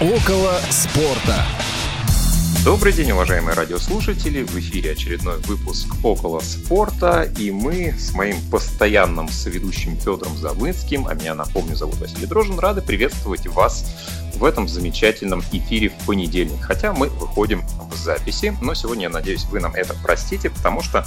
Около 0.00 0.54
спорта. 0.70 1.44
Добрый 2.64 2.90
день, 2.90 3.10
уважаемые 3.10 3.54
радиослушатели! 3.54 4.44
В 4.44 4.58
эфире 4.58 4.92
очередной 4.92 5.36
выпуск 5.40 5.88
«Около 6.02 6.40
спорта» 6.40 7.30
и 7.38 7.50
мы 7.50 7.92
с 7.98 8.14
моим 8.14 8.36
постоянным 8.50 9.28
соведущим 9.28 9.98
Федором 9.98 10.38
Завынским, 10.38 11.06
а 11.06 11.12
меня, 11.12 11.34
напомню, 11.34 11.76
зовут 11.76 11.96
Василий 11.96 12.24
Дрожин, 12.24 12.58
рады 12.58 12.80
приветствовать 12.80 13.46
вас 13.46 13.94
в 14.36 14.44
этом 14.44 14.68
замечательном 14.68 15.40
эфире 15.52 15.90
в 15.90 16.06
понедельник. 16.06 16.60
Хотя 16.62 16.92
мы 16.92 17.08
выходим 17.08 17.62
в 17.90 17.96
записи, 17.96 18.56
но 18.60 18.74
сегодня, 18.74 19.04
я 19.04 19.10
надеюсь, 19.10 19.44
вы 19.44 19.60
нам 19.60 19.74
это 19.74 19.94
простите, 20.02 20.50
потому 20.50 20.82
что 20.82 21.04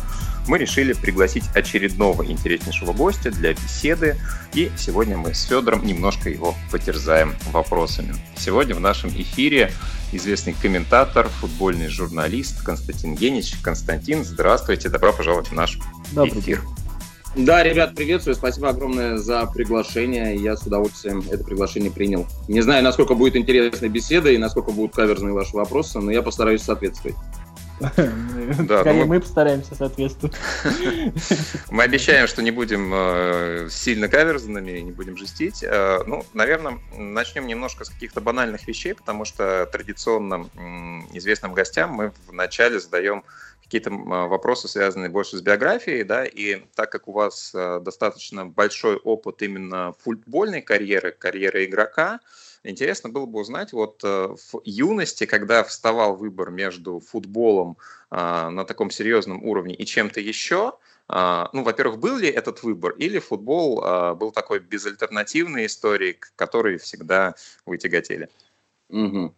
мы 0.47 0.57
решили 0.57 0.93
пригласить 0.93 1.43
очередного 1.55 2.25
интереснейшего 2.25 2.93
гостя 2.93 3.31
для 3.31 3.53
беседы, 3.53 4.17
и 4.53 4.71
сегодня 4.77 5.17
мы 5.17 5.33
с 5.33 5.43
Федором 5.43 5.85
немножко 5.85 6.29
его 6.29 6.55
потерзаем 6.71 7.35
вопросами. 7.51 8.15
Сегодня 8.37 8.75
в 8.75 8.79
нашем 8.79 9.09
эфире 9.09 9.71
известный 10.11 10.53
комментатор, 10.53 11.27
футбольный 11.29 11.87
журналист 11.87 12.61
Константин 12.63 13.15
Генич. 13.15 13.55
Константин, 13.61 14.23
здравствуйте, 14.23 14.89
добро 14.89 15.13
пожаловать 15.13 15.47
в 15.47 15.53
наш 15.53 15.79
Добрый 16.11 16.39
эфир. 16.39 16.61
День. 16.61 16.82
Да, 17.35 17.63
ребят, 17.63 17.95
приветствую. 17.95 18.35
Спасибо 18.35 18.69
огромное 18.69 19.17
за 19.17 19.47
приглашение. 19.47 20.35
Я 20.35 20.55
с 20.55 20.63
удовольствием 20.67 21.23
это 21.31 21.43
приглашение 21.43 21.89
принял. 21.89 22.27
Не 22.47 22.61
знаю, 22.61 22.83
насколько 22.83 23.15
будет 23.15 23.35
интересная 23.35 23.89
беседа 23.89 24.29
и 24.29 24.37
насколько 24.37 24.71
будут 24.71 24.95
каверзные 24.95 25.33
ваши 25.33 25.55
вопросы, 25.55 25.99
но 25.99 26.11
я 26.11 26.21
постараюсь 26.21 26.61
соответствовать. 26.61 27.17
Да, 28.59 28.81
Скорее, 28.81 28.99
мы... 28.99 29.05
мы 29.05 29.19
постараемся 29.19 29.73
соответствовать. 29.73 30.35
Мы 31.71 31.83
обещаем, 31.83 32.27
что 32.27 32.43
не 32.43 32.51
будем 32.51 32.91
э, 32.93 33.67
сильно 33.69 34.07
каверзными, 34.07 34.79
не 34.79 34.91
будем 34.91 35.17
жестить. 35.17 35.63
Э, 35.63 35.99
ну, 36.05 36.25
наверное, 36.33 36.79
начнем 36.95 37.47
немножко 37.47 37.83
с 37.83 37.89
каких-то 37.89 38.21
банальных 38.21 38.67
вещей, 38.67 38.93
потому 38.93 39.25
что 39.25 39.67
традиционно 39.71 40.49
известным 41.13 41.53
гостям 41.53 41.91
мы 41.91 42.11
вначале 42.27 42.79
задаем 42.79 43.23
какие-то 43.73 43.89
вопросы, 43.89 44.67
связанные 44.67 45.09
больше 45.09 45.37
с 45.37 45.41
биографией, 45.41 46.03
да, 46.03 46.25
и 46.25 46.57
так 46.75 46.91
как 46.91 47.07
у 47.07 47.11
вас 47.11 47.51
э, 47.55 47.79
достаточно 47.81 48.45
большой 48.45 48.97
опыт 48.97 49.41
именно 49.41 49.95
футбольной 49.99 50.61
карьеры, 50.61 51.11
карьеры 51.11 51.65
игрока, 51.65 52.19
Интересно 52.65 53.09
было 53.09 53.25
бы 53.25 53.41
узнать, 53.41 53.73
вот 53.73 53.99
э, 54.05 54.07
в 54.07 54.61
юности, 54.63 55.25
когда 55.25 55.65
вставал 55.65 56.15
выбор 56.15 56.49
между 56.49 57.01
футболом 57.01 57.75
а, 58.09 58.49
на 58.51 58.63
таком 58.63 58.89
серьезном 58.89 59.43
уровне 59.43 59.75
и 59.75 59.85
чем-то 59.85 60.21
еще, 60.21 60.77
а, 61.09 61.49
ну, 61.51 61.63
во-первых, 61.63 61.99
был 61.99 62.15
ли 62.15 62.29
этот 62.29 62.63
выбор, 62.63 62.93
или 62.93 63.19
футбол 63.19 63.83
а, 63.83 64.15
был 64.15 64.31
такой 64.31 64.59
безальтернативной 64.59 65.65
историей, 65.65 66.13
к 66.13 66.31
которой 66.37 66.77
всегда 66.77 67.35
вы 67.65 67.77
тяготели? 67.77 68.29
Угу. 68.87 69.33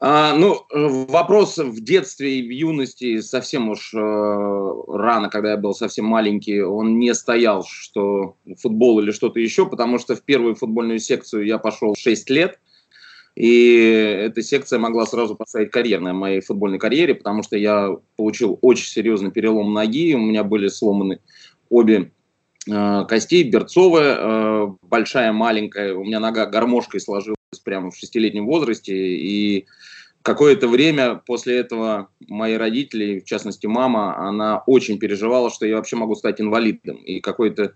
А, 0.00 0.34
ну, 0.34 0.64
вопрос 0.70 1.58
в 1.58 1.82
детстве 1.82 2.38
и 2.38 2.46
в 2.46 2.50
юности 2.50 3.20
совсем 3.20 3.68
уж 3.68 3.92
э, 3.92 3.98
рано, 3.98 5.28
когда 5.28 5.52
я 5.52 5.56
был 5.56 5.74
совсем 5.74 6.04
маленький, 6.04 6.60
он 6.60 7.00
не 7.00 7.12
стоял, 7.14 7.64
что 7.64 8.36
футбол 8.60 9.00
или 9.00 9.10
что-то 9.10 9.40
еще, 9.40 9.66
потому 9.66 9.98
что 9.98 10.14
в 10.14 10.22
первую 10.22 10.54
футбольную 10.54 11.00
секцию 11.00 11.46
я 11.46 11.58
пошел 11.58 11.94
в 11.94 11.98
6 11.98 12.30
лет, 12.30 12.60
и 13.34 13.74
эта 14.20 14.40
секция 14.42 14.78
могла 14.78 15.04
сразу 15.04 15.34
поставить 15.34 15.72
карьер 15.72 16.00
на 16.00 16.12
моей 16.12 16.40
футбольной 16.42 16.78
карьере, 16.78 17.16
потому 17.16 17.42
что 17.42 17.56
я 17.56 17.96
получил 18.16 18.56
очень 18.62 18.86
серьезный 18.86 19.32
перелом 19.32 19.72
ноги, 19.72 20.14
у 20.14 20.20
меня 20.20 20.44
были 20.44 20.68
сломаны 20.68 21.18
обе 21.70 22.12
э, 22.70 23.04
костей, 23.08 23.42
берцовая, 23.50 24.16
э, 24.16 24.68
большая, 24.82 25.32
маленькая, 25.32 25.94
у 25.94 26.04
меня 26.04 26.20
нога 26.20 26.46
гармошкой 26.46 27.00
сложилась 27.00 27.37
прямо 27.68 27.90
в 27.90 27.96
шестилетнем 27.96 28.46
возрасте, 28.46 28.94
и 28.94 29.66
какое-то 30.22 30.68
время 30.68 31.16
после 31.26 31.58
этого 31.58 32.08
мои 32.26 32.54
родители, 32.54 33.20
в 33.20 33.24
частности 33.26 33.66
мама, 33.66 34.16
она 34.16 34.62
очень 34.64 34.98
переживала, 34.98 35.50
что 35.50 35.66
я 35.66 35.76
вообще 35.76 35.96
могу 35.96 36.14
стать 36.14 36.40
инвалидом. 36.40 36.96
И 36.96 37.20
какой-то 37.20 37.74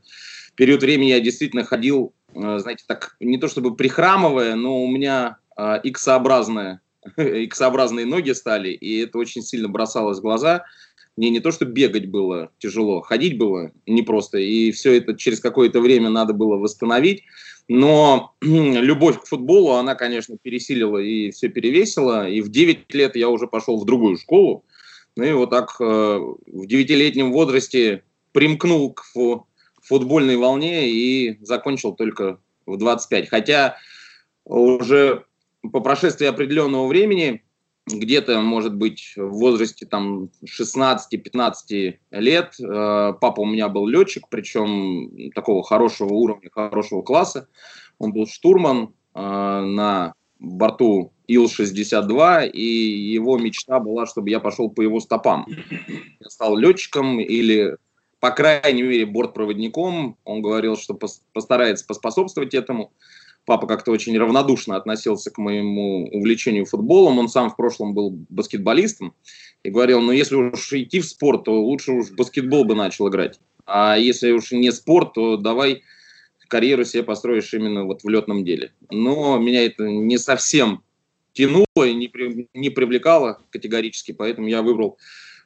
период 0.54 0.80
времени 0.80 1.10
я 1.10 1.20
действительно 1.20 1.64
ходил, 1.64 2.14
э, 2.34 2.58
знаете, 2.58 2.84
так, 2.88 3.16
не 3.20 3.36
то 3.36 3.48
чтобы 3.48 3.76
прихрамывая, 3.76 4.54
но 4.54 4.82
у 4.82 4.90
меня 4.90 5.36
X-образные, 5.84 6.80
X-образные 7.18 8.06
ноги 8.06 8.30
стали, 8.32 8.70
и 8.70 9.00
это 9.00 9.18
очень 9.18 9.42
сильно 9.42 9.68
бросалось 9.68 10.20
в 10.20 10.22
глаза. 10.22 10.64
Мне 11.18 11.28
не 11.28 11.40
то, 11.40 11.50
что 11.50 11.66
бегать 11.66 12.06
было 12.06 12.50
тяжело, 12.58 13.02
ходить 13.02 13.36
было 13.36 13.72
непросто, 13.86 14.38
и 14.38 14.70
все 14.72 14.96
это 14.96 15.14
через 15.14 15.40
какое-то 15.40 15.82
время 15.82 16.08
надо 16.08 16.32
было 16.32 16.56
восстановить. 16.56 17.24
Но 17.68 18.34
любовь 18.40 19.20
к 19.20 19.26
футболу, 19.26 19.72
она, 19.72 19.94
конечно, 19.94 20.36
пересилила 20.40 20.98
и 20.98 21.30
все 21.30 21.48
перевесила. 21.48 22.28
И 22.28 22.40
в 22.40 22.48
9 22.48 22.92
лет 22.94 23.16
я 23.16 23.28
уже 23.28 23.46
пошел 23.46 23.80
в 23.80 23.84
другую 23.84 24.16
школу. 24.18 24.64
Ну 25.16 25.24
и 25.24 25.32
вот 25.32 25.50
так 25.50 25.76
э, 25.78 25.84
в 25.84 26.66
девятилетнем 26.66 27.32
возрасте 27.32 28.02
примкнул 28.32 28.94
к 28.94 29.04
футбольной 29.82 30.36
волне 30.36 30.88
и 30.88 31.38
закончил 31.44 31.92
только 31.92 32.38
в 32.66 32.78
25. 32.78 33.28
Хотя 33.28 33.76
уже 34.44 35.24
по 35.72 35.80
прошествии 35.80 36.26
определенного 36.26 36.86
времени 36.86 37.42
где-то, 37.86 38.40
может 38.40 38.74
быть, 38.74 39.14
в 39.16 39.30
возрасте 39.30 39.86
там 39.86 40.30
16-15 40.44 41.98
лет. 42.12 42.54
Э, 42.60 43.14
папа 43.20 43.40
у 43.40 43.46
меня 43.46 43.68
был 43.68 43.86
летчик, 43.86 44.28
причем 44.28 45.30
такого 45.34 45.62
хорошего 45.62 46.12
уровня, 46.12 46.48
хорошего 46.52 47.02
класса. 47.02 47.48
Он 47.98 48.12
был 48.12 48.26
штурман 48.26 48.94
э, 49.14 49.20
на 49.20 50.14
борту 50.38 51.12
Ил-62, 51.26 52.50
и 52.50 52.64
его 52.64 53.38
мечта 53.38 53.80
была, 53.80 54.06
чтобы 54.06 54.30
я 54.30 54.40
пошел 54.40 54.70
по 54.70 54.82
его 54.82 55.00
стопам. 55.00 55.46
Я 56.20 56.30
стал 56.30 56.56
летчиком 56.56 57.20
или, 57.20 57.76
по 58.20 58.30
крайней 58.30 58.82
мере, 58.82 59.06
бортпроводником. 59.06 60.16
Он 60.24 60.42
говорил, 60.42 60.76
что 60.76 60.98
постарается 61.32 61.86
поспособствовать 61.86 62.54
этому 62.54 62.92
папа 63.44 63.66
как-то 63.66 63.90
очень 63.90 64.16
равнодушно 64.18 64.76
относился 64.76 65.30
к 65.30 65.38
моему 65.38 66.08
увлечению 66.08 66.64
футболом. 66.64 67.18
Он 67.18 67.28
сам 67.28 67.50
в 67.50 67.56
прошлом 67.56 67.94
был 67.94 68.10
баскетболистом 68.28 69.14
и 69.62 69.70
говорил, 69.70 70.00
ну 70.00 70.12
если 70.12 70.36
уж 70.36 70.72
идти 70.72 71.00
в 71.00 71.06
спорт, 71.06 71.44
то 71.44 71.60
лучше 71.60 71.92
уж 71.92 72.10
баскетбол 72.10 72.64
бы 72.64 72.74
начал 72.74 73.08
играть. 73.08 73.40
А 73.66 73.96
если 73.96 74.32
уж 74.32 74.52
не 74.52 74.72
спорт, 74.72 75.14
то 75.14 75.36
давай 75.36 75.82
карьеру 76.52 76.84
себе 76.84 77.02
построишь 77.02 77.54
именно 77.54 77.84
вот 77.86 78.04
в 78.04 78.08
летном 78.10 78.44
деле. 78.44 78.72
Но 78.90 79.38
меня 79.38 79.64
это 79.64 79.84
не 79.84 80.18
совсем 80.18 80.82
тянуло 81.32 81.64
и 81.82 81.94
не, 81.94 82.08
при, 82.08 82.46
не 82.52 82.68
привлекало 82.68 83.40
категорически, 83.48 84.12
поэтому 84.12 84.48
я 84.48 84.60
выбрал 84.60 84.98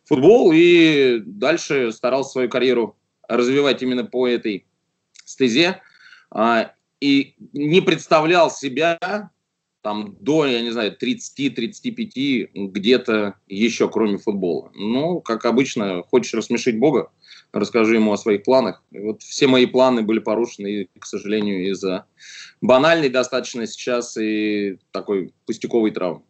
футбол 0.04 0.50
и 0.52 1.22
дальше 1.24 1.92
старался 1.92 2.32
свою 2.32 2.48
карьеру 2.48 2.96
развивать 3.28 3.82
именно 3.82 4.04
по 4.04 4.26
этой 4.26 4.66
стезе. 5.24 5.80
А, 6.28 6.72
и 7.00 7.34
не 7.52 7.80
представлял 7.80 8.50
себя 8.50 8.98
там 9.86 10.16
до, 10.18 10.46
я 10.46 10.62
не 10.62 10.70
знаю, 10.70 10.96
30-35 11.00 12.50
где-то 12.54 13.34
еще, 13.46 13.88
кроме 13.88 14.18
футбола. 14.18 14.72
Ну, 14.74 15.20
как 15.20 15.44
обычно, 15.44 16.02
хочешь 16.02 16.34
рассмешить 16.34 16.78
Бога, 16.78 17.12
расскажи 17.52 17.94
ему 17.94 18.12
о 18.12 18.16
своих 18.16 18.42
планах. 18.42 18.82
И 18.90 18.98
вот 18.98 19.22
все 19.22 19.46
мои 19.46 19.66
планы 19.66 20.02
были 20.02 20.18
порушены, 20.18 20.88
к 20.98 21.06
сожалению, 21.06 21.70
из-за 21.70 22.06
банальной 22.60 23.10
достаточно 23.10 23.64
сейчас 23.68 24.16
и 24.16 24.78
такой 24.90 25.32
пустяковой 25.46 25.92
травмы. 25.92 26.22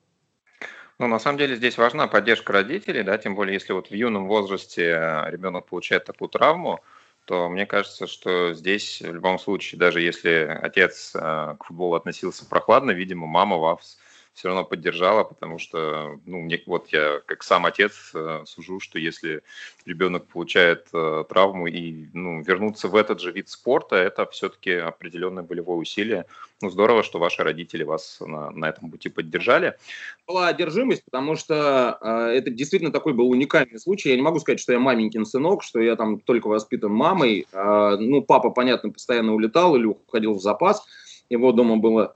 Ну, 0.99 1.07
на 1.09 1.19
самом 1.19 1.39
деле 1.39 1.57
здесь 1.57 1.79
важна 1.79 2.09
поддержка 2.09 2.53
родителей, 2.53 3.05
да, 3.05 3.17
тем 3.17 3.35
более 3.35 3.55
если 3.55 3.73
вот 3.73 3.89
в 3.89 3.95
юном 3.95 4.29
возрасте 4.29 5.23
ребенок 5.29 5.67
получает 5.67 6.05
такую 6.05 6.29
травму, 6.29 6.81
то 7.27 7.49
мне 7.49 7.67
кажется, 7.67 8.07
что 8.07 8.55
здесь 8.55 9.03
в 9.03 9.13
любом 9.13 9.39
случае, 9.39 9.79
даже 9.81 10.01
если 10.01 10.59
отец 10.63 11.13
э, 11.15 11.57
к 11.59 11.65
футболу 11.65 11.95
относился 11.95 12.49
прохладно, 12.49 12.93
видимо, 12.93 13.27
мама 13.27 13.57
вас 13.57 13.99
все 14.37 14.49
равно 14.49 14.65
поддержала, 14.65 15.25
потому 15.25 15.59
что, 15.59 16.21
ну, 16.27 16.41
мне, 16.41 16.63
вот 16.67 16.89
я 16.89 17.21
как 17.25 17.43
сам 17.43 17.65
отец 17.65 18.13
э, 18.15 18.43
сужу, 18.45 18.81
что 18.81 18.99
если 18.99 19.43
ребенок 19.87 20.27
получает 20.27 20.89
э, 20.93 21.25
травму 21.27 21.67
и, 21.69 22.09
ну, 22.13 22.43
вернуться 22.43 22.89
в 22.89 22.97
этот 22.97 23.19
же 23.19 23.33
вид 23.33 23.49
спорта, 23.49 23.97
это 23.97 24.27
все-таки 24.27 24.73
определенное 24.73 25.43
болевое 25.43 25.79
усилие. 25.79 26.27
Ну, 26.61 26.69
здорово, 26.69 27.03
что 27.03 27.19
ваши 27.19 27.43
родители 27.43 27.83
вас 27.83 28.19
на, 28.21 28.51
на 28.51 28.69
этом 28.69 28.91
пути 28.91 29.09
поддержали. 29.09 29.79
Была 30.27 30.49
одержимость, 30.49 31.07
потому 31.07 31.37
что 31.37 31.99
э, 32.03 32.37
это 32.37 32.51
действительно 32.51 32.93
такой 32.93 33.15
был 33.15 33.31
уникальный 33.31 33.81
случай. 33.81 34.11
Я 34.11 34.17
не 34.17 34.23
могу 34.23 34.39
сказать, 34.41 34.61
что 34.61 34.73
я 34.75 34.79
маменькин 34.79 35.25
сынок, 35.25 35.63
что 35.63 35.81
я 35.81 35.97
там 35.97 36.21
только 36.21 36.49
воспитан 36.49 36.93
мамой. 36.93 37.47
Э, 37.53 37.97
ну, 37.99 38.21
папа, 38.21 38.51
понятно, 38.51 38.91
постоянно 38.91 39.33
улетал 39.33 39.77
или 39.77 39.87
уходил 39.87 40.35
в 40.35 40.43
запас. 40.43 40.87
Его 41.31 41.53
дома 41.53 41.79
было 41.79 42.15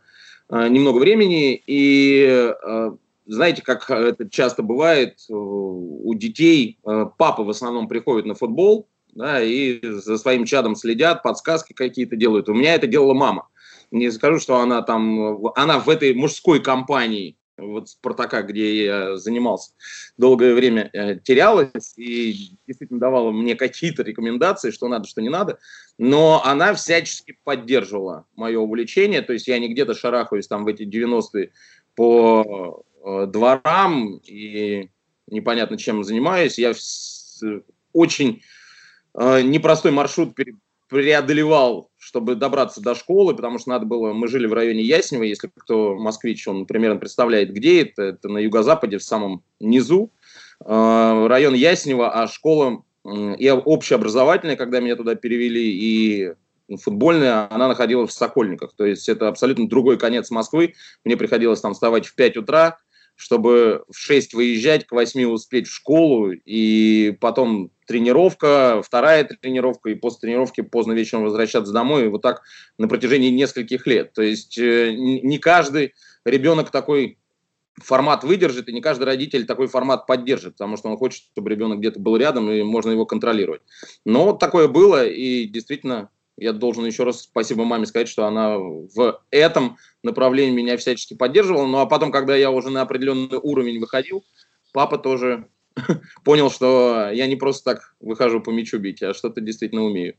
немного 0.51 0.99
времени, 0.99 1.63
и 1.67 2.27
э, 2.29 2.91
знаете, 3.27 3.63
как 3.63 3.89
это 3.91 4.29
часто 4.29 4.63
бывает, 4.63 5.19
э, 5.29 5.33
у 5.33 6.13
детей 6.15 6.79
папа 6.83 7.45
в 7.45 7.51
основном 7.51 7.89
приходит 7.89 8.27
на 8.27 8.35
футбол, 8.35 8.89
да, 9.15 9.43
и 9.43 9.81
за 9.83 10.19
своим 10.19 10.45
чадом 10.45 10.77
следят, 10.77 11.23
подсказки 11.23 11.73
какие-то 11.73 12.17
делают. 12.17 12.49
У 12.49 12.55
меня 12.55 12.75
это 12.75 12.87
делала 12.87 13.15
мама. 13.15 13.49
не 13.91 14.11
скажу, 14.11 14.39
что 14.39 14.59
она 14.61 14.83
там, 14.83 15.47
она 15.57 15.79
в 15.79 15.89
этой 15.89 16.15
мужской 16.15 16.61
компании 16.61 17.37
вот 17.61 17.89
Спартака, 17.89 18.43
где 18.43 18.85
я 18.85 19.17
занимался 19.17 19.73
долгое 20.17 20.55
время, 20.55 20.91
э, 20.93 21.17
терялась 21.17 21.95
и 21.97 22.57
действительно 22.67 23.01
давала 23.01 23.31
мне 23.31 23.55
какие-то 23.55 24.03
рекомендации, 24.03 24.71
что 24.71 24.89
надо, 24.89 25.07
что 25.09 25.21
не 25.21 25.29
надо, 25.29 25.59
но 25.99 26.43
она 26.45 26.75
всячески 26.75 27.39
поддерживала 27.45 28.27
мое 28.37 28.59
увлечение, 28.59 29.23
то 29.23 29.33
есть 29.33 29.49
я 29.49 29.59
не 29.59 29.69
где-то 29.69 29.95
шарахаюсь 29.95 30.49
там 30.49 30.65
в 30.65 30.69
эти 30.69 30.83
90-е 30.83 31.51
по 31.95 32.85
э, 33.05 33.27
дворам 33.27 34.21
и 34.25 34.91
непонятно 35.27 35.79
чем 35.79 36.05
занимаюсь, 36.05 36.59
я 36.59 36.73
очень 37.93 38.43
э, 39.15 39.43
непростой 39.43 39.93
маршрут 39.93 40.35
преодолевал 40.91 41.91
чтобы 42.01 42.35
добраться 42.35 42.81
до 42.81 42.95
школы, 42.95 43.37
потому 43.37 43.59
что 43.59 43.69
надо 43.69 43.85
было, 43.85 44.13
мы 44.15 44.27
жили 44.27 44.47
в 44.47 44.55
районе 44.55 44.81
Яснева, 44.81 45.23
если 45.23 45.51
кто 45.55 45.95
москвич, 45.97 46.49
он 46.49 46.65
примерно 46.65 46.99
представляет, 46.99 47.53
где 47.53 47.83
это, 47.83 48.03
это 48.03 48.29
на 48.29 48.39
юго-западе, 48.39 48.97
в 48.97 49.05
самом 49.05 49.45
низу, 49.61 50.11
э, 50.65 51.27
район 51.29 51.53
Яснева, 51.53 52.11
а 52.11 52.27
школа 52.27 52.83
и 53.05 53.51
общеобразовательная, 53.51 54.57
когда 54.57 54.81
меня 54.81 54.97
туда 54.97 55.15
перевели, 55.15 55.71
и 55.71 56.33
футбольная, 56.83 57.53
она 57.53 57.69
находилась 57.69 58.11
в 58.11 58.15
Сокольниках, 58.15 58.73
то 58.75 58.87
есть 58.87 59.09
это 59.09 59.29
абсолютно 59.29 59.69
другой 59.69 59.99
конец 59.99 60.31
Москвы, 60.31 60.75
мне 61.05 61.19
приходилось 61.19 61.61
там 61.61 61.75
вставать 61.75 62.07
в 62.07 62.15
5 62.15 62.39
утра, 62.39 62.79
чтобы 63.21 63.85
в 63.91 63.99
6 63.99 64.33
выезжать, 64.35 64.87
к 64.87 64.93
8 64.93 65.25
успеть 65.27 65.69
в 65.69 65.75
школу, 65.75 66.33
и 66.33 67.17
потом 67.21 67.71
тренировка, 67.87 68.83
вторая 68.83 69.25
тренировка, 69.25 69.91
и 69.91 69.95
после 69.95 70.21
тренировки 70.29 70.63
поздно 70.63 70.93
вечером 70.93 71.25
возвращаться 71.25 71.73
домой, 71.73 72.07
и 72.07 72.09
вот 72.09 72.23
так 72.23 72.43
на 72.79 72.89
протяжении 72.89 73.29
нескольких 73.29 73.87
лет. 73.87 74.15
То 74.15 74.23
есть 74.23 74.57
э, 74.59 74.93
не 74.93 75.39
каждый 75.39 75.95
ребенок 76.25 76.71
такой 76.71 77.19
формат 77.77 78.25
выдержит, 78.25 78.69
и 78.69 78.73
не 78.73 78.81
каждый 78.81 79.05
родитель 79.05 79.45
такой 79.45 79.67
формат 79.67 80.07
поддержит, 80.07 80.55
потому 80.55 80.77
что 80.79 80.89
он 80.89 80.97
хочет, 80.97 81.25
чтобы 81.33 81.51
ребенок 81.51 81.81
где-то 81.81 82.01
был 82.01 82.17
рядом, 82.17 82.51
и 82.51 82.63
можно 82.63 82.91
его 82.91 83.05
контролировать. 83.05 83.63
Но 84.05 84.25
вот 84.25 84.39
такое 84.39 84.69
было, 84.69 85.07
и 85.07 85.47
действительно 85.47 86.09
я 86.41 86.53
должен 86.53 86.87
еще 86.87 87.05
раз 87.05 87.21
спасибо 87.21 87.65
маме 87.65 87.87
сказать, 87.87 88.09
что 88.09 88.27
она 88.27 88.57
в 88.59 89.21
этом 89.31 89.77
направлении 90.03 90.57
меня 90.57 90.77
всячески 90.79 91.15
поддерживала. 91.15 91.67
Ну 91.67 91.79
а 91.79 91.87
потом, 91.87 92.11
когда 92.11 92.35
я 92.35 92.51
уже 92.51 92.71
на 92.71 92.81
определенный 92.81 93.37
уровень 93.37 93.79
выходил, 93.79 94.25
папа 94.73 94.97
тоже 94.99 95.49
понял, 96.25 96.51
что 96.51 97.11
я 97.13 97.27
не 97.27 97.37
просто 97.37 97.75
так 97.75 97.95
выхожу 98.01 98.41
по 98.41 98.51
мячу 98.51 98.79
бить, 98.79 99.03
а 99.03 99.13
что-то 99.13 99.43
действительно 99.43 99.85
умею. 99.85 100.17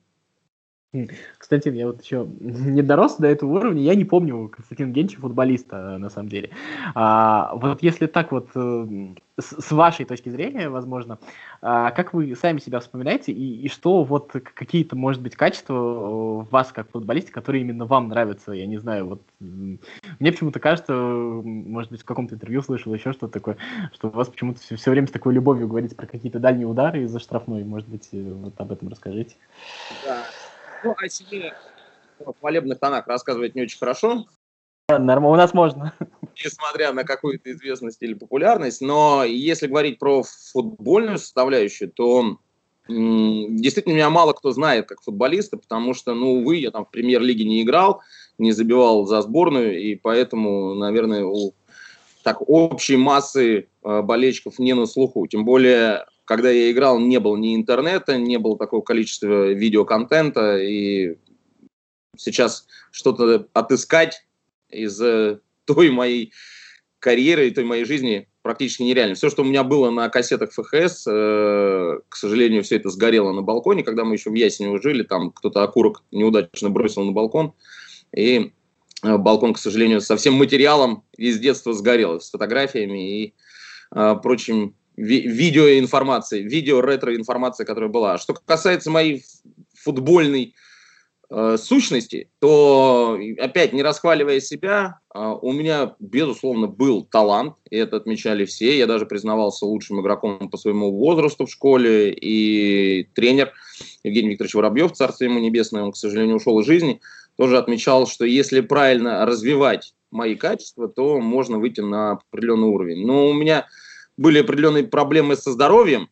Кстати, 1.38 1.70
я 1.70 1.88
вот 1.88 2.04
еще 2.04 2.28
не 2.40 2.82
дорос 2.82 3.16
до 3.16 3.28
этого 3.28 3.60
уровня, 3.60 3.82
я 3.82 3.96
не 3.96 4.04
помню 4.04 4.50
Константина 4.50 4.92
Генча 4.92 5.20
футболиста, 5.20 5.98
на 5.98 6.10
самом 6.10 6.28
деле. 6.28 6.50
А, 6.96 7.54
вот 7.56 7.82
если 7.82 8.08
так 8.08 8.34
вот, 8.34 8.50
э, 8.56 9.16
с, 9.40 9.72
вашей 9.72 10.06
точки 10.06 10.28
зрения, 10.28 10.68
возможно, 10.68 11.18
а, 11.62 11.92
как 11.92 12.14
вы 12.14 12.36
сами 12.36 12.60
себя 12.60 12.82
вспоминаете, 12.82 13.32
и, 13.32 13.62
и 13.62 13.70
что 13.70 14.04
вот 14.04 14.32
какие-то, 14.34 14.98
может 14.98 15.22
быть, 15.22 15.36
качества 15.36 15.74
в 15.74 16.50
вас 16.50 16.74
как 16.74 16.92
футболисте, 16.92 17.32
которые 17.32 17.62
именно 17.62 17.86
вам 17.86 18.10
нравятся, 18.10 18.52
я 18.52 18.66
не 18.66 18.78
знаю, 18.78 19.08
вот 19.08 19.22
мне 19.40 20.32
почему-то 20.32 20.60
кажется, 20.60 20.94
может 20.94 21.90
быть, 21.90 22.02
в 22.02 22.06
каком-то 22.06 22.36
интервью 22.36 22.62
слышал 22.62 22.94
еще 22.94 23.14
что-то 23.14 23.32
такое, 23.32 23.56
что 23.94 24.10
у 24.10 24.12
вас 24.12 24.28
почему-то 24.28 24.60
все, 24.60 24.76
все 24.76 24.92
время 24.92 25.08
с 25.08 25.12
такой 25.12 25.34
любовью 25.34 25.70
говорите 25.70 25.96
про 25.96 26.06
какие-то 26.06 26.40
дальние 26.40 26.68
удары 26.68 27.04
из-за 27.04 27.20
штрафной, 27.20 27.64
может 27.64 27.88
быть, 27.88 28.10
э, 28.12 28.22
вот 28.22 28.60
об 28.60 28.74
этом 28.74 28.90
расскажите. 28.90 29.36
Да. 30.06 30.26
Ну, 30.84 30.96
о 30.98 31.10
себе 31.10 31.54
в 32.20 32.34
хвалебных 32.40 32.80
тонах 32.80 33.08
рассказывать 33.08 33.56
не 33.56 33.64
очень 33.64 33.80
хорошо. 33.80 34.26
Нормально, 34.90 35.30
у 35.30 35.36
нас 35.36 35.54
можно. 35.54 35.94
Несмотря 36.44 36.92
на 36.94 37.04
какую-то 37.04 37.52
известность 37.52 38.02
или 38.02 38.14
популярность. 38.14 38.82
Но 38.82 39.24
если 39.24 39.68
говорить 39.68 40.00
про 40.00 40.24
футбольную 40.24 41.18
составляющую, 41.18 41.90
то 41.90 42.38
действительно 42.88 43.94
меня 43.94 44.10
мало 44.10 44.34
кто 44.34 44.52
знает 44.52 44.88
как 44.88 45.02
футболиста, 45.02 45.58
потому 45.58 45.94
что, 45.94 46.14
ну, 46.14 46.42
увы, 46.42 46.58
я 46.58 46.72
там 46.72 46.86
в 46.86 46.92
премьер-лиге 46.92 47.46
не 47.46 47.62
играл, 47.62 48.02
не 48.38 48.52
забивал 48.52 49.06
за 49.06 49.22
сборную, 49.22 49.80
и 49.80 49.96
поэтому, 49.96 50.74
наверное, 50.74 51.24
у 51.24 51.54
так 52.24 52.38
общей 52.48 52.98
массы 52.98 53.68
э, 53.84 54.02
болельщиков 54.02 54.60
не 54.60 54.74
на 54.74 54.86
слуху. 54.86 55.26
Тем 55.28 55.46
более 55.46 56.06
когда 56.26 56.50
я 56.50 56.72
играл, 56.72 57.00
не 57.00 57.20
было 57.20 57.38
ни 57.38 57.56
интернета, 57.56 58.18
не 58.18 58.38
было 58.38 58.58
такого 58.58 58.82
количества 58.82 59.52
видеоконтента, 59.52 60.58
и 60.58 61.18
сейчас 62.18 62.68
что-то 62.92 63.48
отыскать 63.54 64.26
из 64.70 64.98
той 65.66 65.90
моей 65.90 66.34
карьеры 67.00 67.48
и 67.48 67.52
той 67.52 67.66
моей 67.66 67.84
жизни 67.84 68.28
практически 68.42 68.84
нереально. 68.84 69.16
Все, 69.16 69.30
что 69.30 69.42
у 69.42 69.46
меня 69.46 69.64
было 69.64 69.90
на 69.90 70.10
кассетах 70.10 70.52
ФХС, 70.52 71.06
э, 71.08 72.00
к 72.08 72.16
сожалению, 72.16 72.64
все 72.64 72.78
это 72.78 72.90
сгорело 72.90 73.32
на 73.34 73.42
балконе, 73.42 73.84
когда 73.84 74.04
мы 74.04 74.16
еще 74.16 74.30
в 74.30 74.34
Ясенево 74.34 74.82
жили, 74.82 75.04
там 75.04 75.32
кто-то 75.32 75.64
окурок 75.64 76.04
неудачно 76.12 76.70
бросил 76.70 77.04
на 77.04 77.12
балкон, 77.12 77.54
и 78.16 78.52
э, 79.04 79.18
балкон, 79.18 79.54
к 79.54 79.58
сожалению, 79.58 80.02
со 80.02 80.16
всем 80.16 80.36
материалом 80.36 81.04
из 81.18 81.40
детства 81.40 81.74
сгорел, 81.74 82.20
с 82.20 82.30
фотографиями 82.30 83.24
и 83.24 83.34
э, 83.94 84.16
прочим 84.22 84.76
ви- 85.02 85.28
видеоинформации, 85.28 86.42
видео-ретро-информации, 86.44 87.66
которая 87.66 87.90
была. 87.90 88.18
Что 88.18 88.34
касается 88.34 88.92
моей 88.92 89.24
футбольной 89.74 90.54
э, 91.30 91.58
сущности, 91.58 92.30
то, 92.40 93.18
опять, 93.40 93.74
не 93.74 93.84
расхваливая 93.84 94.40
себя, 94.40 95.00
э, 95.14 95.20
у 95.42 95.52
меня, 95.52 95.96
безусловно, 96.00 96.68
был 96.68 97.04
талант, 97.04 97.56
и 97.70 97.78
это 97.78 97.98
отмечали 97.98 98.46
все. 98.46 98.78
Я 98.78 98.86
даже 98.86 99.06
признавался 99.06 99.66
лучшим 99.66 100.02
игроком 100.02 100.50
по 100.50 100.58
своему 100.58 100.92
возрасту 100.92 101.46
в 101.46 101.52
школе, 101.52 102.12
и 102.12 103.08
тренер 103.16 103.52
Евгений 104.04 104.30
Викторович 104.30 104.56
Воробьев, 104.56 104.92
царство 104.92 105.24
ему 105.24 105.40
небесное, 105.40 105.84
он, 105.84 105.92
к 105.92 105.98
сожалению, 105.98 106.38
ушел 106.38 106.60
из 106.60 106.66
жизни, 106.66 107.02
тоже 107.38 107.58
отмечал, 107.58 108.08
что 108.08 108.26
если 108.26 108.62
правильно 108.62 109.26
развивать 109.26 109.96
мои 110.12 110.36
качества, 110.36 110.88
то 110.90 111.20
можно 111.20 111.58
выйти 111.58 111.80
на 111.82 112.12
определенный 112.12 112.68
уровень. 112.68 113.06
Но 113.08 113.28
у 113.28 113.34
меня 113.34 113.66
были 114.22 114.40
определенные 114.40 114.84
проблемы 114.84 115.36
со 115.36 115.52
здоровьем, 115.52 116.10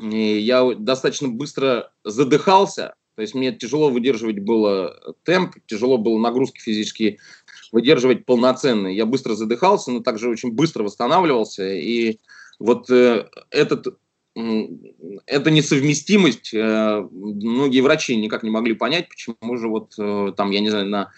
и 0.00 0.38
я 0.38 0.64
достаточно 0.74 1.28
быстро 1.28 1.90
задыхался, 2.04 2.94
то 3.16 3.22
есть 3.22 3.34
мне 3.34 3.50
тяжело 3.52 3.90
выдерживать 3.90 4.38
было 4.38 4.96
темп, 5.24 5.56
тяжело 5.66 5.98
было 5.98 6.18
нагрузки 6.18 6.60
физические 6.60 7.18
выдерживать 7.72 8.24
полноценные. 8.24 8.96
Я 8.96 9.06
быстро 9.06 9.34
задыхался, 9.34 9.90
но 9.90 10.00
также 10.00 10.28
очень 10.28 10.52
быстро 10.52 10.84
восстанавливался. 10.84 11.68
И 11.68 12.20
вот 12.60 12.88
э, 12.90 13.26
этот, 13.50 13.88
э, 14.36 14.68
эта 15.26 15.50
несовместимость 15.50 16.54
э, 16.54 17.08
многие 17.10 17.80
врачи 17.80 18.14
никак 18.14 18.44
не 18.44 18.50
могли 18.50 18.74
понять, 18.74 19.08
почему 19.08 19.56
же 19.56 19.66
вот 19.66 19.94
э, 19.98 20.32
там, 20.36 20.52
я 20.52 20.60
не 20.60 20.70
знаю, 20.70 20.86
на 20.86 21.10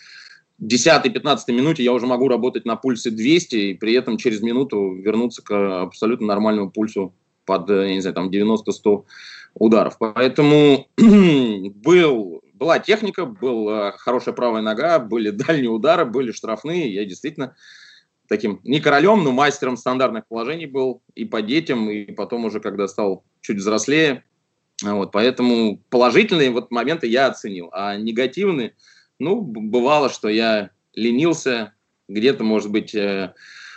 10-15 0.61 1.39
минуте 1.49 1.83
я 1.83 1.93
уже 1.93 2.07
могу 2.07 2.29
работать 2.29 2.67
на 2.67 2.77
пульсе 2.77 3.11
200 3.11 3.57
и 3.57 3.75
при 3.75 3.95
этом 3.95 4.19
через 4.19 4.43
минуту 4.43 4.95
вернуться 4.95 5.43
к 5.43 5.83
абсолютно 5.83 6.27
нормальному 6.27 6.71
пульсу 6.71 7.15
под, 7.47 7.71
я 7.71 7.95
не 7.95 8.01
знаю, 8.01 8.15
там 8.15 8.31
90-100 8.31 9.05
ударов. 9.55 9.97
Поэтому 9.99 10.87
был, 10.97 12.43
была 12.53 12.79
техника, 12.79 13.25
была 13.25 13.93
хорошая 13.93 14.35
правая 14.35 14.63
нога, 14.63 14.99
были 14.99 15.31
дальние 15.31 15.71
удары, 15.71 16.05
были 16.05 16.31
штрафные. 16.33 16.93
Я 16.93 17.07
действительно 17.07 17.57
таким 18.29 18.61
не 18.63 18.81
королем, 18.81 19.25
но 19.25 19.33
мастером 19.33 19.77
стандартных 19.77 20.27
положений 20.29 20.67
был 20.67 21.03
и 21.15 21.25
по 21.25 21.41
детям, 21.41 21.91
и 21.91 22.13
потом 22.13 22.45
уже, 22.45 22.61
когда 22.61 22.87
стал 22.87 23.25
чуть 23.41 23.57
взрослее. 23.57 24.25
Вот, 24.83 25.13
поэтому 25.13 25.83
положительные 25.91 26.51
вот 26.51 26.71
моменты 26.71 27.07
я 27.07 27.27
оценил, 27.27 27.71
а 27.73 27.97
негативные– 27.97 28.75
ну, 29.21 29.41
бывало, 29.41 30.09
что 30.09 30.29
я 30.29 30.71
ленился, 30.95 31.75
где-то, 32.09 32.43
может 32.43 32.71
быть, 32.71 32.95
э, 32.95 33.35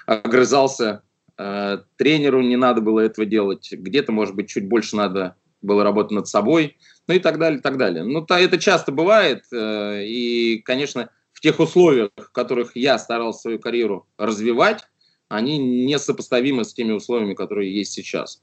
огрызался. 0.07 1.03
Э, 1.37 1.79
тренеру 1.97 2.41
не 2.41 2.55
надо 2.55 2.81
было 2.81 3.01
этого 3.01 3.25
делать, 3.25 3.71
где-то, 3.71 4.11
может 4.11 4.35
быть, 4.35 4.49
чуть 4.49 4.67
больше 4.67 4.95
надо 4.95 5.35
было 5.61 5.83
работать 5.83 6.11
над 6.11 6.27
собой, 6.27 6.77
ну 7.07 7.13
и 7.13 7.19
так 7.19 7.39
далее, 7.39 7.61
так 7.61 7.77
далее. 7.77 8.03
Ну, 8.03 8.25
то, 8.25 8.35
это 8.35 8.57
часто 8.57 8.91
бывает, 8.91 9.43
э, 9.51 10.05
и, 10.05 10.59
конечно, 10.59 11.09
в 11.31 11.41
тех 11.41 11.59
условиях, 11.59 12.09
в 12.15 12.31
которых 12.31 12.75
я 12.75 12.97
старался 12.97 13.41
свою 13.41 13.59
карьеру 13.59 14.07
развивать, 14.17 14.83
они 15.29 15.57
несопоставимы 15.57 16.63
с 16.63 16.73
теми 16.73 16.91
условиями, 16.91 17.33
которые 17.33 17.75
есть 17.75 17.93
сейчас 17.93 18.41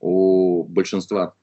у 0.00 0.64
большинства 0.64 1.34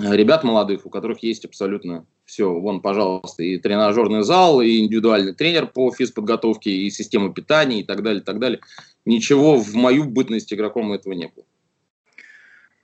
ребят 0.00 0.44
молодых, 0.44 0.86
у 0.86 0.90
которых 0.90 1.22
есть 1.22 1.44
абсолютно 1.44 2.06
все, 2.24 2.52
вон, 2.52 2.80
пожалуйста, 2.80 3.42
и 3.42 3.58
тренажерный 3.58 4.22
зал, 4.22 4.60
и 4.60 4.78
индивидуальный 4.78 5.34
тренер 5.34 5.66
по 5.66 5.92
физподготовке, 5.92 6.70
и 6.70 6.90
система 6.90 7.32
питания, 7.32 7.80
и 7.80 7.84
так 7.84 8.02
далее, 8.02 8.20
и 8.20 8.24
так 8.24 8.38
далее. 8.38 8.60
Ничего 9.04 9.56
в 9.56 9.74
мою 9.74 10.04
бытность 10.04 10.52
игроком 10.52 10.92
этого 10.92 11.12
не 11.12 11.28
было. 11.28 11.44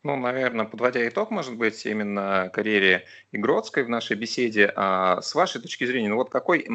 Ну, 0.04 0.16
наверное, 0.16 0.64
подводя 0.64 1.07
итог, 1.07 1.31
может 1.31 1.57
быть, 1.57 1.87
именно 1.87 2.50
карьере 2.52 3.04
Игродской 3.31 3.85
в 3.85 3.88
нашей 3.88 4.16
беседе, 4.16 4.73
а 4.75 5.23
с 5.23 5.35
вашей 5.35 5.61
точки 5.61 5.85
зрения, 5.85 6.09
ну 6.09 6.16
вот 6.16 6.31
какой 6.31 6.66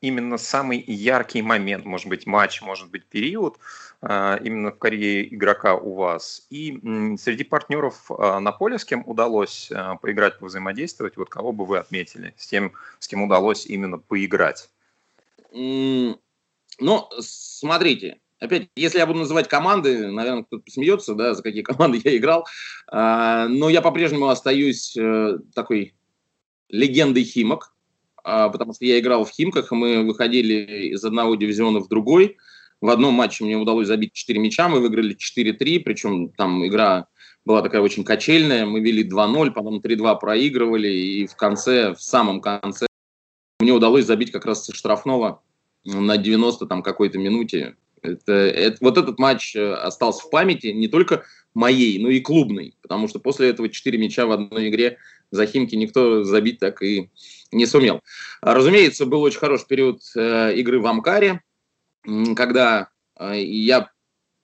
именно 0.00 0.36
самый 0.36 0.82
яркий 0.86 1.42
момент, 1.42 1.84
может 1.84 2.08
быть, 2.08 2.26
матч, 2.26 2.62
может 2.62 2.90
быть, 2.90 3.04
период 3.06 3.56
именно 4.02 4.72
в 4.72 4.78
карьере 4.78 5.28
игрока 5.28 5.76
у 5.76 5.94
вас? 5.94 6.46
И 6.50 6.72
среди 7.18 7.44
партнеров 7.44 8.10
а, 8.10 8.40
на 8.40 8.50
поле, 8.50 8.78
с 8.78 8.84
кем 8.84 9.04
удалось 9.06 9.70
а, 9.72 9.96
поиграть, 9.96 10.38
повзаимодействовать, 10.38 11.16
вот 11.16 11.28
кого 11.28 11.52
бы 11.52 11.64
вы 11.64 11.78
отметили, 11.78 12.34
с 12.36 12.48
тем, 12.48 12.72
с 12.98 13.06
кем 13.06 13.22
удалось 13.22 13.64
именно 13.66 13.98
поиграть? 13.98 14.70
Ну, 15.52 16.18
смотрите, 17.20 18.18
Опять, 18.40 18.70
если 18.74 18.98
я 18.98 19.06
буду 19.06 19.20
называть 19.20 19.46
команды, 19.46 20.10
наверное, 20.10 20.42
кто-то 20.42 20.64
посмеется, 20.64 21.14
да, 21.14 21.34
за 21.34 21.44
какие 21.44 21.62
команды 21.62 22.00
я 22.02 22.16
играл. 22.16 22.44
но 22.90 23.68
я 23.68 23.80
по-прежнему 23.82 24.30
остаюсь 24.30 24.96
э, 24.96 25.38
такой 25.54 25.94
легендой 26.68 27.22
Химок, 27.22 27.72
потому 28.24 28.74
что 28.74 28.84
я 28.84 28.98
играл 28.98 29.24
в 29.24 29.30
Химках, 29.30 29.70
мы 29.70 30.04
выходили 30.04 30.88
из 30.88 31.04
одного 31.04 31.36
дивизиона 31.36 31.78
в 31.78 31.88
другой. 31.88 32.36
В 32.82 32.90
одном 32.90 33.14
матче 33.14 33.44
мне 33.44 33.56
удалось 33.56 33.86
забить 33.86 34.12
4 34.12 34.40
мяча, 34.40 34.68
мы 34.68 34.80
выиграли 34.80 35.16
4-3, 35.16 35.80
причем 35.84 36.30
там 36.30 36.66
игра 36.66 37.06
была 37.44 37.62
такая 37.62 37.80
очень 37.80 38.02
качельная, 38.02 38.66
мы 38.66 38.80
вели 38.80 39.08
2-0, 39.08 39.52
потом 39.52 39.78
3-2 39.78 40.18
проигрывали, 40.18 40.88
и 40.88 41.26
в 41.28 41.36
конце, 41.36 41.94
в 41.94 42.02
самом 42.02 42.40
конце, 42.40 42.86
мне 43.60 43.72
удалось 43.72 44.04
забить 44.04 44.32
как 44.32 44.46
раз 44.46 44.64
со 44.64 44.74
штрафного 44.74 45.42
на 45.84 46.16
90 46.16 46.66
там 46.66 46.82
какой-то 46.82 47.18
минуте. 47.20 47.76
Это, 48.02 48.32
это, 48.32 48.78
вот 48.80 48.98
этот 48.98 49.16
матч 49.20 49.54
э, 49.54 49.74
остался 49.74 50.26
в 50.26 50.30
памяти 50.30 50.66
не 50.66 50.88
только 50.88 51.22
моей, 51.54 52.00
но 52.00 52.08
и 52.08 52.18
клубной, 52.18 52.74
потому 52.82 53.06
что 53.06 53.20
после 53.20 53.50
этого 53.50 53.68
4 53.68 53.96
мяча 53.96 54.26
в 54.26 54.32
одной 54.32 54.70
игре 54.70 54.98
за 55.30 55.46
Химки 55.46 55.76
никто 55.76 56.24
забить 56.24 56.58
так 56.58 56.82
и 56.82 57.10
не 57.52 57.66
сумел. 57.66 58.00
Разумеется, 58.40 59.06
был 59.06 59.22
очень 59.22 59.38
хороший 59.38 59.68
период 59.68 60.00
э, 60.16 60.56
игры 60.56 60.80
в 60.80 60.86
Амкаре, 60.88 61.42
когда 62.36 62.88
э, 63.18 63.42
я, 63.42 63.90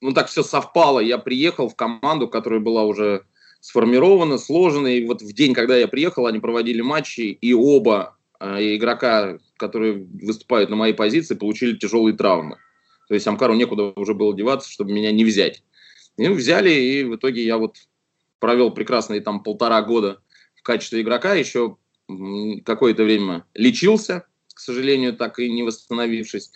ну 0.01 0.13
так 0.13 0.29
все 0.29 0.43
совпало, 0.43 1.01
я 1.01 1.19
приехал 1.19 1.69
в 1.69 1.77
команду, 1.77 2.29
которая 2.29 2.61
была 2.61 2.85
уже 2.85 3.25
сформирована, 3.61 4.39
сложена, 4.39 4.89
и 4.89 5.07
вот 5.07 5.23
в 5.23 5.33
день, 5.33 5.55
когда 5.55 5.77
я 5.77 5.89
приехал, 5.89 6.27
они 6.27 6.39
проводили 6.39 6.81
матчи, 6.81 7.39
и 7.41 7.53
оба 7.53 8.17
э, 8.41 8.77
игрока, 8.77 9.39
которые 9.57 10.07
выступают 10.23 10.71
на 10.71 10.77
моей 10.77 10.95
позиции, 10.95 11.35
получили 11.35 11.77
тяжелые 11.77 12.17
травмы. 12.17 12.57
То 13.09 13.15
есть 13.15 13.27
Амкару 13.27 13.55
некуда 13.55 13.93
уже 13.97 14.15
было 14.15 14.37
деваться, 14.37 14.71
чтобы 14.71 14.93
меня 14.93 15.11
не 15.13 15.25
взять. 15.25 15.63
И 16.17 16.29
взяли, 16.29 16.71
и 16.71 17.05
в 17.05 17.17
итоге 17.17 17.45
я 17.45 17.59
вот 17.59 17.77
провел 18.39 18.71
прекрасные 18.71 19.21
там 19.21 19.43
полтора 19.43 19.83
года 19.83 20.21
в 20.55 20.63
качестве 20.63 21.01
игрока, 21.01 21.35
еще 21.35 21.77
какое-то 22.65 23.05
время 23.05 23.45
лечился, 23.55 24.27
к 24.55 24.61
сожалению, 24.61 25.17
так 25.17 25.39
и 25.39 25.51
не 25.51 25.63
восстановившись. 25.63 26.51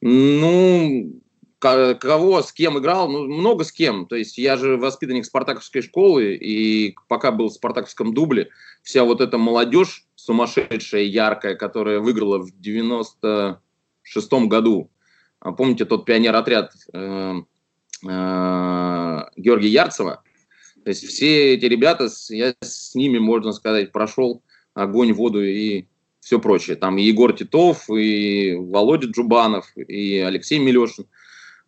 Ну, 0.00 1.20
кого, 1.58 2.42
с 2.42 2.52
кем 2.52 2.78
играл, 2.78 3.08
ну, 3.08 3.24
много 3.26 3.64
с 3.64 3.72
кем. 3.72 4.06
То 4.06 4.16
есть 4.16 4.38
я 4.38 4.56
же 4.56 4.76
воспитанник 4.76 5.24
спартаковской 5.24 5.82
школы, 5.82 6.34
и 6.34 6.94
пока 7.08 7.32
был 7.32 7.48
в 7.48 7.52
спартаковском 7.52 8.14
дубле, 8.14 8.50
вся 8.82 9.04
вот 9.04 9.20
эта 9.20 9.38
молодежь 9.38 10.04
сумасшедшая, 10.14 11.02
яркая, 11.02 11.54
которая 11.54 12.00
выиграла 12.00 12.38
в 12.38 12.50
96-м 12.60 14.48
году. 14.48 14.90
А 15.40 15.52
помните 15.52 15.84
тот 15.84 16.04
пионер-отряд 16.04 16.72
э, 16.92 17.34
э, 18.04 19.22
Георгия 19.36 19.68
Ярцева? 19.68 20.22
То 20.84 20.90
есть 20.90 21.04
все 21.06 21.54
эти 21.54 21.64
ребята, 21.64 22.08
я 22.28 22.54
с 22.60 22.94
ними, 22.94 23.18
можно 23.18 23.52
сказать, 23.52 23.92
прошел 23.92 24.42
огонь, 24.74 25.12
воду 25.12 25.42
и 25.42 25.86
все 26.26 26.40
прочее. 26.40 26.74
Там 26.74 26.98
и 26.98 27.02
Егор 27.02 27.32
Титов, 27.32 27.88
и 27.88 28.56
Володя 28.56 29.06
Джубанов, 29.06 29.70
и 29.76 30.18
Алексей 30.18 30.58
Милешин. 30.58 31.06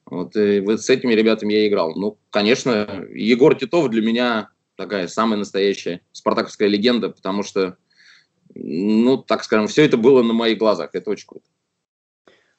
Вот, 0.05 0.35
и 0.35 0.59
вот 0.59 0.83
с 0.83 0.91
этими 0.91 1.13
ребятами 1.13 1.53
я 1.53 1.69
играл. 1.69 1.95
Ну, 1.95 2.19
конечно, 2.31 3.07
Егор 3.15 3.55
Титов 3.55 3.89
для 3.89 4.03
меня 4.03 4.49
такая 4.75 5.07
самая 5.07 5.39
настоящая 5.39 6.01
спартаковская 6.11 6.67
легенда, 6.67 7.11
потому 7.11 7.45
что, 7.45 7.77
ну, 8.57 9.19
так 9.19 9.45
скажем, 9.45 9.69
все 9.69 9.85
это 9.85 9.97
было 9.97 10.25
на 10.25 10.33
моих 10.33 10.59
глазах. 10.59 10.91
Это 10.93 11.11
очень 11.11 11.29
круто. 11.29 11.47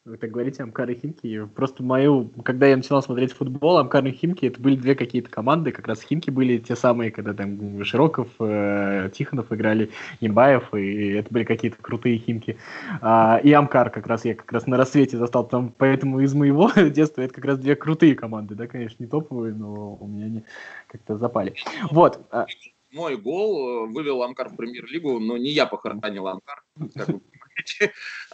Вы 0.09 0.17
так 0.17 0.31
говорите, 0.31 0.63
Амкар 0.63 0.89
и 0.89 0.99
Химки. 0.99 1.45
Просто 1.53 1.83
мою, 1.83 2.31
когда 2.43 2.65
я 2.65 2.75
начинал 2.75 3.03
смотреть 3.03 3.31
футбол, 3.31 3.77
Амкар 3.77 4.03
и 4.07 4.11
Химки, 4.11 4.47
это 4.47 4.59
были 4.59 4.75
две 4.75 4.95
какие-то 4.95 5.29
команды. 5.29 5.71
Как 5.71 5.87
раз 5.87 6.01
Химки 6.01 6.31
были 6.31 6.57
те 6.57 6.75
самые, 6.75 7.11
когда 7.11 7.35
там 7.35 7.83
Широков, 7.83 8.27
э, 8.39 9.11
Тихонов 9.13 9.51
играли, 9.51 9.91
Имбаев, 10.19 10.73
и 10.73 11.09
это 11.09 11.31
были 11.31 11.43
какие-то 11.43 11.77
крутые 11.79 12.17
Химки. 12.17 12.57
А, 13.01 13.39
и 13.43 13.51
Амкар 13.53 13.91
как 13.91 14.07
раз 14.07 14.25
я 14.25 14.33
как 14.33 14.51
раз 14.51 14.65
на 14.65 14.77
рассвете 14.77 15.15
застал. 15.15 15.47
Там, 15.47 15.71
поэтому 15.77 16.21
из 16.21 16.33
моего 16.33 16.71
детства 16.89 17.21
это 17.21 17.35
как 17.35 17.45
раз 17.45 17.59
две 17.59 17.75
крутые 17.75 18.15
команды. 18.15 18.55
Да, 18.55 18.65
конечно, 18.65 19.03
не 19.03 19.07
топовые, 19.07 19.53
но 19.53 19.93
у 19.93 20.07
меня 20.07 20.25
они 20.25 20.43
как-то 20.87 21.17
запали. 21.17 21.53
Вот. 21.91 22.19
А 22.31 22.47
мой 22.91 23.15
гол 23.15 23.85
э, 23.85 23.93
вывел 23.93 24.23
Амкар 24.23 24.49
в 24.49 24.55
премьер-лигу, 24.55 25.19
но 25.19 25.37
не 25.37 25.51
я 25.51 25.67
похоронил 25.67 26.27
Амкар, 26.27 26.63
как 26.95 27.09
а, 27.09 27.13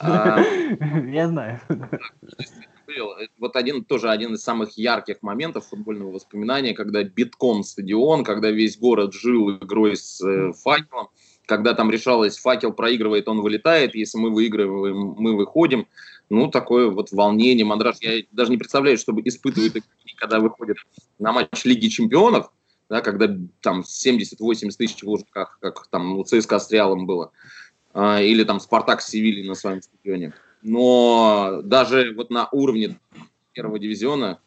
я 1.12 1.27
знаю. 1.27 1.62
Вот 3.39 3.55
один 3.55 3.84
тоже 3.84 4.10
один 4.10 4.36
из 4.36 4.44
самых 4.44 4.77
ярких 4.77 5.22
моментов 5.22 5.67
футбольного 5.67 6.12
воспоминания, 6.12 6.74
когда 6.74 7.03
битком 7.03 7.63
стадион, 7.63 8.24
когда 8.24 8.51
весь 8.51 8.77
город 8.77 9.13
жил 9.13 9.58
игрой 9.58 9.96
с 9.96 10.22
э, 10.22 10.53
факелом, 10.53 11.10
когда 11.46 11.74
там 11.74 11.91
решалось, 11.91 12.38
факел 12.38 12.74
проигрывает, 12.74 13.27
он 13.27 13.41
вылетает, 13.41 13.96
если 13.96 14.17
мы 14.17 14.32
выигрываем, 14.32 15.15
мы 15.17 15.36
выходим. 15.36 15.88
Ну, 16.29 16.50
такое 16.50 16.89
вот 16.89 17.12
волнение, 17.12 17.65
мандраж. 17.65 17.98
Я 18.01 18.24
даже 18.32 18.50
не 18.50 18.58
представляю, 18.58 18.98
чтобы 18.98 19.22
испытывают, 19.25 19.75
когда 20.17 20.39
выходят 20.39 20.77
на 21.20 21.32
матч 21.32 21.65
Лиги 21.65 21.88
Чемпионов, 21.88 22.51
да, 22.89 23.01
когда 23.01 23.27
там 23.62 23.82
70-80 23.82 24.72
тысяч 24.77 25.03
в 25.03 25.08
Лужниках, 25.08 25.58
как 25.62 25.88
там 25.88 26.17
у 26.17 26.24
ЦСКА 26.24 26.60
с 26.60 26.72
Реалом 26.72 27.05
было. 27.05 27.32
А, 27.96 28.22
или 28.22 28.44
там 28.44 28.60
Спартак 28.60 29.02
Севильи 29.02 29.48
на 29.48 29.56
своем 29.56 29.82
стадионе. 29.82 30.34
Но 30.62 31.62
даже 31.64 32.14
вот 32.14 32.30
на 32.30 32.50
уровне 32.52 33.00
первого 33.54 33.80
дивизиона 33.80 34.40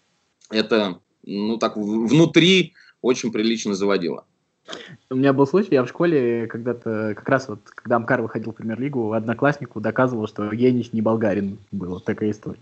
это, 0.51 1.01
ну 1.25 1.57
так, 1.57 1.77
внутри 1.77 2.75
очень 3.01 3.33
прилично 3.33 3.75
заводило. 3.75 4.27
У 5.09 5.15
меня 5.15 5.33
был 5.33 5.47
случай, 5.47 5.71
я 5.71 5.83
в 5.83 5.89
школе 5.89 6.47
когда-то, 6.47 7.15
как 7.17 7.27
раз 7.27 7.49
вот, 7.49 7.61
когда 7.71 7.97
Амкар 7.97 8.21
выходил 8.21 8.53
в 8.53 8.57
премьер-лигу, 8.57 9.13
однокласснику 9.13 9.81
доказывал, 9.81 10.29
что 10.29 10.53
Енич 10.53 10.93
не 10.93 11.01
болгарин. 11.01 11.59
Была 11.73 12.01
такая 12.01 12.33
история. 12.33 12.61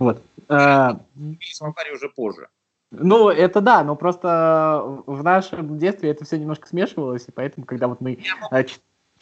Вот. 0.00 0.20
А, 0.48 1.00
в 1.14 1.62
Амкаре 1.62 1.92
уже 1.92 2.08
позже. 2.08 2.48
Ну, 2.90 3.28
это 3.28 3.60
да, 3.60 3.84
но 3.84 3.94
просто 3.94 4.82
в 5.06 5.22
нашем 5.22 5.78
детстве 5.78 6.10
это 6.10 6.24
все 6.24 6.38
немножко 6.38 6.66
смешивалось, 6.66 7.26
и 7.28 7.32
поэтому, 7.32 7.66
когда 7.66 7.86
вот 7.86 8.00
мы 8.00 8.18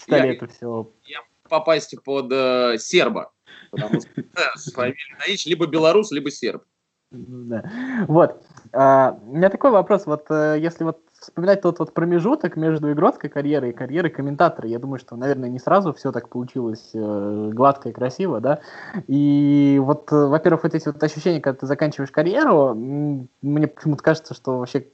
читали 0.05 0.27
я, 0.29 0.33
это 0.35 0.47
все. 0.49 0.91
Я 1.05 1.19
попасть 1.49 1.95
под 2.03 2.33
э, 2.33 2.77
серба, 2.79 3.33
потому 3.71 4.01
что 4.01 4.09
фамилией 4.75 5.17
Наич 5.19 5.47
либо 5.47 5.67
белорус, 5.67 6.11
либо 6.13 6.31
серб. 6.31 6.65
Да. 7.13 7.63
Вот. 8.09 8.43
А, 8.73 9.19
у 9.27 9.37
меня 9.37 9.51
такой 9.51 9.71
вопрос. 9.71 10.07
Вот 10.07 10.27
э, 10.31 10.57
если 10.59 10.85
вот 10.85 11.01
вспоминать 11.13 11.61
тот 11.61 11.79
вот 11.79 11.93
промежуток 11.93 12.57
между 12.57 12.91
игротской 12.91 13.29
карьерой 13.29 13.71
и 13.71 13.75
карьерой 13.75 14.11
комментатора, 14.11 14.69
я 14.69 14.79
думаю, 14.79 14.99
что, 14.99 15.15
наверное, 15.15 15.51
не 15.51 15.59
сразу 15.59 15.93
все 15.93 16.11
так 16.11 16.31
получилось 16.31 16.91
э, 16.95 17.51
гладко 17.53 17.91
и 17.91 17.93
красиво, 17.93 18.41
да. 18.41 18.61
И 19.07 19.79
вот, 19.83 20.11
э, 20.11 20.27
во-первых, 20.27 20.65
вот 20.65 20.75
эти 20.75 20.87
вот 20.87 21.03
ощущения, 21.03 21.41
когда 21.41 21.61
ты 21.61 21.67
заканчиваешь 21.67 22.11
карьеру, 22.11 22.75
мне 22.75 23.69
почему-то 23.69 24.03
кажется, 24.03 24.35
что 24.35 24.59
вообще 24.59 24.87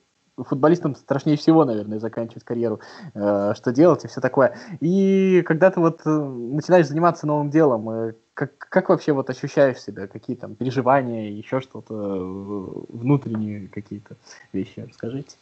футболистам 0.45 0.95
страшнее 0.95 1.37
всего, 1.37 1.65
наверное, 1.65 1.99
заканчивать 1.99 2.45
карьеру, 2.45 2.81
э, 3.15 3.53
что 3.57 3.73
делать 3.73 4.05
и 4.05 4.09
все 4.09 4.21
такое. 4.21 4.57
И 4.81 5.43
когда 5.47 5.71
ты 5.71 5.81
вот 5.81 6.01
э, 6.05 6.11
начинаешь 6.11 6.87
заниматься 6.87 7.27
новым 7.27 7.51
делом, 7.51 7.91
э, 7.91 8.13
как, 8.35 8.57
как 8.59 8.89
вообще 8.89 9.13
вот 9.13 9.29
ощущаешь 9.31 9.81
себя, 9.81 10.07
какие 10.07 10.37
там 10.37 10.55
переживания, 10.55 11.31
еще 11.31 11.61
что-то, 11.61 11.95
э, 11.95 12.97
внутренние 12.97 13.69
какие-то 13.69 14.17
вещи, 14.53 14.87
расскажите. 14.89 15.37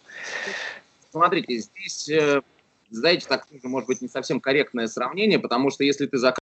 Смотрите, 1.10 1.58
здесь, 1.58 2.08
э, 2.08 2.40
знаете, 2.90 3.26
так 3.28 3.46
может 3.62 3.86
быть 3.88 4.00
не 4.00 4.08
совсем 4.08 4.40
корректное 4.40 4.86
сравнение, 4.86 5.38
потому 5.38 5.70
что 5.70 5.84
если 5.84 6.06
ты 6.06 6.18
заканчиваешь 6.18 6.40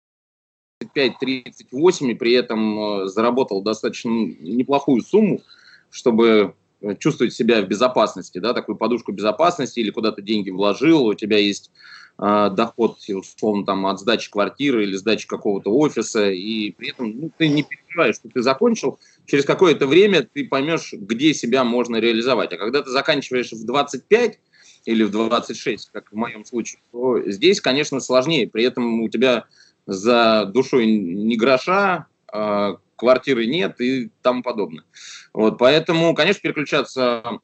35-38 0.83 2.11
и 2.11 2.13
при 2.13 2.33
этом 2.33 2.79
э, 2.79 3.07
заработал 3.07 3.61
достаточно 3.61 4.09
неплохую 4.09 5.01
сумму, 5.01 5.41
чтобы 5.89 6.55
чувствовать 6.99 7.33
себя 7.33 7.61
в 7.61 7.67
безопасности, 7.67 8.39
да, 8.39 8.53
такую 8.53 8.75
подушку 8.75 9.11
безопасности 9.11 9.79
или 9.79 9.89
куда-то 9.89 10.21
деньги 10.21 10.49
вложил, 10.49 11.05
у 11.05 11.13
тебя 11.13 11.37
есть 11.37 11.71
э, 12.19 12.49
доход, 12.51 12.97
условно, 13.09 13.65
там, 13.65 13.85
от 13.85 13.99
сдачи 13.99 14.29
квартиры 14.29 14.83
или 14.83 14.95
сдачи 14.95 15.27
какого-то 15.27 15.71
офиса, 15.71 16.29
и 16.29 16.71
при 16.71 16.89
этом 16.89 17.19
ну, 17.19 17.31
ты 17.37 17.47
не 17.47 17.63
переживаешь, 17.63 18.15
что 18.15 18.29
ты 18.29 18.41
закончил, 18.41 18.99
через 19.25 19.45
какое-то 19.45 19.87
время 19.87 20.27
ты 20.31 20.45
поймешь, 20.45 20.93
где 20.93 21.33
себя 21.33 21.63
можно 21.63 21.97
реализовать. 21.97 22.51
А 22.53 22.57
когда 22.57 22.81
ты 22.81 22.89
заканчиваешь 22.89 23.51
в 23.51 23.65
25 23.65 24.39
или 24.85 25.03
в 25.03 25.11
26, 25.11 25.89
как 25.91 26.11
в 26.11 26.15
моем 26.15 26.45
случае, 26.45 26.81
то 26.91 27.21
здесь, 27.29 27.61
конечно, 27.61 27.99
сложнее. 27.99 28.49
При 28.49 28.63
этом 28.63 29.01
у 29.01 29.09
тебя 29.09 29.45
за 29.85 30.45
душой 30.45 30.85
ни 30.85 31.35
гроша, 31.35 32.07
э, 32.33 32.75
квартиры 33.03 33.45
нет 33.45 33.81
и 33.81 34.09
тому 34.21 34.41
подобное. 34.43 34.85
Вот, 35.33 35.57
поэтому, 35.57 36.15
конечно, 36.15 36.41
переключаться 36.41 37.39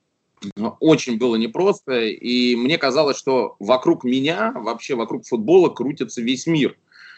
очень 0.80 1.18
было 1.18 1.36
непросто, 1.36 2.00
и 2.00 2.56
мне 2.56 2.78
казалось, 2.78 3.18
что 3.18 3.58
вокруг 3.60 4.06
меня, 4.06 4.54
вообще 4.56 4.96
вокруг 4.96 5.26
футбола 5.26 5.68
крутится 5.68 6.22
весь 6.22 6.48
мир, 6.48 6.78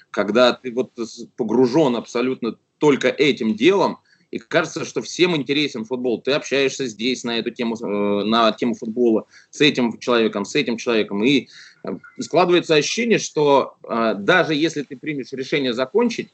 когда 0.10 0.54
ты 0.54 0.74
вот 0.74 0.92
погружен 1.38 1.96
абсолютно 1.96 2.58
только 2.80 3.10
этим 3.10 3.54
делом, 3.54 4.00
и 4.32 4.40
кажется, 4.40 4.86
что 4.86 5.04
всем 5.04 5.36
интересен 5.36 5.86
футбол. 5.86 6.20
Ты 6.20 6.32
общаешься 6.32 6.88
здесь 6.88 7.24
на 7.24 7.38
эту 7.38 7.52
тему, 7.52 7.76
э, 7.76 8.24
на 8.24 8.52
тему 8.54 8.74
футбола 8.74 9.28
с 9.52 9.62
этим 9.62 10.00
человеком, 10.00 10.46
с 10.46 10.56
этим 10.56 10.78
человеком, 10.78 11.24
и 11.24 11.48
э, 11.84 11.90
складывается 12.20 12.74
ощущение, 12.74 13.20
что 13.20 13.76
э, 13.84 14.16
даже 14.18 14.56
если 14.56 14.82
ты 14.82 14.98
примешь 14.98 15.32
решение 15.34 15.74
закончить, 15.74 16.30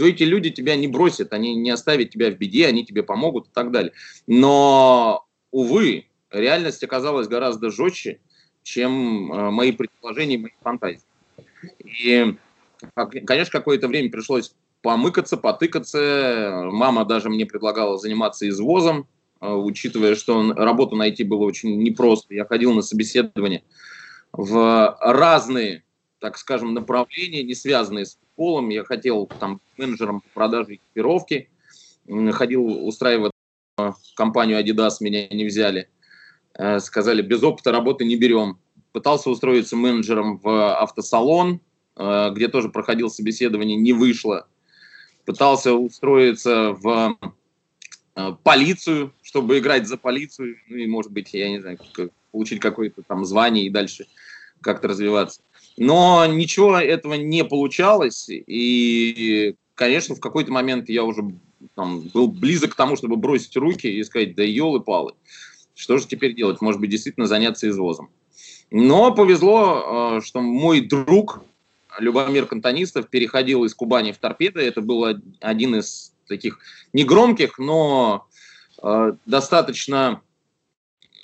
то 0.00 0.06
эти 0.06 0.22
люди 0.22 0.48
тебя 0.48 0.76
не 0.76 0.88
бросят, 0.88 1.34
они 1.34 1.54
не 1.54 1.68
оставят 1.68 2.08
тебя 2.08 2.30
в 2.30 2.38
беде, 2.38 2.66
они 2.66 2.86
тебе 2.86 3.02
помогут 3.02 3.48
и 3.48 3.50
так 3.52 3.70
далее. 3.70 3.92
Но, 4.26 5.26
увы, 5.50 6.06
реальность 6.30 6.82
оказалась 6.82 7.28
гораздо 7.28 7.68
жестче, 7.70 8.18
чем 8.62 9.30
э, 9.30 9.50
мои 9.50 9.72
предположения, 9.72 10.38
мои 10.38 10.52
фантазии. 10.62 11.02
И, 11.84 12.34
конечно, 13.26 13.52
какое-то 13.52 13.88
время 13.88 14.10
пришлось 14.10 14.54
помыкаться, 14.80 15.36
потыкаться. 15.36 16.70
Мама 16.72 17.04
даже 17.04 17.28
мне 17.28 17.44
предлагала 17.44 17.98
заниматься 17.98 18.48
извозом, 18.48 19.06
э, 19.42 19.52
учитывая, 19.52 20.14
что 20.14 20.54
работу 20.54 20.96
найти 20.96 21.24
было 21.24 21.44
очень 21.44 21.82
непросто. 21.82 22.32
Я 22.32 22.46
ходил 22.46 22.72
на 22.72 22.80
собеседование 22.80 23.64
в 24.32 24.96
разные, 25.02 25.84
так 26.20 26.36
скажем, 26.36 26.74
направления, 26.74 27.42
не 27.42 27.54
связанные 27.54 28.04
с 28.04 28.16
футболом. 28.16 28.68
Я 28.68 28.84
хотел 28.84 29.26
там 29.26 29.60
менеджером 29.76 30.20
по 30.20 30.28
продаже 30.34 30.74
экипировки, 30.74 31.48
ходил 32.32 32.86
устраивать 32.86 33.32
э, 33.78 33.92
компанию 34.14 34.60
Adidas, 34.60 34.96
меня 35.00 35.26
не 35.28 35.44
взяли. 35.46 35.88
Э, 36.54 36.78
сказали, 36.78 37.22
без 37.22 37.42
опыта 37.42 37.72
работы 37.72 38.04
не 38.04 38.16
берем. 38.16 38.58
Пытался 38.92 39.30
устроиться 39.30 39.76
менеджером 39.76 40.38
в 40.38 40.76
автосалон, 40.78 41.60
э, 41.96 42.30
где 42.32 42.48
тоже 42.48 42.68
проходил 42.68 43.10
собеседование, 43.10 43.76
не 43.76 43.92
вышло. 43.92 44.46
Пытался 45.24 45.74
устроиться 45.74 46.72
в 46.72 47.16
полицию, 48.42 49.14
чтобы 49.22 49.58
играть 49.58 49.86
за 49.86 49.96
полицию, 49.96 50.56
ну 50.68 50.76
и, 50.76 50.86
может 50.86 51.12
быть, 51.12 51.32
я 51.32 51.48
не 51.48 51.60
знаю, 51.60 51.78
получить 52.32 52.60
какое-то 52.60 53.02
там 53.02 53.24
звание 53.24 53.64
и 53.64 53.70
дальше 53.70 54.06
как-то 54.60 54.88
развиваться. 54.88 55.40
Но 55.76 56.26
ничего 56.26 56.76
этого 56.76 57.14
не 57.14 57.44
получалось, 57.44 58.26
и, 58.28 59.54
конечно, 59.74 60.14
в 60.14 60.20
какой-то 60.20 60.52
момент 60.52 60.88
я 60.88 61.04
уже 61.04 61.22
там, 61.74 62.00
был 62.00 62.28
близок 62.28 62.72
к 62.72 62.76
тому, 62.76 62.96
чтобы 62.96 63.16
бросить 63.16 63.56
руки 63.56 63.86
и 63.86 64.04
сказать, 64.04 64.34
да 64.34 64.42
елы-палы. 64.42 65.14
Что 65.74 65.96
же 65.98 66.06
теперь 66.06 66.34
делать? 66.34 66.60
Может 66.60 66.80
быть, 66.80 66.90
действительно 66.90 67.26
заняться 67.26 67.68
извозом. 67.68 68.10
Но 68.70 69.12
повезло, 69.14 70.18
э, 70.18 70.20
что 70.22 70.40
мой 70.40 70.80
друг 70.82 71.42
Любомир 71.98 72.46
Кантонистов 72.46 73.08
переходил 73.08 73.64
из 73.64 73.74
Кубани 73.74 74.12
в 74.12 74.18
Торпедо. 74.18 74.60
Это 74.60 74.80
был 74.80 75.04
один 75.40 75.76
из 75.76 76.12
таких 76.28 76.58
негромких, 76.92 77.58
но 77.58 78.26
э, 78.82 79.12
достаточно 79.26 80.20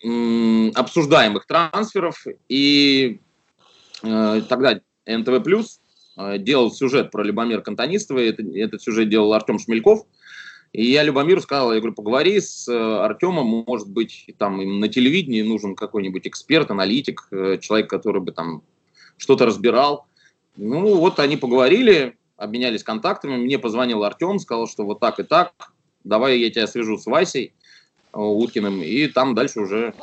обсуждаемых 0.02 1.46
трансферов. 1.46 2.24
И 2.48 3.20
тогда 4.48 4.80
НТВ 5.06 5.42
Плюс 5.42 5.80
делал 6.38 6.70
сюжет 6.70 7.10
про 7.10 7.22
Любомира 7.22 7.60
Кантонистова. 7.60 8.18
Это, 8.18 8.42
этот 8.42 8.82
сюжет 8.82 9.08
делал 9.08 9.32
Артем 9.34 9.58
Шмельков. 9.58 10.06
И 10.72 10.90
я 10.90 11.04
Любомиру 11.04 11.40
сказал, 11.40 11.72
я 11.72 11.80
говорю, 11.80 11.94
поговори 11.94 12.38
с 12.38 12.68
э, 12.68 12.74
Артемом, 12.74 13.64
может 13.66 13.88
быть, 13.88 14.26
там 14.36 14.60
им 14.60 14.80
на 14.80 14.88
телевидении 14.88 15.40
нужен 15.40 15.74
какой-нибудь 15.74 16.26
эксперт, 16.26 16.70
аналитик, 16.70 17.28
э, 17.30 17.56
человек, 17.62 17.88
который 17.88 18.20
бы 18.20 18.32
там 18.32 18.62
что-то 19.16 19.46
разбирал. 19.46 20.06
Ну, 20.56 20.96
вот 20.96 21.18
они 21.18 21.38
поговорили, 21.38 22.18
обменялись 22.36 22.82
контактами, 22.82 23.36
мне 23.36 23.58
позвонил 23.58 24.04
Артем, 24.04 24.38
сказал, 24.38 24.68
что 24.68 24.84
вот 24.84 25.00
так 25.00 25.18
и 25.18 25.22
так, 25.22 25.52
давай 26.04 26.38
я 26.40 26.50
тебя 26.50 26.66
свяжу 26.66 26.98
с 26.98 27.06
Васей 27.06 27.54
э, 28.12 28.18
Уткиным, 28.18 28.82
и 28.82 29.06
там 29.06 29.34
дальше 29.34 29.60
уже 29.60 29.94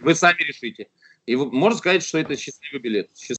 вы 0.00 0.14
сами 0.14 0.38
решите. 0.38 0.88
И 1.26 1.36
можно 1.36 1.78
сказать, 1.78 2.02
что 2.02 2.18
это 2.18 2.36
счастливый 2.36 2.80
билет. 2.80 3.10
Счастливый 3.14 3.36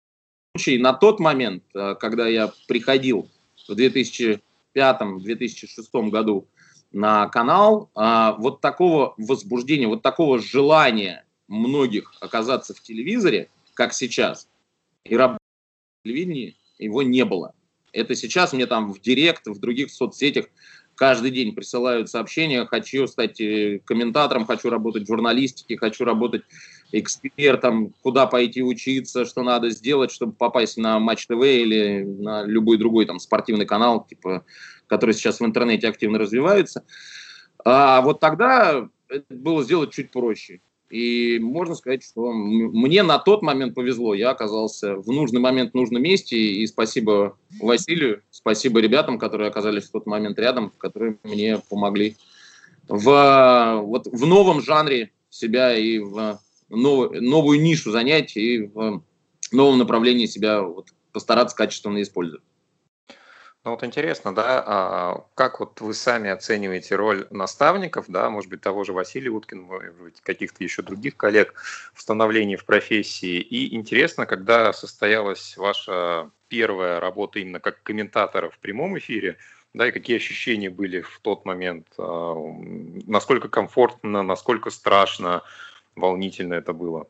случай 0.56 0.78
на 0.78 0.94
тот 0.94 1.20
момент, 1.20 1.64
когда 2.00 2.28
я 2.28 2.54
приходил 2.68 3.28
в 3.68 3.72
2005-2006 3.72 4.40
году 6.10 6.48
на 6.92 7.28
канал, 7.28 7.90
а, 7.96 8.34
вот 8.34 8.62
такого 8.62 9.14
возбуждения, 9.18 9.88
вот 9.88 10.02
такого 10.02 10.40
желания 10.40 11.26
многих 11.48 12.14
оказаться 12.22 12.74
в 12.74 12.82
телевизоре, 12.82 13.50
как 13.74 13.94
сейчас, 13.94 14.48
и 15.04 15.16
работать 15.16 15.42
в 16.02 16.08
телевидении, 16.08 16.56
его 16.78 17.04
не 17.04 17.26
было. 17.26 17.54
Это 17.94 18.16
сейчас 18.16 18.54
мне 18.54 18.68
там 18.68 18.94
в 18.94 19.02
директ, 19.02 19.48
в 19.48 19.60
других 19.60 19.92
соцсетях 19.92 20.46
каждый 20.96 21.32
день 21.32 21.54
присылают 21.54 22.10
сообщения, 22.10 22.66
хочу 22.66 23.08
стать 23.08 23.40
э, 23.40 23.80
комментатором, 23.86 24.46
хочу 24.46 24.70
работать 24.70 25.04
в 25.04 25.08
журналистике, 25.08 25.78
хочу 25.78 26.06
работать 26.06 26.44
экспертом, 26.92 27.94
куда 28.02 28.28
пойти 28.28 28.64
учиться, 28.64 29.26
что 29.26 29.44
надо 29.44 29.70
сделать, 29.70 30.12
чтобы 30.12 30.34
попасть 30.34 30.78
на 30.78 31.00
Матч 31.00 31.28
ТВ 31.28 31.44
или 31.44 32.04
на 32.04 32.44
любой 32.44 32.78
другой 32.78 33.06
там 33.06 33.20
спортивный 33.20 33.66
канал, 33.66 34.06
типа 34.08 34.46
которые 34.88 35.14
сейчас 35.14 35.40
в 35.40 35.46
интернете 35.46 35.88
активно 35.88 36.18
развиваются. 36.18 36.84
А 37.64 38.02
вот 38.02 38.20
тогда 38.20 38.88
это 39.10 39.26
было 39.30 39.64
сделать 39.64 39.92
чуть 39.92 40.12
проще. 40.12 40.62
И 40.90 41.38
можно 41.40 41.76
сказать, 41.76 42.02
что 42.02 42.32
мне 42.32 43.04
на 43.04 43.20
тот 43.20 43.42
момент 43.42 43.76
повезло. 43.76 44.14
Я 44.14 44.30
оказался 44.30 44.96
в 44.96 45.08
нужный 45.08 45.42
момент 45.42 45.72
в 45.72 45.76
нужном 45.76 46.02
месте. 46.02 46.38
И 46.38 46.66
спасибо 46.66 47.38
Василию, 47.60 48.22
спасибо 48.32 48.80
ребятам, 48.80 49.20
которые 49.20 49.50
оказались 49.50 49.84
в 49.84 49.92
тот 49.92 50.06
момент 50.06 50.40
рядом, 50.40 50.72
которые 50.78 51.18
мне 51.24 51.62
помогли 51.70 52.16
в, 52.88 53.82
вот, 53.84 54.08
в 54.08 54.26
новом 54.26 54.62
жанре 54.62 55.12
себя 55.30 55.76
и 55.76 56.00
в 56.00 56.40
новую, 56.70 57.22
новую 57.24 57.62
нишу 57.62 57.92
занять, 57.92 58.36
и 58.38 58.64
в 58.74 59.04
новом 59.52 59.78
направлении 59.78 60.26
себя 60.26 60.62
вот, 60.62 60.90
постараться 61.12 61.56
качественно 61.56 62.02
использовать. 62.02 62.44
Ну 63.68 63.72
вот 63.72 63.84
интересно, 63.84 64.34
да, 64.34 64.64
а 64.66 65.26
как 65.36 65.60
вот 65.60 65.82
вы 65.82 65.94
сами 65.94 66.30
оцениваете 66.30 66.96
роль 66.96 67.28
наставников, 67.32 68.06
да, 68.08 68.30
может 68.30 68.50
быть, 68.50 68.62
того 68.62 68.86
же 68.86 68.94
Василия 68.94 69.30
Уткина, 69.30 69.64
может 69.64 69.94
быть, 69.96 70.22
каких-то 70.22 70.64
еще 70.64 70.84
других 70.84 71.18
коллег 71.18 71.54
в 71.94 72.02
становлении 72.02 72.56
в 72.56 72.64
профессии. 72.64 73.42
И 73.42 73.76
интересно, 73.76 74.26
когда 74.26 74.72
состоялась 74.72 75.58
ваша 75.58 76.32
первая 76.48 77.02
работа 77.02 77.40
именно 77.40 77.60
как 77.60 77.84
комментатора 77.84 78.50
в 78.50 78.58
прямом 78.60 78.98
эфире, 79.00 79.38
да, 79.74 79.90
и 79.90 79.92
какие 79.92 80.16
ощущения 80.16 80.70
были 80.70 81.02
в 81.02 81.20
тот 81.22 81.44
момент, 81.44 81.88
а, 81.98 82.36
насколько 83.06 83.50
комфортно, 83.50 84.24
насколько 84.24 84.70
страшно, 84.70 85.44
волнительно 85.98 86.54
это 86.54 86.74
было? 86.74 87.08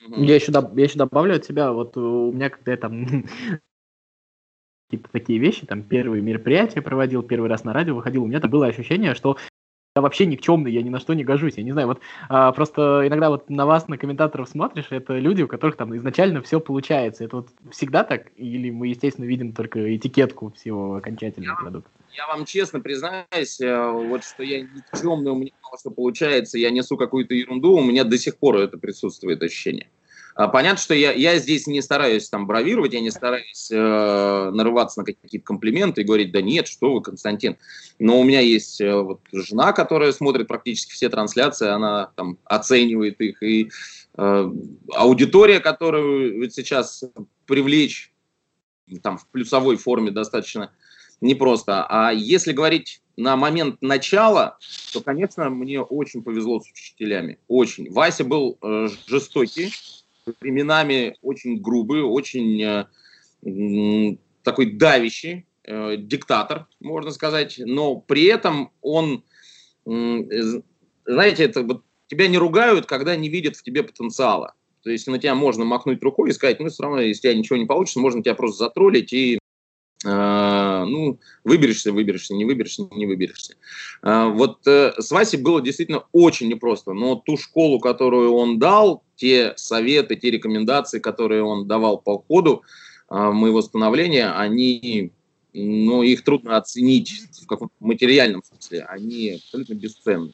Я 0.00 0.34
еще, 0.36 0.52
я 0.52 0.84
еще 0.84 0.98
добавлю 0.98 1.36
от 1.36 1.44
себя, 1.44 1.72
вот 1.72 1.96
у 1.96 2.32
меня, 2.32 2.50
когда 2.50 2.72
я 2.72 2.78
там 2.78 3.24
какие-то 4.88 5.08
такие 5.12 5.38
вещи, 5.38 5.66
там 5.66 5.82
первые 5.82 6.22
мероприятия 6.22 6.80
проводил, 6.80 7.22
первый 7.22 7.50
раз 7.50 7.64
на 7.64 7.72
радио 7.72 7.94
выходил, 7.94 8.22
у 8.22 8.26
меня 8.26 8.40
там 8.40 8.50
было 8.50 8.66
ощущение, 8.66 9.14
что 9.14 9.36
я 9.96 10.02
вообще 10.02 10.26
никчемный, 10.26 10.70
я 10.70 10.82
ни 10.82 10.90
на 10.90 11.00
что 11.00 11.14
не 11.14 11.24
гожусь. 11.24 11.54
Я 11.56 11.64
не 11.64 11.72
знаю, 11.72 11.88
вот 11.88 12.00
а, 12.28 12.52
просто 12.52 13.02
иногда 13.06 13.30
вот 13.30 13.50
на 13.50 13.66
вас, 13.66 13.88
на 13.88 13.98
комментаторов 13.98 14.48
смотришь, 14.48 14.86
это 14.90 15.18
люди, 15.18 15.42
у 15.42 15.48
которых 15.48 15.76
там 15.76 15.96
изначально 15.96 16.40
все 16.40 16.60
получается. 16.60 17.24
Это 17.24 17.36
вот 17.36 17.48
всегда 17.72 18.04
так? 18.04 18.30
Или 18.36 18.70
мы, 18.70 18.86
естественно, 18.88 19.24
видим 19.24 19.52
только 19.52 19.96
этикетку 19.96 20.52
всего 20.52 20.94
окончательного 20.94 21.56
продукта? 21.56 21.90
Я 22.18 22.26
вам 22.26 22.46
честно 22.46 22.80
признаюсь, 22.80 23.60
э, 23.60 23.90
вот 23.92 24.24
что 24.24 24.42
я 24.42 24.62
никчемный, 24.62 25.30
у 25.30 25.36
меня 25.36 25.52
мало 25.62 25.78
что 25.78 25.92
получается, 25.92 26.58
я 26.58 26.70
несу 26.70 26.96
какую-то 26.96 27.32
ерунду, 27.32 27.74
у 27.74 27.80
меня 27.80 28.02
до 28.02 28.18
сих 28.18 28.38
пор 28.38 28.56
это 28.56 28.76
присутствует 28.76 29.40
ощущение. 29.40 29.88
А, 30.34 30.48
понятно, 30.48 30.78
что 30.78 30.94
я, 30.94 31.12
я 31.12 31.38
здесь 31.38 31.68
не 31.68 31.80
стараюсь 31.80 32.28
там 32.28 32.48
бравировать, 32.48 32.92
я 32.92 32.98
не 33.00 33.12
стараюсь 33.12 33.70
э, 33.70 34.50
нарываться 34.52 34.98
на 34.98 35.04
какие-то 35.04 35.46
комплименты 35.46 36.00
и 36.00 36.04
говорить, 36.04 36.32
да 36.32 36.42
нет, 36.42 36.66
что 36.66 36.92
вы, 36.92 37.02
Константин. 37.02 37.56
Но 38.00 38.18
у 38.18 38.24
меня 38.24 38.40
есть 38.40 38.80
э, 38.80 38.92
вот 39.00 39.20
жена, 39.32 39.72
которая 39.72 40.10
смотрит 40.10 40.48
практически 40.48 40.94
все 40.94 41.08
трансляции, 41.08 41.68
она 41.68 42.10
там 42.16 42.36
оценивает 42.42 43.20
их, 43.20 43.40
и 43.44 43.70
э, 44.16 44.52
аудитория, 44.92 45.60
которую 45.60 46.50
сейчас 46.50 47.04
привлечь 47.46 48.12
там 49.04 49.18
в 49.18 49.26
плюсовой 49.28 49.76
форме 49.76 50.10
достаточно 50.10 50.72
непросто. 51.20 51.86
А 51.88 52.12
если 52.12 52.52
говорить 52.52 53.02
на 53.16 53.36
момент 53.36 53.82
начала, 53.82 54.58
то, 54.92 55.00
конечно, 55.00 55.50
мне 55.50 55.80
очень 55.80 56.22
повезло 56.22 56.60
с 56.60 56.70
учителями. 56.70 57.38
Очень. 57.48 57.90
Вася 57.90 58.24
был 58.24 58.58
э, 58.62 58.88
жестокий, 59.06 59.72
временами 60.40 61.16
очень 61.22 61.60
грубый, 61.60 62.02
очень 62.02 62.62
э, 62.62 64.16
такой 64.42 64.72
давящий. 64.72 65.46
э, 65.68 65.96
диктатор, 65.98 66.66
можно 66.80 67.10
сказать, 67.10 67.60
но 67.64 67.96
при 67.96 68.24
этом 68.24 68.70
он, 68.80 69.22
э, 69.86 70.60
знаете, 71.04 71.44
это 71.44 71.62
вот 71.62 71.82
тебя 72.06 72.26
не 72.28 72.38
ругают, 72.38 72.86
когда 72.86 73.16
не 73.16 73.28
видят 73.28 73.56
в 73.56 73.62
тебе 73.62 73.82
потенциала. 73.82 74.54
То 74.82 74.90
есть 74.90 75.06
на 75.06 75.18
тебя 75.18 75.34
можно 75.34 75.64
махнуть 75.64 76.02
рукой 76.02 76.30
и 76.30 76.32
сказать, 76.32 76.60
ну, 76.60 76.68
все 76.68 76.82
равно, 76.82 77.00
если 77.00 77.18
у 77.18 77.22
тебя 77.22 77.38
ничего 77.38 77.58
не 77.58 77.66
получится, 77.66 78.00
можно 78.00 78.22
тебя 78.22 78.34
просто 78.34 78.64
затроллить 78.64 79.12
и 79.12 79.38
Uh, 80.04 80.10
ну, 80.88 81.18
выберешься, 81.44 81.92
выберешься, 81.92 82.34
не 82.34 82.44
выберешься, 82.44 82.88
не 82.92 83.06
выберешься. 83.06 83.54
Uh, 84.02 84.32
вот 84.32 84.66
uh, 84.66 84.92
с 84.98 85.10
Васей 85.10 85.40
было 85.40 85.60
действительно 85.60 86.04
очень 86.12 86.48
непросто, 86.48 86.92
но 86.92 87.16
ту 87.16 87.36
школу, 87.36 87.80
которую 87.80 88.32
он 88.32 88.58
дал, 88.58 89.02
те 89.16 89.54
советы, 89.56 90.16
те 90.16 90.30
рекомендации, 90.30 90.98
которые 90.98 91.42
он 91.42 91.66
давал 91.66 91.98
по 91.98 92.18
ходу 92.18 92.62
моего 93.10 93.62
становления, 93.62 94.30
они, 94.30 95.12
ну, 95.54 96.02
их 96.02 96.22
трудно 96.24 96.56
оценить 96.56 97.22
в 97.42 97.46
каком-то 97.46 97.74
материальном 97.80 98.42
смысле, 98.44 98.84
они 98.84 99.40
абсолютно 99.42 99.74
бесценны. 99.74 100.32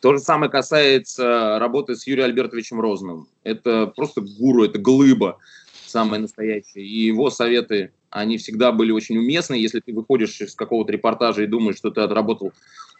То 0.00 0.12
же 0.12 0.18
самое 0.20 0.50
касается 0.50 1.58
работы 1.58 1.96
с 1.96 2.06
Юрием 2.06 2.26
Альбертовичем 2.26 2.80
Розным. 2.80 3.28
Это 3.44 3.86
просто 3.86 4.20
гуру, 4.20 4.64
это 4.64 4.78
глыба 4.78 5.38
самая 5.86 6.20
настоящая. 6.20 6.82
И 6.82 7.06
его 7.06 7.30
советы 7.30 7.92
они 8.10 8.38
всегда 8.38 8.72
были 8.72 8.92
очень 8.92 9.18
уместны. 9.18 9.54
Если 9.54 9.80
ты 9.80 9.92
выходишь 9.92 10.40
из 10.40 10.54
какого-то 10.54 10.92
репортажа 10.92 11.42
и 11.42 11.46
думаешь, 11.46 11.76
что 11.76 11.90
ты 11.90 12.00
отработал 12.00 12.52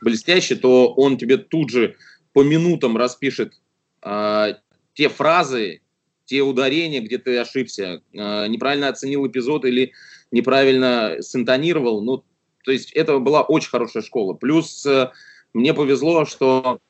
блестяще, 0.03 0.57
то 0.57 0.92
он 0.92 1.16
тебе 1.16 1.37
тут 1.37 1.71
же 1.71 1.97
по 2.33 2.42
минутам 2.42 2.97
распишет 2.97 3.55
э, 4.03 4.55
те 4.95 5.09
фразы, 5.09 5.81
те 6.27 6.42
ударения, 6.42 7.01
где 7.01 7.19
ты 7.19 7.38
ошибся, 7.38 8.03
э, 8.12 8.47
неправильно 8.49 8.88
оценил 8.88 9.27
эпизод 9.27 9.64
или 9.64 9.92
неправильно 10.31 11.16
синтонировал. 11.21 12.03
Ну, 12.03 12.25
то 12.64 12.73
есть 12.73 12.92
это 12.92 13.19
была 13.19 13.42
очень 13.42 13.71
хорошая 13.71 14.03
школа. 14.03 14.35
Плюс 14.35 14.85
э, 14.85 15.11
мне 15.55 15.73
повезло, 15.73 16.25
что 16.25 16.81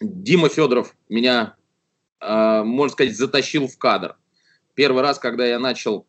Дима 0.00 0.48
Федоров 0.48 0.96
меня, 1.08 1.54
э, 2.20 2.62
можно 2.64 2.92
сказать, 2.92 3.16
затащил 3.16 3.68
в 3.68 3.78
кадр. 3.78 4.16
Первый 4.74 5.02
раз, 5.02 5.18
когда 5.18 5.46
я 5.46 5.58
начал 5.58 6.06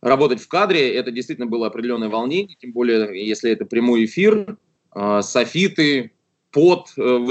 работать 0.00 0.40
в 0.40 0.48
кадре, 0.48 0.94
это 0.94 1.10
действительно 1.10 1.46
было 1.46 1.66
определенное 1.66 2.08
волнение, 2.08 2.56
тем 2.60 2.72
более, 2.72 3.26
если 3.26 3.50
это 3.50 3.64
прямой 3.64 4.04
эфир, 4.04 4.56
э, 4.94 5.20
софиты, 5.22 6.12
пот, 6.50 6.92
э, 6.96 7.26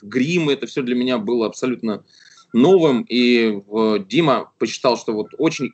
грим, 0.00 0.48
это 0.48 0.66
все 0.66 0.82
для 0.82 0.94
меня 0.94 1.18
было 1.18 1.46
абсолютно 1.46 2.04
новым, 2.52 3.04
и 3.08 3.60
э, 3.60 3.98
Дима 4.08 4.52
посчитал, 4.58 4.96
что 4.96 5.12
вот 5.12 5.28
очень 5.38 5.72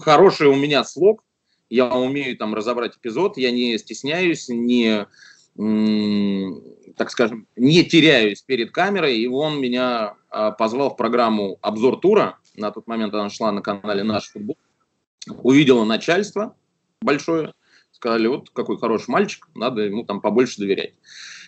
хороший 0.00 0.46
у 0.46 0.54
меня 0.54 0.84
слог, 0.84 1.24
я 1.68 1.92
умею 1.92 2.36
там 2.36 2.54
разобрать 2.54 2.96
эпизод, 2.96 3.36
я 3.36 3.50
не 3.50 3.78
стесняюсь, 3.78 4.48
не, 4.48 5.06
так 6.96 7.10
скажем, 7.10 7.46
не 7.56 7.84
теряюсь 7.84 8.42
перед 8.42 8.72
камерой, 8.72 9.18
и 9.18 9.26
он 9.26 9.60
меня 9.60 10.14
э, 10.30 10.52
позвал 10.58 10.90
в 10.90 10.96
программу 10.96 11.58
«Обзор 11.60 12.00
тура», 12.00 12.38
на 12.56 12.70
тот 12.70 12.86
момент 12.86 13.14
она 13.14 13.30
шла 13.30 13.52
на 13.52 13.62
канале 13.62 14.02
«Наш 14.02 14.30
футбол», 14.30 14.56
увидела 15.28 15.84
начальство 15.84 16.56
большое, 17.00 17.52
сказали, 17.92 18.26
вот 18.26 18.50
какой 18.50 18.78
хороший 18.78 19.10
мальчик, 19.10 19.48
надо 19.54 19.82
ему 19.82 20.04
там 20.04 20.20
побольше 20.20 20.58
доверять. 20.58 20.94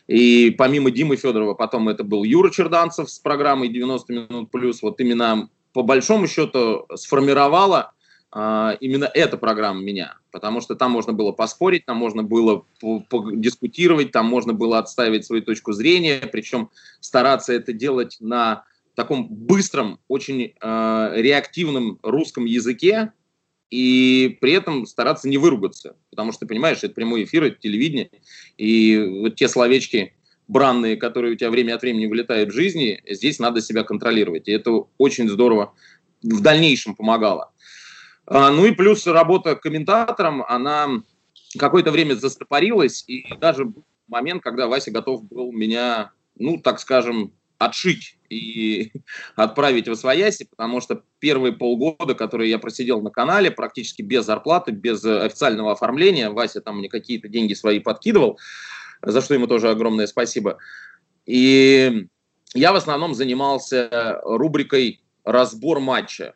И 0.08 0.50
помимо 0.58 0.90
Димы 0.90 1.16
Федорова, 1.16 1.54
потом 1.54 1.88
это 1.88 2.04
был 2.04 2.24
Юра 2.24 2.50
Черданцев 2.50 3.08
с 3.08 3.18
программой 3.18 3.68
90 3.68 4.12
минут 4.12 4.50
плюс. 4.50 4.82
Вот 4.82 5.00
именно 5.00 5.48
по 5.72 5.82
большому 5.82 6.26
счету 6.26 6.86
сформировала 6.96 7.92
а, 8.34 8.76
именно 8.80 9.10
эта 9.12 9.36
программа 9.36 9.80
меня. 9.80 10.16
Потому 10.30 10.60
что 10.60 10.74
там 10.74 10.90
можно 10.90 11.12
было 11.12 11.32
поспорить, 11.32 11.84
там 11.84 11.98
можно 11.98 12.22
было 12.22 12.64
дискутировать, 12.80 14.10
там 14.10 14.26
можно 14.26 14.54
было 14.54 14.78
отставить 14.78 15.26
свою 15.26 15.42
точку 15.42 15.72
зрения, 15.72 16.28
причем 16.32 16.70
стараться 17.00 17.52
это 17.52 17.72
делать 17.72 18.16
на 18.20 18.64
таком 18.94 19.28
быстром, 19.28 20.00
очень 20.08 20.54
э, 20.60 21.12
реактивном 21.14 21.98
русском 22.02 22.44
языке, 22.46 23.12
и 23.72 24.36
при 24.42 24.52
этом 24.52 24.84
стараться 24.84 25.30
не 25.30 25.38
выругаться, 25.38 25.96
потому 26.10 26.30
что, 26.32 26.46
понимаешь, 26.46 26.80
это 26.82 26.92
прямой 26.92 27.24
эфир, 27.24 27.44
это 27.44 27.56
телевидение, 27.58 28.10
и 28.58 28.98
вот 29.22 29.36
те 29.36 29.48
словечки 29.48 30.12
бранные, 30.46 30.98
которые 30.98 31.32
у 31.32 31.36
тебя 31.36 31.50
время 31.50 31.76
от 31.76 31.80
времени 31.80 32.04
вылетают 32.04 32.50
в 32.50 32.54
жизни, 32.54 33.02
здесь 33.08 33.38
надо 33.38 33.62
себя 33.62 33.82
контролировать, 33.82 34.46
и 34.46 34.52
это 34.52 34.84
очень 34.98 35.26
здорово 35.26 35.72
в 36.22 36.42
дальнейшем 36.42 36.94
помогало. 36.94 37.52
А, 38.26 38.50
ну 38.50 38.66
и 38.66 38.72
плюс 38.72 39.06
работа 39.06 39.56
комментатором, 39.56 40.44
она 40.46 41.02
какое-то 41.58 41.92
время 41.92 42.12
застопорилась, 42.12 43.04
и 43.06 43.24
даже 43.40 43.72
момент, 44.06 44.42
когда 44.42 44.66
Вася 44.66 44.90
готов 44.90 45.24
был 45.24 45.50
меня, 45.50 46.10
ну, 46.38 46.58
так 46.58 46.78
скажем, 46.78 47.32
отшить 47.64 48.16
и 48.28 48.92
отправить 49.36 49.88
в 49.88 49.92
Освояси, 49.92 50.44
потому 50.44 50.80
что 50.80 51.02
первые 51.18 51.52
полгода, 51.52 52.14
которые 52.14 52.50
я 52.50 52.58
просидел 52.58 53.00
на 53.00 53.10
канале, 53.10 53.50
практически 53.50 54.02
без 54.02 54.24
зарплаты, 54.24 54.72
без 54.72 55.04
официального 55.04 55.72
оформления, 55.72 56.30
Вася 56.30 56.60
там 56.60 56.78
мне 56.78 56.88
какие-то 56.88 57.28
деньги 57.28 57.54
свои 57.54 57.78
подкидывал, 57.78 58.38
за 59.02 59.20
что 59.20 59.34
ему 59.34 59.46
тоже 59.46 59.70
огромное 59.70 60.06
спасибо. 60.06 60.58
И 61.26 62.06
я 62.54 62.72
в 62.72 62.76
основном 62.76 63.14
занимался 63.14 64.20
рубрикой 64.24 65.00
«Разбор 65.24 65.80
матча», 65.80 66.34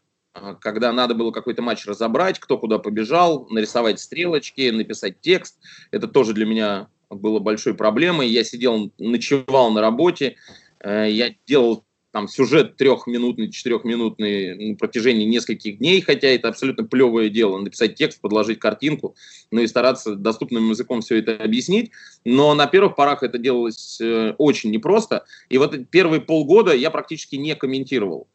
когда 0.60 0.92
надо 0.92 1.14
было 1.14 1.30
какой-то 1.30 1.62
матч 1.62 1.86
разобрать, 1.86 2.38
кто 2.38 2.58
куда 2.58 2.78
побежал, 2.78 3.46
нарисовать 3.48 4.00
стрелочки, 4.00 4.68
написать 4.68 5.20
текст. 5.22 5.58
Это 5.90 6.08
тоже 6.08 6.34
для 6.34 6.44
меня 6.44 6.88
было 7.08 7.38
большой 7.38 7.72
проблемой. 7.72 8.28
Я 8.28 8.44
сидел, 8.44 8.92
ночевал 8.98 9.70
на 9.70 9.80
работе, 9.80 10.36
Э, 10.36 10.65
я 10.87 11.35
делал 11.46 11.87
там 12.16 12.29
сюжет 12.29 12.77
трехминутный, 12.77 13.51
четырехминутный 13.51 14.70
на 14.70 14.77
протяжении 14.77 15.27
нескольких 15.27 15.77
дней, 15.77 16.01
хотя 16.01 16.29
это 16.29 16.49
абсолютно 16.49 16.85
плевое 16.85 17.29
дело, 17.29 17.59
написать 17.59 17.94
текст, 17.94 18.22
подложить 18.22 18.59
картинку, 18.59 19.14
ну 19.51 19.61
и 19.61 19.66
стараться 19.66 20.14
доступным 20.14 20.70
языком 20.70 21.03
все 21.03 21.18
это 21.18 21.37
объяснить. 21.37 21.90
Но 22.25 22.55
на 22.55 22.68
первых 22.68 22.96
порах 22.96 23.22
это 23.22 23.37
делалось 23.37 24.01
э, 24.01 24.35
очень 24.38 24.70
непросто. 24.70 25.27
И 25.51 25.59
вот 25.59 25.77
первые 25.90 26.22
полгода 26.22 26.75
я 26.75 26.90
практически 26.90 27.37
не 27.37 27.55
комментировал. 27.55 28.29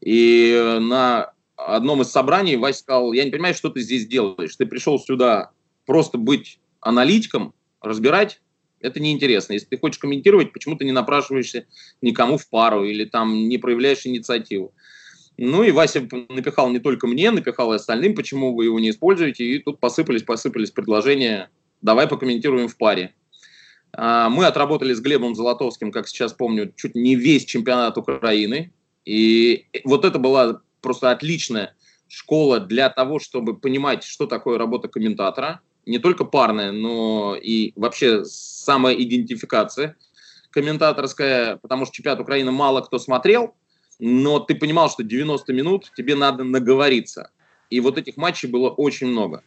И 0.00 0.78
на 0.80 1.34
одном 1.56 2.00
из 2.00 2.08
собраний 2.08 2.56
Вася 2.56 2.78
сказал, 2.78 3.12
я 3.12 3.24
не 3.24 3.30
понимаю, 3.30 3.54
что 3.54 3.68
ты 3.68 3.82
здесь 3.82 4.06
делаешь. 4.06 4.56
Ты 4.56 4.64
пришел 4.64 4.98
сюда 4.98 5.50
просто 5.84 6.16
быть 6.16 6.58
аналитиком, 6.80 7.52
разбирать 7.82 8.40
это 8.80 9.00
неинтересно. 9.00 9.54
Если 9.54 9.66
ты 9.66 9.78
хочешь 9.78 9.98
комментировать, 9.98 10.52
почему 10.52 10.76
ты 10.76 10.84
не 10.84 10.92
напрашиваешься 10.92 11.66
никому 12.00 12.38
в 12.38 12.48
пару 12.48 12.84
или 12.84 13.04
там 13.04 13.48
не 13.48 13.58
проявляешь 13.58 14.06
инициативу. 14.06 14.74
Ну 15.36 15.62
и 15.62 15.70
Вася 15.70 16.06
напихал 16.28 16.70
не 16.70 16.80
только 16.80 17.06
мне, 17.06 17.30
напихал 17.30 17.72
и 17.72 17.76
остальным, 17.76 18.14
почему 18.14 18.54
вы 18.54 18.66
его 18.66 18.78
не 18.78 18.90
используете. 18.90 19.44
И 19.44 19.58
тут 19.58 19.80
посыпались, 19.80 20.22
посыпались 20.22 20.70
предложения, 20.70 21.50
давай 21.80 22.06
покомментируем 22.06 22.68
в 22.68 22.76
паре. 22.76 23.14
А, 23.92 24.28
мы 24.28 24.46
отработали 24.46 24.92
с 24.92 25.00
Глебом 25.00 25.34
Золотовским, 25.34 25.92
как 25.92 26.08
сейчас 26.08 26.32
помню, 26.32 26.72
чуть 26.76 26.94
не 26.94 27.16
весь 27.16 27.44
чемпионат 27.44 27.96
Украины. 27.96 28.72
И 29.04 29.66
вот 29.84 30.04
это 30.04 30.18
была 30.18 30.60
просто 30.82 31.10
отличная 31.10 31.74
школа 32.06 32.60
для 32.60 32.90
того, 32.90 33.18
чтобы 33.18 33.56
понимать, 33.56 34.04
что 34.04 34.26
такое 34.26 34.58
работа 34.58 34.88
комментатора– 34.88 35.60
не 35.86 35.98
только 35.98 36.24
парная, 36.24 36.72
но 36.72 37.36
и 37.36 37.72
вообще 37.76 38.24
самоидентификация 38.24 39.96
комментаторская, 40.50 41.56
потому 41.56 41.86
что 41.86 41.94
чемпионат 41.94 42.20
Украины 42.20 42.50
мало 42.50 42.80
кто 42.80 42.98
смотрел, 42.98 43.54
но 43.98 44.40
ты 44.40 44.54
понимал, 44.54 44.90
что 44.90 45.02
90 45.02 45.52
минут 45.52 45.92
тебе 45.96 46.14
надо 46.16 46.44
наговориться. 46.44 47.30
И 47.68 47.80
вот 47.80 47.98
этих 47.98 48.16
матчей 48.16 48.48
было 48.48 48.68
очень 48.68 49.06
много. 49.08 49.44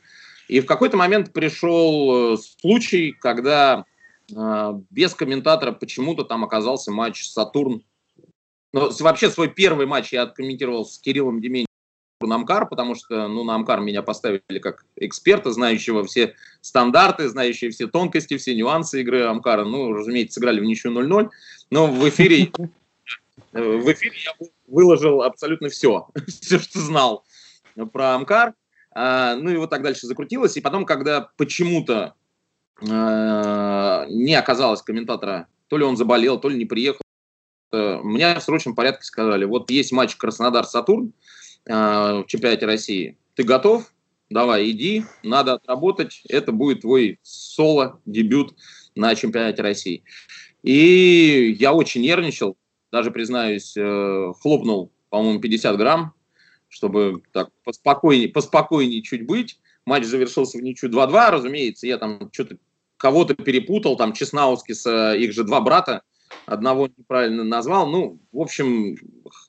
И 0.47 0.59
в 0.59 0.65
какой-то 0.65 0.97
момент 0.97 1.33
пришел 1.33 2.35
э, 2.35 2.37
случай, 2.37 3.11
когда 3.11 3.85
э, 4.33 4.73
без 4.89 5.13
комментатора 5.13 5.71
почему-то 5.71 6.23
там 6.23 6.43
оказался 6.43 6.91
матч 6.91 7.27
Сатурн. 7.27 7.83
Но 8.71 8.91
вообще 8.99 9.29
свой 9.29 9.49
первый 9.49 9.85
матч 9.85 10.13
я 10.13 10.23
откомментировал 10.23 10.85
с 10.85 10.97
Кириллом 10.99 11.41
Дементьевым 11.41 11.72
на 12.27 12.35
Амкар, 12.35 12.67
потому 12.67 12.95
что 12.95 13.27
ну, 13.27 13.43
на 13.43 13.55
Амкар 13.55 13.79
меня 13.79 14.01
поставили 14.01 14.59
как 14.59 14.85
эксперта, 14.95 15.51
знающего 15.51 16.03
все 16.03 16.35
стандарты, 16.61 17.29
знающие 17.29 17.71
все 17.71 17.87
тонкости, 17.87 18.37
все 18.37 18.55
нюансы 18.55 19.01
игры 19.01 19.23
Амкара. 19.23 19.65
Ну, 19.65 19.93
разумеется, 19.93 20.35
сыграли 20.35 20.59
в 20.59 20.63
ничью 20.63 20.91
0-0, 20.91 21.29
но 21.69 21.87
в 21.87 22.09
эфире, 22.09 22.51
в 23.51 23.91
эфире 23.91 24.15
я 24.25 24.47
выложил 24.67 25.21
абсолютно 25.21 25.69
все, 25.69 26.07
все, 26.27 26.59
что 26.59 26.79
знал 26.79 27.25
про 27.91 28.15
Амкар. 28.15 28.53
А, 28.95 29.35
ну 29.35 29.49
и 29.49 29.57
вот 29.57 29.69
так 29.69 29.81
дальше 29.81 30.07
закрутилось. 30.07 30.57
И 30.57 30.61
потом, 30.61 30.85
когда 30.85 31.29
почему-то 31.37 32.13
а, 32.81 34.05
не 34.07 34.35
оказалось 34.35 34.81
комментатора, 34.81 35.47
то 35.67 35.77
ли 35.77 35.83
он 35.83 35.97
заболел, 35.97 36.39
то 36.39 36.49
ли 36.49 36.57
не 36.57 36.65
приехал, 36.65 37.01
э, 37.71 37.97
мне 38.03 38.35
в 38.35 38.43
срочном 38.43 38.75
порядке 38.75 39.03
сказали, 39.03 39.45
вот 39.45 39.71
есть 39.71 39.91
матч 39.91 40.15
Краснодар-Сатурн, 40.17 41.13
в 41.65 42.25
чемпионате 42.27 42.65
России. 42.65 43.17
Ты 43.35 43.43
готов? 43.43 43.93
давай, 44.33 44.71
иди, 44.71 45.05
надо 45.21 45.53
отработать, 45.53 46.23
это 46.27 46.51
будет 46.51 46.81
твой 46.81 47.19
соло-дебют 47.21 48.55
на 48.95 49.15
чемпионате 49.15 49.61
России. 49.61 50.03
И 50.63 51.55
я 51.59 51.73
очень 51.73 52.01
нервничал, 52.01 52.57
даже, 52.91 53.11
признаюсь, 53.11 53.75
э, 53.77 54.33
хлопнул, 54.41 54.91
по-моему, 55.09 55.39
50 55.39 55.77
грамм, 55.77 56.13
чтобы 56.67 57.21
так 57.31 57.49
поспокойнее, 57.63 58.29
поспокойнее 58.29 59.01
чуть 59.01 59.25
быть. 59.25 59.59
Матч 59.85 60.05
завершился 60.05 60.57
в 60.57 60.61
ничью 60.61 60.89
2-2, 60.89 61.29
разумеется, 61.29 61.87
я 61.87 61.97
там 61.97 62.29
что-то 62.31 62.57
кого-то 62.97 63.35
перепутал, 63.35 63.97
там 63.97 64.13
Чеснаускис, 64.13 64.85
их 64.85 65.33
же 65.33 65.43
два 65.43 65.59
брата, 65.59 66.03
одного 66.45 66.87
неправильно 66.87 67.43
назвал. 67.43 67.87
Ну, 67.87 68.19
в 68.31 68.39
общем, 68.39 68.95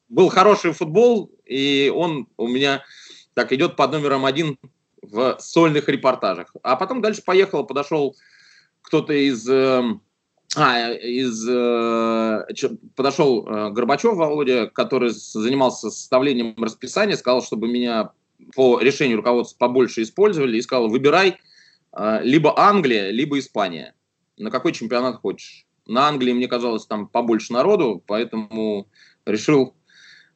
был 0.08 0.28
хороший 0.28 0.72
футбол, 0.72 1.30
и 1.44 1.92
он 1.94 2.28
у 2.36 2.48
меня 2.48 2.82
так 3.34 3.52
идет 3.52 3.76
под 3.76 3.92
номером 3.92 4.24
один 4.24 4.58
в 5.02 5.36
сольных 5.38 5.88
репортажах. 5.88 6.54
А 6.62 6.76
потом 6.76 7.00
дальше 7.00 7.22
поехал, 7.22 7.64
подошел 7.64 8.16
кто-то 8.82 9.12
из... 9.12 9.48
Э, 9.48 9.82
а, 10.56 10.92
из, 10.92 11.48
э, 11.48 12.46
подошел 12.94 13.44
э, 13.44 13.70
Горбачев 13.70 14.14
Володя, 14.14 14.66
который 14.66 15.10
занимался 15.10 15.90
составлением 15.90 16.54
расписания, 16.62 17.16
сказал, 17.16 17.42
чтобы 17.42 17.66
меня 17.66 18.12
по 18.54 18.78
решению 18.78 19.16
руководства 19.16 19.56
побольше 19.58 20.02
использовали, 20.02 20.56
и 20.56 20.62
сказал, 20.62 20.88
выбирай 20.88 21.38
а, 21.92 22.20
либо 22.20 22.58
Англия, 22.58 23.10
либо 23.10 23.38
Испания. 23.38 23.94
На 24.36 24.50
какой 24.50 24.72
чемпионат 24.72 25.16
хочешь? 25.16 25.66
На 25.86 26.08
Англии 26.08 26.32
мне 26.32 26.46
казалось 26.46 26.86
там 26.86 27.08
побольше 27.08 27.52
народу, 27.52 28.02
поэтому 28.06 28.88
решил 29.26 29.74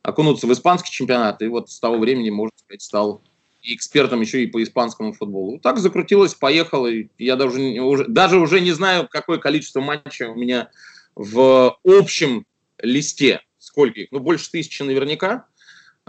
окунуться 0.02 0.46
в 0.46 0.52
испанский 0.52 0.90
чемпионат. 0.90 1.42
И 1.42 1.48
вот 1.48 1.70
с 1.70 1.78
того 1.78 1.98
времени, 1.98 2.30
можно 2.30 2.56
сказать, 2.56 2.82
стал 2.82 3.22
и 3.62 3.74
экспертом 3.74 4.20
еще 4.20 4.42
и 4.42 4.46
по 4.46 4.62
испанскому 4.62 5.12
футболу. 5.12 5.58
Так 5.58 5.78
закрутилось, 5.78 6.34
поехал. 6.34 6.86
И 6.86 7.08
я 7.18 7.36
даже 7.36 7.60
уже, 7.80 8.06
даже 8.06 8.38
уже 8.38 8.60
не 8.60 8.72
знаю, 8.72 9.08
какое 9.10 9.38
количество 9.38 9.80
матчей 9.80 10.26
у 10.26 10.34
меня 10.34 10.70
в 11.14 11.76
общем 11.84 12.46
листе. 12.78 13.42
Сколько 13.58 14.00
их? 14.00 14.08
Ну, 14.12 14.20
больше 14.20 14.50
тысячи 14.50 14.82
наверняка. 14.82 15.46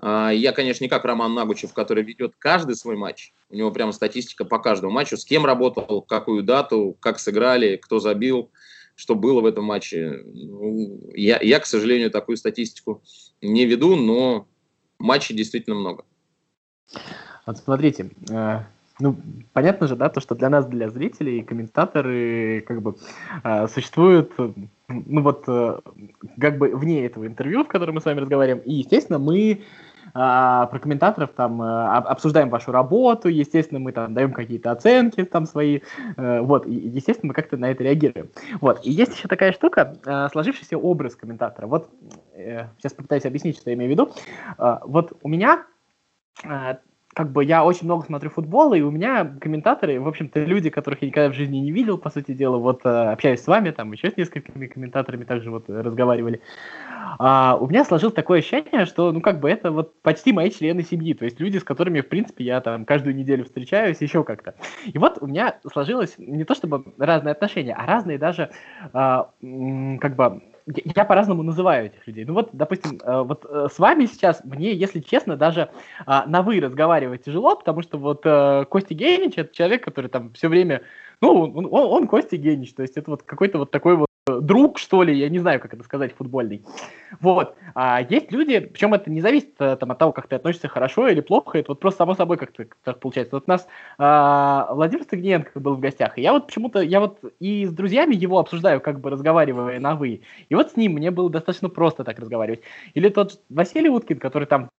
А, 0.01 0.29
я, 0.29 0.51
конечно, 0.51 0.83
не 0.83 0.89
как 0.89 1.03
Роман 1.05 1.33
Нагучев, 1.33 1.73
который 1.73 2.03
ведет 2.03 2.33
каждый 2.37 2.75
свой 2.75 2.95
матч. 2.95 3.33
У 3.49 3.55
него 3.55 3.71
прямо 3.71 3.91
статистика 3.91 4.45
по 4.45 4.59
каждому 4.59 4.93
матчу, 4.93 5.17
с 5.17 5.25
кем 5.25 5.45
работал, 5.45 6.01
какую 6.01 6.43
дату, 6.43 6.95
как 6.99 7.19
сыграли, 7.19 7.77
кто 7.77 7.99
забил, 7.99 8.51
что 8.99 9.15
было 9.15 9.39
в 9.39 9.45
этом 9.45 9.63
матче. 9.63 10.23
Ну, 10.25 10.99
я, 11.15 11.39
я, 11.41 11.59
к 11.59 11.65
сожалению, 11.65 12.11
такую 12.11 12.35
статистику 12.35 13.01
не 13.41 13.65
веду, 13.65 13.95
но 13.95 14.45
матчей 14.99 15.35
действительно 15.35 15.77
много. 15.77 16.03
Вот 17.45 17.57
смотрите, 17.57 18.09
э, 18.29 18.59
ну, 18.99 19.15
понятно 19.53 19.87
же, 19.87 19.95
да, 19.95 20.09
то, 20.09 20.19
что 20.19 20.35
для 20.35 20.49
нас, 20.49 20.65
для 20.65 20.89
зрителей, 20.89 21.43
комментаторы, 21.43 22.61
как 22.67 22.81
бы, 22.81 22.95
э, 23.45 23.67
существуют, 23.69 24.33
ну 24.89 25.21
вот, 25.21 25.45
э, 25.47 25.79
как 26.37 26.57
бы 26.57 26.75
вне 26.75 27.05
этого 27.05 27.25
интервью, 27.25 27.63
в 27.63 27.69
котором 27.69 27.95
мы 27.95 28.01
с 28.01 28.05
вами 28.05 28.19
разговариваем, 28.19 28.61
и, 28.65 28.73
естественно, 28.73 29.17
мы 29.17 29.61
а, 30.13 30.67
про 30.67 30.79
комментаторов 30.79 31.31
там 31.35 31.61
а, 31.61 31.97
обсуждаем 31.97 32.49
вашу 32.49 32.71
работу, 32.71 33.29
естественно, 33.29 33.79
мы 33.79 33.91
там 33.91 34.13
даем 34.13 34.31
какие-то 34.33 34.71
оценки 34.71 35.23
там 35.23 35.45
свои, 35.45 35.81
а, 36.17 36.41
вот, 36.41 36.65
и, 36.65 36.73
естественно, 36.73 37.29
мы 37.29 37.33
как-то 37.33 37.57
на 37.57 37.71
это 37.71 37.83
реагируем. 37.83 38.29
Вот, 38.61 38.85
и 38.85 38.91
есть 38.91 39.15
еще 39.15 39.27
такая 39.27 39.51
штука, 39.51 39.97
а, 40.05 40.29
сложившийся 40.29 40.77
образ 40.77 41.15
комментатора. 41.15 41.67
Вот, 41.67 41.89
э, 42.33 42.67
сейчас 42.77 42.93
попытаюсь 42.93 43.25
объяснить, 43.25 43.57
что 43.57 43.69
я 43.69 43.75
имею 43.75 43.89
в 43.89 43.91
виду. 43.91 44.11
Вот 44.85 45.13
у 45.21 45.29
меня 45.29 45.65
как 47.13 47.31
бы 47.31 47.43
я 47.43 47.65
очень 47.65 47.85
много 47.85 48.05
смотрю 48.05 48.29
футбола, 48.29 48.75
и 48.75 48.81
у 48.81 48.91
меня 48.91 49.25
комментаторы, 49.25 49.99
в 49.99 50.07
общем-то, 50.07 50.43
люди, 50.43 50.69
которых 50.69 51.01
я 51.01 51.07
никогда 51.07 51.31
в 51.31 51.35
жизни 51.35 51.57
не 51.57 51.71
видел, 51.71 51.97
по 51.97 52.09
сути 52.09 52.33
дела, 52.33 52.57
вот 52.57 52.81
э, 52.85 52.89
общаюсь 52.89 53.41
с 53.41 53.47
вами, 53.47 53.71
там 53.71 53.91
еще 53.91 54.11
с 54.11 54.17
несколькими 54.17 54.67
комментаторами 54.67 55.23
также 55.23 55.49
вот 55.49 55.65
разговаривали. 55.69 56.41
А, 57.17 57.57
у 57.59 57.67
меня 57.67 57.83
сложилось 57.83 58.13
такое 58.13 58.39
ощущение, 58.39 58.85
что, 58.85 59.11
ну, 59.11 59.21
как 59.21 59.39
бы 59.39 59.49
это 59.49 59.71
вот 59.71 59.99
почти 60.01 60.31
мои 60.31 60.51
члены 60.51 60.83
семьи, 60.83 61.13
то 61.13 61.25
есть 61.25 61.39
люди, 61.39 61.57
с 61.57 61.63
которыми, 61.63 62.01
в 62.01 62.07
принципе, 62.07 62.43
я 62.43 62.61
там 62.61 62.85
каждую 62.85 63.15
неделю 63.15 63.43
встречаюсь, 63.45 64.01
еще 64.01 64.23
как-то. 64.23 64.53
И 64.85 64.97
вот 64.97 65.17
у 65.19 65.27
меня 65.27 65.57
сложилось 65.71 66.15
не 66.17 66.43
то 66.43 66.53
чтобы 66.53 66.85
разные 66.99 67.31
отношения, 67.31 67.73
а 67.73 67.87
разные 67.87 68.19
даже, 68.19 68.51
а, 68.93 69.31
как 69.41 70.15
бы, 70.15 70.41
я 70.95 71.05
по-разному 71.05 71.43
называю 71.43 71.87
этих 71.87 72.05
людей. 72.07 72.25
Ну 72.25 72.33
вот, 72.33 72.49
допустим, 72.53 72.99
э, 73.03 73.21
вот 73.23 73.45
э, 73.49 73.67
с 73.73 73.79
вами 73.79 74.05
сейчас 74.05 74.43
мне, 74.43 74.73
если 74.73 74.99
честно, 74.99 75.35
даже 75.35 75.69
а, 76.05 76.25
на 76.27 76.41
вы 76.41 76.59
разговаривать 76.59 77.23
тяжело, 77.23 77.55
потому 77.55 77.81
что 77.81 77.97
вот 77.97 78.21
э, 78.25 78.65
Костя 78.69 78.93
Генич 78.93 79.33
это 79.37 79.53
человек, 79.53 79.83
который 79.83 80.09
там 80.09 80.31
все 80.33 80.47
время, 80.47 80.81
ну, 81.21 81.33
он, 81.33 81.65
он, 81.65 81.71
он 81.71 82.07
Костя 82.07 82.37
Генич, 82.37 82.73
то 82.73 82.81
есть 82.81 82.97
это 82.97 83.11
вот 83.11 83.23
какой-то 83.23 83.57
вот 83.57 83.71
такой 83.71 83.95
вот 83.95 84.08
друг, 84.41 84.79
что 84.79 85.03
ли, 85.03 85.17
я 85.17 85.29
не 85.29 85.39
знаю, 85.39 85.59
как 85.59 85.73
это 85.73 85.83
сказать, 85.83 86.13
футбольный. 86.15 86.63
Вот. 87.19 87.55
А 87.75 88.01
есть 88.01 88.31
люди, 88.31 88.59
причем 88.59 88.93
это 88.93 89.09
не 89.09 89.21
зависит 89.21 89.55
там, 89.55 89.91
от 89.91 89.97
того, 89.97 90.11
как 90.11 90.27
ты 90.27 90.35
относишься 90.35 90.67
хорошо 90.67 91.07
или 91.07 91.21
плохо, 91.21 91.57
это 91.57 91.71
вот 91.71 91.79
просто 91.79 91.99
само 91.99 92.15
собой 92.15 92.37
как-то 92.37 92.65
так 92.83 92.99
получается. 92.99 93.35
Вот 93.35 93.43
у 93.47 93.51
нас 93.51 93.67
а, 93.97 94.69
Владимир 94.71 95.03
Стагниенко 95.03 95.59
был 95.59 95.75
в 95.75 95.79
гостях, 95.79 96.17
и 96.17 96.21
я 96.21 96.33
вот 96.33 96.47
почему-то, 96.47 96.81
я 96.81 96.99
вот 96.99 97.19
и 97.39 97.65
с 97.65 97.71
друзьями 97.71 98.15
его 98.15 98.39
обсуждаю, 98.39 98.81
как 98.81 98.99
бы 98.99 99.09
разговаривая 99.09 99.79
на 99.79 99.95
«вы», 99.95 100.21
и 100.49 100.55
вот 100.55 100.71
с 100.71 100.75
ним 100.75 100.93
мне 100.93 101.11
было 101.11 101.29
достаточно 101.29 101.69
просто 101.69 102.03
так 102.03 102.19
разговаривать. 102.19 102.61
Или 102.93 103.09
тот 103.09 103.39
Василий 103.49 103.89
Уткин, 103.89 104.19
который 104.19 104.45
там 104.45 104.69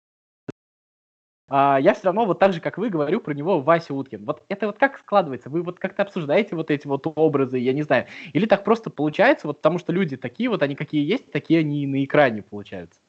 я 1.50 1.94
все 1.94 2.04
равно 2.04 2.26
вот 2.26 2.38
так 2.38 2.52
же, 2.52 2.60
как 2.60 2.78
вы, 2.78 2.90
говорю 2.90 3.20
про 3.20 3.34
него 3.34 3.60
Вася 3.60 3.92
Уткин. 3.92 4.24
Вот 4.24 4.44
это 4.48 4.66
вот 4.66 4.78
как 4.78 4.98
складывается? 4.98 5.50
Вы 5.50 5.62
вот 5.62 5.78
как-то 5.80 6.02
обсуждаете 6.02 6.54
вот 6.54 6.70
эти 6.70 6.86
вот 6.86 7.06
образы, 7.16 7.58
я 7.58 7.72
не 7.72 7.82
знаю. 7.82 8.06
Или 8.32 8.46
так 8.46 8.62
просто 8.62 8.90
получается, 8.90 9.46
вот 9.48 9.56
потому 9.56 9.78
что 9.78 9.92
люди 9.92 10.16
такие 10.16 10.48
вот, 10.48 10.62
они 10.62 10.76
какие 10.76 11.04
есть, 11.04 11.32
такие 11.32 11.60
они 11.60 11.82
и 11.82 11.86
на 11.86 12.04
экране 12.04 12.42
получаются? 12.42 13.00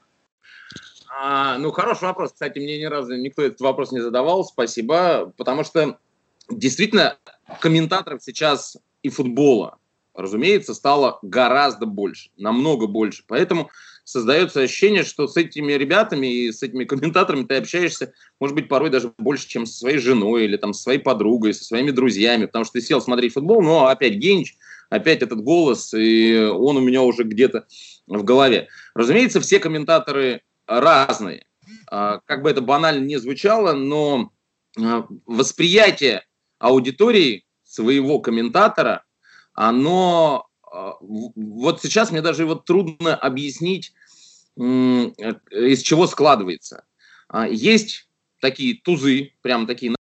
А, 1.14 1.58
ну, 1.58 1.72
хороший 1.72 2.06
вопрос. 2.06 2.32
Кстати, 2.32 2.58
мне 2.58 2.80
ни 2.80 2.86
разу 2.86 3.16
никто 3.16 3.42
этот 3.42 3.60
вопрос 3.62 3.92
не 3.92 4.00
задавал. 4.00 4.44
Спасибо. 4.46 5.34
Потому 5.38 5.64
что 5.64 5.98
действительно 6.50 7.18
комментаторов 7.60 8.24
сейчас 8.24 8.78
и 9.04 9.10
футбола, 9.10 9.78
разумеется, 10.16 10.74
стало 10.74 11.20
гораздо 11.22 11.86
больше, 11.86 12.30
намного 12.38 12.88
больше. 12.88 13.24
Поэтому 13.28 13.70
создается 14.04 14.62
ощущение, 14.62 15.04
что 15.04 15.28
с 15.28 15.38
этими 15.38 15.74
ребятами 15.74 16.28
и 16.28 16.52
с 16.52 16.64
этими 16.64 16.86
комментаторами 16.86 17.44
ты 17.44 17.56
общаешься, 17.56 18.14
может 18.40 18.56
быть, 18.56 18.68
порой 18.68 18.90
даже 18.90 19.14
больше, 19.18 19.48
чем 19.48 19.66
со 19.66 19.78
своей 19.78 19.98
женой 19.98 20.46
или 20.46 20.58
там 20.58 20.74
со 20.74 20.84
своей 20.84 21.00
подругой, 21.00 21.54
со 21.54 21.64
своими 21.64 21.92
друзьями, 21.92 22.46
потому 22.46 22.66
что 22.66 22.74
ты 22.74 22.82
сел 22.82 23.02
смотреть 23.02 23.34
футбол, 23.34 23.62
но 23.62 23.88
опять 23.88 24.16
Генич, 24.16 24.58
опять 24.90 25.22
этот 25.22 25.42
голос, 25.42 25.94
и 25.94 26.36
он 26.38 26.78
у 26.78 26.82
меня 26.82 27.02
уже 27.02 27.24
где-то 27.24 27.66
в 28.08 28.24
голове. 28.24 28.68
Разумеется, 28.94 29.40
все 29.40 29.60
комментаторы 29.60 30.42
разные. 30.68 31.46
А, 31.90 32.20
как 32.26 32.44
бы 32.44 32.50
это 32.50 32.62
банально 32.62 33.04
не 33.04 33.18
звучало, 33.18 33.74
но 33.74 34.32
а, 34.78 35.06
восприятие 35.26 36.26
аудитории 36.60 37.46
своего 37.64 38.20
комментатора, 38.20 39.04
оно 39.54 40.48
вот 40.72 41.82
сейчас 41.82 42.12
мне 42.12 42.22
даже 42.22 42.46
вот 42.46 42.66
трудно 42.66 43.16
объяснить, 43.16 43.94
из 44.56 45.82
чего 45.82 46.08
складывается. 46.08 46.86
А, 47.28 47.48
есть 47.48 48.08
такие 48.40 48.76
тузы, 48.76 49.34
прям 49.42 49.68
такие. 49.68 49.96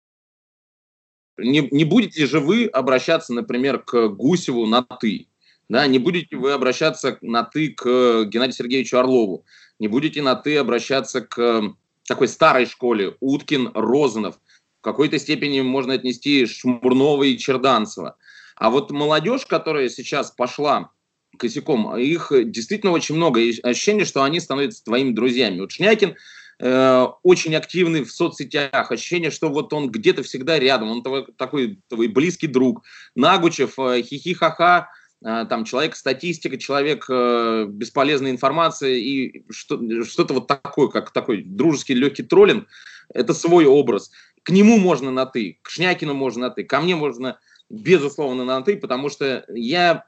Не, 1.37 1.67
не 1.71 1.85
будете 1.85 2.25
же 2.25 2.39
вы 2.39 2.65
обращаться, 2.65 3.33
например, 3.33 3.79
к 3.79 4.09
Гусеву 4.09 4.65
на 4.65 4.81
«ты», 4.81 5.27
да, 5.69 5.87
не 5.87 5.99
будете 5.99 6.35
вы 6.35 6.51
обращаться 6.51 7.17
на 7.21 7.43
«ты» 7.43 7.69
к 7.69 8.25
Геннадию 8.25 8.53
Сергеевичу 8.53 8.97
Орлову, 8.97 9.45
не 9.79 9.87
будете 9.87 10.21
на 10.21 10.35
«ты» 10.35 10.57
обращаться 10.57 11.21
к 11.21 11.73
такой 12.03 12.27
старой 12.27 12.65
школе 12.65 13.15
Уткин, 13.21 13.71
Розанов, 13.73 14.35
в 14.79 14.81
какой-то 14.81 15.17
степени 15.17 15.61
можно 15.61 15.93
отнести 15.93 16.45
Шмурнова 16.45 17.23
и 17.23 17.37
Черданцева– 17.37 18.17
а 18.59 18.69
вот 18.69 18.91
молодежь, 18.91 19.45
которая 19.45 19.87
сейчас 19.89 20.31
пошла 20.31 20.91
косяком, 21.37 21.95
их 21.97 22.31
действительно 22.51 22.91
очень 22.91 23.15
много. 23.15 23.39
И 23.39 23.59
ощущение, 23.61 24.05
что 24.05 24.21
они 24.23 24.39
становятся 24.41 24.83
твоими 24.83 25.13
друзьями. 25.13 25.61
Вот 25.61 25.71
Шнякин 25.71 26.15
э, 26.59 27.07
очень 27.23 27.55
активный 27.55 28.03
в 28.03 28.11
соцсетях. 28.11 28.91
Ощущение, 28.91 29.31
что 29.31 29.49
вот 29.49 29.71
он 29.71 29.89
где-то 29.89 30.23
всегда 30.23 30.59
рядом. 30.59 30.91
Он 30.91 31.01
твой, 31.01 31.25
такой 31.37 31.79
твой 31.87 32.07
близкий 32.07 32.47
друг. 32.47 32.83
Нагучев, 33.15 33.79
э, 33.79 34.01
хихи-ха-ха, 34.01 34.89
э, 35.23 35.45
там 35.49 35.63
человек 35.63 35.95
статистика, 35.95 36.57
человек 36.57 37.05
э, 37.09 37.65
бесполезной 37.69 38.31
информации 38.31 39.01
и 39.01 39.45
что, 39.49 39.79
что-то 40.03 40.33
вот 40.33 40.47
такое, 40.47 40.89
как 40.89 41.11
такой 41.11 41.43
дружеский 41.43 41.93
легкий 41.93 42.23
троллинг. 42.23 42.67
Это 43.13 43.33
свой 43.33 43.65
образ. 43.65 44.11
К 44.43 44.49
нему 44.49 44.77
можно 44.77 45.11
на 45.11 45.25
«ты», 45.25 45.59
к 45.61 45.69
Шнякину 45.69 46.13
можно 46.13 46.47
на 46.47 46.49
«ты», 46.49 46.63
ко 46.63 46.81
мне 46.81 46.95
можно 46.95 47.39
безусловно, 47.69 48.45
на 48.45 48.61
«ты», 48.61 48.77
потому 48.77 49.09
что 49.09 49.45
я 49.49 50.05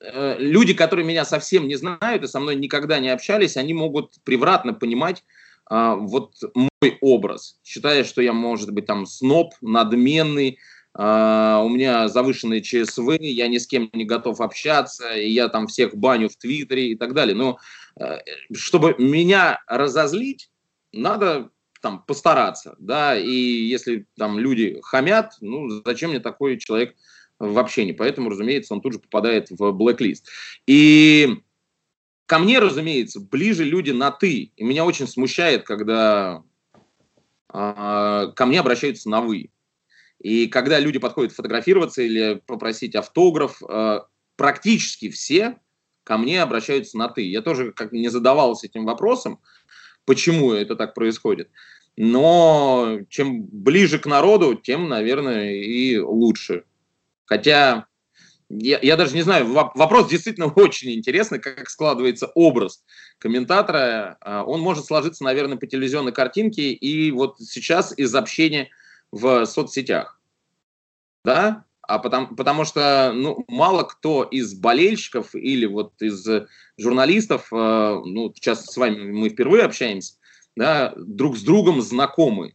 э, 0.00 0.36
люди, 0.38 0.74
которые 0.74 1.06
меня 1.06 1.24
совсем 1.24 1.68
не 1.68 1.76
знают 1.76 2.24
и 2.24 2.26
со 2.28 2.40
мной 2.40 2.56
никогда 2.56 2.98
не 2.98 3.08
общались, 3.08 3.56
они 3.56 3.74
могут 3.74 4.20
превратно 4.24 4.74
понимать 4.74 5.24
а, 5.66 5.94
вот 5.94 6.34
мой 6.54 6.98
образ, 7.00 7.58
считая, 7.64 8.04
что 8.04 8.20
я, 8.20 8.32
может 8.32 8.70
быть, 8.70 8.86
там 8.86 9.06
сноб, 9.06 9.54
надменный, 9.60 10.58
а, 10.92 11.62
у 11.64 11.68
меня 11.68 12.08
завышенные 12.08 12.60
ЧСВ, 12.60 13.16
я 13.20 13.48
ни 13.48 13.58
с 13.58 13.66
кем 13.66 13.88
не 13.92 14.04
готов 14.04 14.40
общаться, 14.40 15.14
и 15.14 15.30
я 15.30 15.48
там 15.48 15.66
всех 15.66 15.96
баню 15.96 16.28
в 16.28 16.36
Твиттере 16.36 16.90
и 16.90 16.96
так 16.96 17.14
далее. 17.14 17.34
Но 17.34 17.58
э, 17.98 18.18
чтобы 18.52 18.94
меня 18.98 19.60
разозлить, 19.66 20.50
надо 20.92 21.50
там 21.84 22.02
постараться, 22.02 22.76
да, 22.78 23.14
и 23.14 23.30
если 23.30 24.06
там 24.16 24.38
люди 24.38 24.80
хамят, 24.82 25.34
ну, 25.42 25.68
зачем 25.84 26.10
мне 26.10 26.18
такой 26.18 26.58
человек 26.58 26.96
в 27.38 27.58
общении? 27.58 27.92
Поэтому, 27.92 28.30
разумеется, 28.30 28.72
он 28.72 28.80
тут 28.80 28.94
же 28.94 28.98
попадает 29.00 29.50
в 29.50 29.70
блэк-лист. 29.72 30.26
И 30.66 31.42
ко 32.24 32.38
мне, 32.38 32.58
разумеется, 32.58 33.20
ближе 33.20 33.64
люди 33.64 33.90
на 33.90 34.10
«ты», 34.10 34.52
и 34.56 34.64
меня 34.64 34.86
очень 34.86 35.06
смущает, 35.06 35.64
когда 35.64 36.42
э, 37.52 38.32
ко 38.34 38.46
мне 38.46 38.60
обращаются 38.60 39.10
на 39.10 39.20
«вы». 39.20 39.50
И 40.20 40.46
когда 40.46 40.80
люди 40.80 40.98
подходят 40.98 41.32
фотографироваться 41.34 42.00
или 42.00 42.40
попросить 42.46 42.94
автограф, 42.94 43.60
э, 43.62 44.00
практически 44.36 45.10
все 45.10 45.58
ко 46.02 46.16
мне 46.16 46.40
обращаются 46.40 46.96
на 46.96 47.08
«ты». 47.10 47.28
Я 47.28 47.42
тоже 47.42 47.72
как 47.72 47.92
не 47.92 48.08
задавался 48.08 48.68
этим 48.68 48.86
вопросом, 48.86 49.38
почему 50.04 50.52
это 50.52 50.76
так 50.76 50.94
происходит. 50.94 51.50
Но 51.96 52.98
чем 53.08 53.44
ближе 53.44 53.98
к 53.98 54.06
народу, 54.06 54.54
тем, 54.54 54.88
наверное, 54.88 55.52
и 55.52 55.98
лучше. 55.98 56.64
Хотя 57.24 57.86
я, 58.48 58.78
я 58.82 58.96
даже 58.96 59.14
не 59.14 59.22
знаю, 59.22 59.46
вопрос 59.52 60.08
действительно 60.08 60.46
очень 60.56 60.92
интересный, 60.92 61.38
как 61.38 61.68
складывается 61.70 62.26
образ 62.34 62.84
комментатора. 63.18 64.16
А, 64.20 64.44
он 64.44 64.60
может 64.60 64.86
сложиться, 64.86 65.24
наверное, 65.24 65.56
по 65.56 65.66
телевизионной 65.66 66.12
картинке 66.12 66.72
и 66.72 67.10
вот 67.10 67.38
сейчас 67.40 67.96
из 67.96 68.14
общения 68.14 68.70
в 69.10 69.46
соцсетях. 69.46 70.20
Да? 71.24 71.64
А 71.82 71.98
потому, 71.98 72.34
потому 72.34 72.64
что 72.64 73.12
ну, 73.14 73.44
мало 73.48 73.82
кто 73.84 74.24
из 74.24 74.54
болельщиков 74.54 75.34
или 75.34 75.66
вот 75.66 76.00
из 76.00 76.26
журналистов, 76.78 77.48
э, 77.52 77.56
ну, 77.56 78.32
сейчас 78.34 78.66
с 78.66 78.76
вами 78.76 79.10
мы 79.10 79.28
впервые 79.28 79.64
общаемся, 79.64 80.14
да, 80.56 80.94
друг 80.96 81.36
с 81.36 81.42
другом 81.42 81.80
знакомы. 81.82 82.54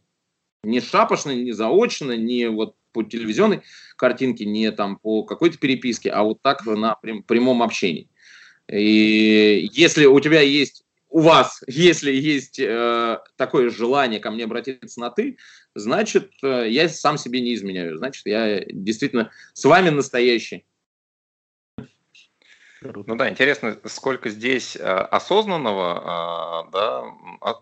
Не 0.62 0.80
шапошно, 0.80 1.30
не 1.30 1.52
заочно, 1.52 2.16
не 2.16 2.48
вот 2.48 2.74
по 2.92 3.02
телевизионной 3.02 3.62
картинке, 3.96 4.44
не 4.44 4.70
там 4.72 4.96
по 4.96 5.22
какой-то 5.22 5.58
переписке, 5.58 6.10
а 6.10 6.22
вот 6.22 6.42
так 6.42 6.64
на 6.66 6.94
прям, 6.96 7.22
прямом 7.22 7.62
общении. 7.62 8.08
И 8.70 9.68
если 9.72 10.06
у 10.06 10.20
тебя 10.20 10.40
есть, 10.40 10.84
у 11.08 11.20
вас, 11.20 11.62
если 11.66 12.12
есть 12.12 12.58
э, 12.58 13.18
такое 13.36 13.70
желание 13.70 14.20
ко 14.20 14.30
мне 14.30 14.44
обратиться 14.44 15.00
на 15.00 15.10
ты, 15.10 15.38
значит, 15.74 16.30
э, 16.42 16.66
я 16.68 16.88
сам 16.88 17.18
себе 17.18 17.40
не 17.40 17.54
изменяю. 17.54 17.96
Значит, 17.98 18.26
я 18.26 18.64
действительно 18.66 19.30
с 19.54 19.64
вами 19.64 19.90
настоящий. 19.90 20.64
Ну 22.82 23.14
да, 23.16 23.28
интересно, 23.28 23.76
сколько 23.84 24.30
здесь 24.30 24.74
э, 24.74 24.80
осознанного, 24.82 26.64
э, 26.66 26.70
да, 26.72 27.04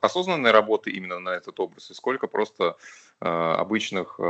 осознанной 0.01 0.53
работы 0.53 0.91
именно 0.91 1.19
на 1.19 1.31
этот 1.31 1.59
образ, 1.59 1.91
и 1.91 1.95
сколько 1.95 2.29
просто 2.29 2.77
э, 3.21 3.27
обычных 3.27 4.21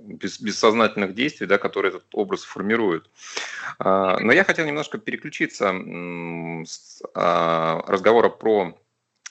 бес, 0.00 0.40
бессознательных 0.40 1.14
действий, 1.14 1.46
да, 1.46 1.58
которые 1.58 1.90
этот 1.90 2.06
образ 2.12 2.42
формируют. 2.42 3.08
Но 3.78 4.32
я 4.32 4.44
хотел 4.44 4.66
немножко 4.66 4.98
переключиться 4.98 5.72
с 6.66 7.02
разговора 7.14 8.28
про 8.28 8.76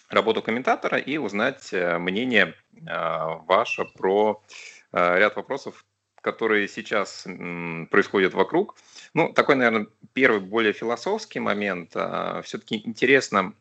работу 0.10 0.42
комментатора 0.42 0.98
и 0.98 1.18
узнать 1.18 1.72
мнение 1.72 2.56
ваше 2.82 3.86
про 3.86 4.42
ряд 4.92 5.36
вопросов, 5.36 5.86
которые 6.24 6.70
сейчас 6.70 7.28
происходят 7.92 8.34
вокруг. 8.34 8.76
Ну, 9.14 9.34
такой, 9.34 9.56
наверное, 9.56 9.88
первый 10.14 10.40
более 10.40 10.72
философский 10.72 11.40
момент. 11.40 11.92
А, 11.96 12.42
Все-таки 12.44 12.82
интересно 12.86 13.54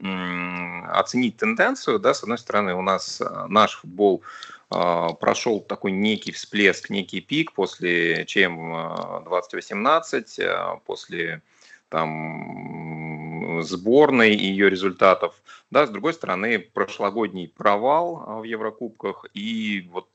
оценить 0.88 1.36
тенденцию. 1.36 1.98
Да? 1.98 2.14
С 2.14 2.22
одной 2.22 2.38
стороны, 2.38 2.74
у 2.74 2.82
нас 2.82 3.20
а, 3.20 3.48
наш 3.48 3.80
футбол 3.80 4.22
а, 4.70 5.12
прошел 5.12 5.60
такой 5.60 5.90
некий 5.90 6.30
всплеск, 6.30 6.88
некий 6.88 7.20
пик 7.20 7.52
после 7.52 8.24
ЧМ 8.26 9.24
2018, 9.24 10.40
после 10.86 11.42
там, 11.88 13.60
сборной 13.62 14.34
и 14.34 14.46
ее 14.46 14.70
результатов. 14.70 15.34
Да, 15.70 15.86
с 15.86 15.90
другой 15.90 16.14
стороны, 16.14 16.58
прошлогодний 16.60 17.48
провал 17.48 18.40
в 18.40 18.44
Еврокубках 18.44 19.26
и 19.34 19.88
вот 19.90 20.08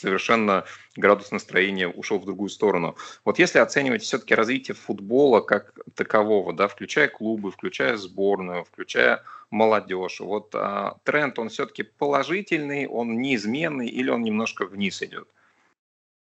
совершенно 0.00 0.64
градус 0.96 1.30
настроения 1.30 1.88
ушел 1.88 2.18
в 2.18 2.24
другую 2.24 2.48
сторону. 2.48 2.96
Вот 3.24 3.38
если 3.38 3.58
оценивать 3.58 4.02
все-таки 4.02 4.34
развитие 4.34 4.74
футбола 4.74 5.40
как 5.40 5.74
такового, 5.94 6.52
да, 6.52 6.68
включая 6.68 7.08
клубы, 7.08 7.50
включая 7.50 7.96
сборную, 7.96 8.64
включая 8.64 9.22
молодежь, 9.50 10.20
вот 10.20 10.54
а, 10.54 10.98
тренд, 11.04 11.38
он 11.38 11.48
все-таки 11.48 11.82
положительный, 11.82 12.86
он 12.86 13.20
неизменный 13.20 13.88
или 13.88 14.10
он 14.10 14.22
немножко 14.22 14.66
вниз 14.66 15.02
идет? 15.02 15.28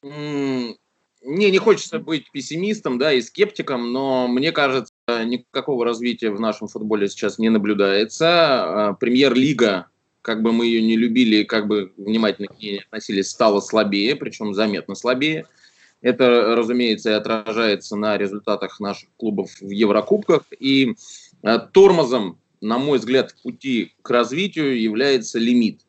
Не, 0.03 1.51
не 1.51 1.59
хочется 1.59 1.99
быть 1.99 2.31
пессимистом, 2.31 2.99
да, 2.99 3.13
и 3.13 3.21
скептиком, 3.21 3.93
но 3.93 4.27
мне 4.27 4.53
кажется, 4.53 4.95
никакого 5.07 5.85
развития 5.85 6.31
в 6.31 6.41
нашем 6.41 6.67
футболе 6.67 7.09
сейчас 7.09 7.39
не 7.39 7.51
наблюдается. 7.51 8.27
А, 8.29 8.93
премьер-лига 8.95 9.90
как 10.23 10.43
бы 10.43 10.53
мы 10.53 10.67
ее 10.67 10.83
не 10.83 10.97
любили, 10.97 11.45
как 11.45 11.67
бы 11.67 11.93
внимательно 11.97 12.49
к 12.49 12.59
ней 12.59 12.81
относились, 12.81 13.31
стала 13.31 13.61
слабее, 13.61 14.17
причем 14.17 14.55
заметно 14.55 14.95
слабее. 14.95 15.47
Это, 16.03 16.57
разумеется, 16.57 17.11
и 17.11 17.15
отражается 17.15 17.97
на 17.97 18.17
результатах 18.17 18.81
наших 18.81 19.09
клубов 19.17 19.51
в 19.61 19.71
Еврокубках. 19.71 20.45
И 20.59 20.95
э, 21.43 21.59
тормозом, 21.73 22.39
на 22.61 22.79
мой 22.79 22.99
взгляд, 22.99 23.35
пути 23.43 23.93
к 24.03 24.11
развитию 24.11 24.81
является 24.81 25.39
лимит. 25.39 25.83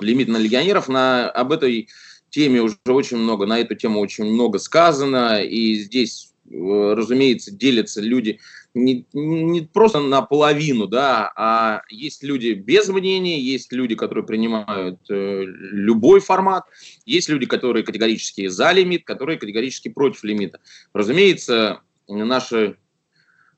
Лимит 0.00 0.28
на 0.28 0.38
легионеров. 0.38 0.88
На, 0.88 1.30
об 1.30 1.52
этой 1.52 1.88
теме 2.30 2.60
уже 2.60 2.76
очень 2.86 3.18
много, 3.18 3.46
на 3.46 3.60
эту 3.60 3.76
тему 3.76 4.00
очень 4.00 4.24
много 4.24 4.58
сказано. 4.58 5.40
И 5.40 5.76
здесь, 5.76 6.32
э, 6.50 6.94
разумеется, 6.96 7.52
делятся 7.52 8.00
люди 8.00 8.40
не, 8.76 9.06
не 9.14 9.62
просто 9.62 10.00
наполовину, 10.00 10.86
да, 10.86 11.32
а 11.34 11.82
есть 11.88 12.22
люди 12.22 12.52
без 12.52 12.88
мнения, 12.88 13.40
есть 13.40 13.72
люди, 13.72 13.94
которые 13.94 14.24
принимают 14.24 15.00
э, 15.08 15.44
любой 15.44 16.20
формат, 16.20 16.64
есть 17.06 17.30
люди, 17.30 17.46
которые 17.46 17.84
категорически 17.84 18.48
за 18.48 18.72
лимит, 18.72 19.04
которые 19.04 19.38
категорически 19.38 19.88
против 19.88 20.22
лимита. 20.24 20.60
Разумеется, 20.92 21.80
наши 22.06 22.76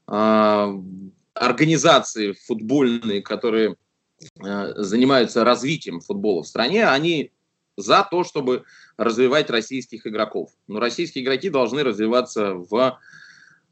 э, 0.06 0.82
организации 1.34 2.32
футбольные, 2.46 3.20
которые 3.20 3.74
э, 4.40 4.72
занимаются 4.76 5.42
развитием 5.42 6.00
футбола 6.00 6.44
в 6.44 6.46
стране, 6.46 6.86
они 6.86 7.32
за 7.76 8.06
то, 8.08 8.22
чтобы 8.22 8.62
развивать 8.96 9.50
российских 9.50 10.06
игроков. 10.06 10.50
Но 10.68 10.78
российские 10.78 11.24
игроки 11.24 11.50
должны 11.50 11.82
развиваться 11.82 12.54
в 12.54 13.00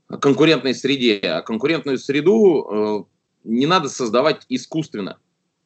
конкурентной 0.09 0.75
среде. 0.75 1.19
А 1.19 1.43
конкурентную 1.43 1.99
среду 1.99 2.67
э, 2.69 3.05
не 3.45 3.67
надо 3.67 3.89
создавать 3.89 4.45
искусственно. 4.49 5.19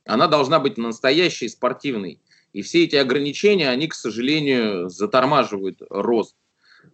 Она 0.07 0.29
должна 0.29 0.59
быть 0.59 0.79
настоящей, 0.79 1.49
спортивной. 1.49 2.21
И 2.53 2.63
все 2.63 2.85
эти 2.85 2.97
ограничения, 2.97 3.71
они, 3.71 3.87
к 3.87 3.95
сожалению, 3.95 4.89
затормаживают 4.89 5.81
рост 5.89 6.37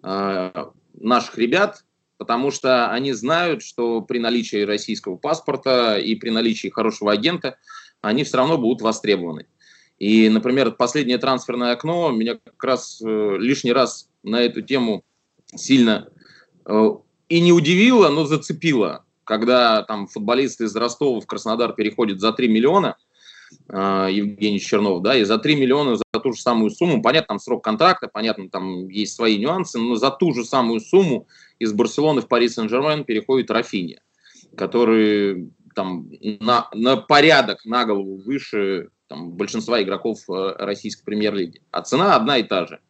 э, 0.02 0.50
наших 0.94 1.38
ребят, 1.38 1.84
потому 2.18 2.50
что 2.50 2.90
они 2.90 3.12
знают, 3.12 3.62
что 3.62 4.02
при 4.02 4.18
наличии 4.18 4.64
российского 4.64 5.16
паспорта 5.16 5.98
и 5.98 6.14
при 6.14 6.30
наличии 6.30 6.68
хорошего 6.68 7.12
агента 7.12 7.56
они 8.00 8.24
все 8.24 8.38
равно 8.38 8.58
будут 8.58 8.82
востребованы. 8.82 9.46
И, 9.98 10.28
например, 10.28 10.72
последнее 10.72 11.16
трансферное 11.16 11.72
окно 11.72 12.10
меня 12.10 12.34
как 12.34 12.62
раз 12.62 13.00
э, 13.00 13.36
лишний 13.38 13.72
раз 13.72 14.10
на 14.22 14.42
эту 14.42 14.60
тему 14.60 15.04
сильно 15.54 16.08
и 17.28 17.40
не 17.40 17.52
удивило, 17.52 18.08
но 18.08 18.24
зацепило, 18.24 19.04
когда 19.24 19.82
там 19.82 20.06
футболист 20.06 20.60
из 20.60 20.74
Ростова 20.76 21.20
в 21.20 21.26
Краснодар 21.26 21.72
переходит 21.74 22.20
за 22.20 22.32
3 22.32 22.48
миллиона, 22.48 22.96
э, 23.68 24.08
Евгений 24.10 24.60
Чернов, 24.60 25.02
да, 25.02 25.16
и 25.16 25.24
за 25.24 25.38
3 25.38 25.56
миллиона 25.56 25.96
за 25.96 26.20
ту 26.20 26.32
же 26.32 26.40
самую 26.40 26.70
сумму, 26.70 27.02
понятно, 27.02 27.28
там 27.28 27.38
срок 27.38 27.64
контракта, 27.64 28.08
понятно, 28.08 28.48
там 28.48 28.88
есть 28.88 29.14
свои 29.14 29.38
нюансы, 29.38 29.78
но 29.78 29.96
за 29.96 30.10
ту 30.10 30.32
же 30.34 30.44
самую 30.44 30.80
сумму 30.80 31.26
из 31.58 31.72
Барселоны 31.72 32.20
в 32.20 32.28
Пари 32.28 32.48
Сен-Жермен 32.48 33.04
переходит 33.04 33.50
Рафиня, 33.50 34.00
который 34.56 35.50
там 35.74 36.08
на, 36.40 36.68
на 36.72 36.96
порядок, 36.96 37.64
на 37.64 37.84
голову 37.84 38.16
выше 38.16 38.88
там, 39.08 39.32
большинства 39.32 39.82
игроков 39.82 40.18
э, 40.28 40.54
российской 40.58 41.04
премьер-лиги. 41.04 41.60
А 41.70 41.82
цена 41.82 42.16
одна 42.16 42.38
и 42.38 42.42
та 42.42 42.66
же. 42.66 42.80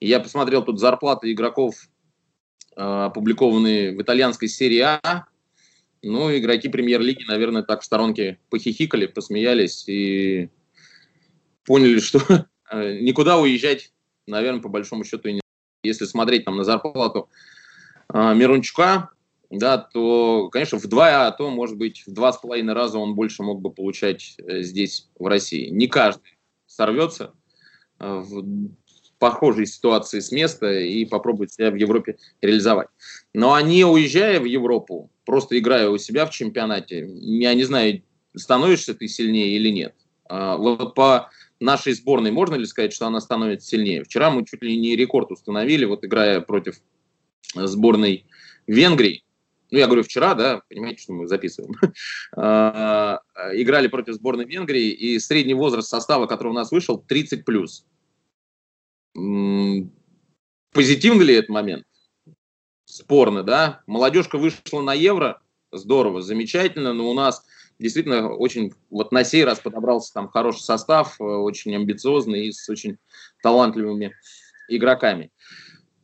И 0.00 0.08
я 0.08 0.20
посмотрел 0.20 0.62
тут 0.62 0.78
зарплаты 0.78 1.32
игроков 1.32 1.74
опубликованные 2.76 3.96
в 3.96 4.02
итальянской 4.02 4.48
серии 4.48 4.80
А. 4.80 5.26
Ну, 6.02 6.36
игроки 6.36 6.68
премьер-лиги, 6.68 7.24
наверное, 7.26 7.62
так 7.62 7.80
в 7.80 7.84
сторонке 7.84 8.38
похихикали, 8.50 9.06
посмеялись 9.06 9.88
и 9.88 10.50
поняли, 11.64 11.98
что 11.98 12.20
никуда 12.72 13.38
уезжать, 13.38 13.92
наверное, 14.26 14.60
по 14.60 14.68
большому 14.68 15.04
счету, 15.04 15.30
не 15.30 15.40
если 15.82 16.04
смотреть 16.04 16.44
там 16.44 16.56
на 16.56 16.64
зарплату 16.64 17.28
Мирончука, 18.12 19.10
да, 19.50 19.78
то, 19.78 20.48
конечно, 20.50 20.78
в 20.78 20.86
два, 20.86 21.26
а 21.26 21.32
то, 21.32 21.50
может 21.50 21.76
быть, 21.76 22.02
в 22.06 22.12
два 22.12 22.32
с 22.32 22.38
половиной 22.38 22.74
раза 22.74 22.98
он 22.98 23.14
больше 23.14 23.42
мог 23.42 23.60
бы 23.60 23.70
получать 23.70 24.34
э, 24.38 24.62
здесь, 24.62 25.08
в 25.18 25.26
России. 25.26 25.68
Не 25.68 25.86
каждый 25.86 26.36
сорвется 26.66 27.32
э, 28.00 28.22
похожей 29.18 29.66
ситуации 29.66 30.20
с 30.20 30.30
места 30.32 30.72
и 30.72 31.04
попробует 31.04 31.52
себя 31.52 31.70
в 31.70 31.74
Европе 31.74 32.16
реализовать. 32.40 32.88
Но 33.34 33.54
они, 33.54 33.84
уезжая 33.84 34.40
в 34.40 34.44
Европу, 34.44 35.10
просто 35.24 35.58
играя 35.58 35.88
у 35.88 35.98
себя 35.98 36.26
в 36.26 36.30
чемпионате, 36.30 37.08
я 37.08 37.54
не 37.54 37.64
знаю, 37.64 38.02
становишься 38.34 38.94
ты 38.94 39.08
сильнее 39.08 39.56
или 39.56 39.70
нет. 39.70 39.94
А, 40.28 40.56
вот 40.56 40.94
по 40.94 41.30
нашей 41.60 41.94
сборной 41.94 42.30
можно 42.30 42.54
ли 42.54 42.66
сказать, 42.66 42.92
что 42.92 43.06
она 43.06 43.20
становится 43.20 43.68
сильнее? 43.68 44.04
Вчера 44.04 44.30
мы 44.30 44.44
чуть 44.44 44.62
ли 44.62 44.76
не 44.76 44.96
рекорд 44.96 45.30
установили, 45.30 45.84
вот 45.84 46.04
играя 46.04 46.40
против 46.40 46.80
сборной 47.54 48.26
Венгрии, 48.66 49.22
ну, 49.70 49.78
я 49.78 49.86
говорю 49.86 50.04
вчера, 50.04 50.34
да, 50.34 50.62
понимаете, 50.68 51.02
что 51.02 51.12
мы 51.12 51.26
записываем, 51.26 51.74
а, 52.36 53.20
играли 53.52 53.88
против 53.88 54.14
сборной 54.14 54.44
Венгрии, 54.44 54.90
и 54.90 55.18
средний 55.18 55.54
возраст 55.54 55.88
состава, 55.88 56.26
который 56.26 56.48
у 56.48 56.54
нас 56.54 56.70
вышел, 56.70 56.98
30 56.98 57.44
плюс. 57.44 57.84
Позитивный 60.72 61.24
ли 61.24 61.34
этот 61.34 61.48
момент? 61.48 61.84
Спорно, 62.84 63.42
да. 63.42 63.82
Молодежка 63.86 64.38
вышла 64.38 64.82
на 64.82 64.94
Евро, 64.94 65.40
здорово, 65.72 66.22
замечательно, 66.22 66.92
но 66.92 67.10
у 67.10 67.14
нас 67.14 67.44
действительно 67.78 68.30
очень, 68.32 68.72
вот 68.90 69.12
на 69.12 69.24
сей 69.24 69.44
раз 69.44 69.58
подобрался 69.58 70.12
там 70.14 70.28
хороший 70.28 70.60
состав, 70.60 71.20
э, 71.20 71.24
очень 71.24 71.74
амбициозный 71.74 72.46
и 72.46 72.52
с 72.52 72.68
очень 72.68 72.98
талантливыми 73.42 74.14
игроками. 74.68 75.30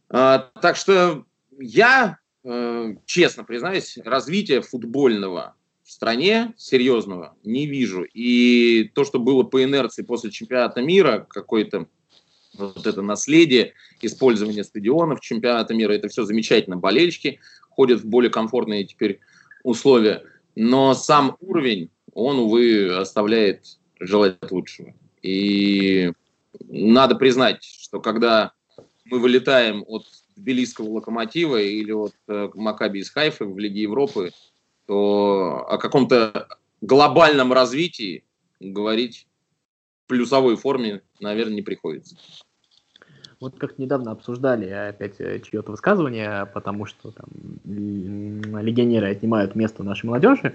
А, 0.08 0.38
так 0.38 0.76
что 0.76 1.24
я 1.58 2.18
Э, 2.44 2.94
честно 3.06 3.44
признаюсь, 3.44 3.98
развития 4.04 4.62
футбольного 4.62 5.54
в 5.84 5.90
стране 5.92 6.52
серьезного 6.56 7.36
не 7.44 7.66
вижу. 7.66 8.02
И 8.02 8.90
то, 8.94 9.04
что 9.04 9.18
было 9.20 9.44
по 9.44 9.62
инерции 9.62 10.02
после 10.02 10.30
чемпионата 10.30 10.82
мира, 10.82 11.26
какое-то 11.28 11.86
вот 12.54 12.86
это 12.86 13.02
наследие 13.02 13.74
использования 14.00 14.64
стадионов 14.64 15.20
чемпионата 15.20 15.74
мира, 15.74 15.92
это 15.92 16.08
все 16.08 16.24
замечательно. 16.24 16.76
Болельщики 16.76 17.40
ходят 17.70 18.00
в 18.00 18.06
более 18.06 18.30
комфортные 18.30 18.84
теперь 18.84 19.20
условия. 19.62 20.22
Но 20.54 20.94
сам 20.94 21.36
уровень, 21.40 21.90
он, 22.12 22.38
увы, 22.38 22.94
оставляет 22.94 23.78
желать 23.98 24.50
лучшего. 24.50 24.94
И 25.22 26.12
надо 26.68 27.14
признать, 27.14 27.62
что 27.62 28.00
когда 28.00 28.52
мы 29.04 29.18
вылетаем 29.18 29.84
от 29.86 30.06
тбилисского 30.36 30.88
локомотива 30.88 31.60
или 31.60 31.92
вот 31.92 32.14
э, 32.28 32.50
Макаби 32.54 33.00
из 33.00 33.10
Хайфы 33.10 33.44
в 33.44 33.58
Лиге 33.58 33.82
Европы, 33.82 34.32
то 34.86 35.66
о 35.68 35.78
каком-то 35.78 36.48
глобальном 36.80 37.52
развитии 37.52 38.24
говорить 38.60 39.26
плюсовой 40.06 40.56
форме, 40.56 41.02
наверное, 41.20 41.54
не 41.54 41.62
приходится. 41.62 42.16
Вот 43.42 43.58
как 43.58 43.76
недавно 43.76 44.12
обсуждали 44.12 44.68
опять 44.68 45.20
э, 45.20 45.40
чье-то 45.40 45.72
высказывание, 45.72 46.46
потому 46.46 46.86
что 46.86 47.10
там 47.10 47.26
легионеры 47.64 49.10
отнимают 49.10 49.56
место 49.56 49.82
нашей 49.82 50.06
молодежи. 50.06 50.54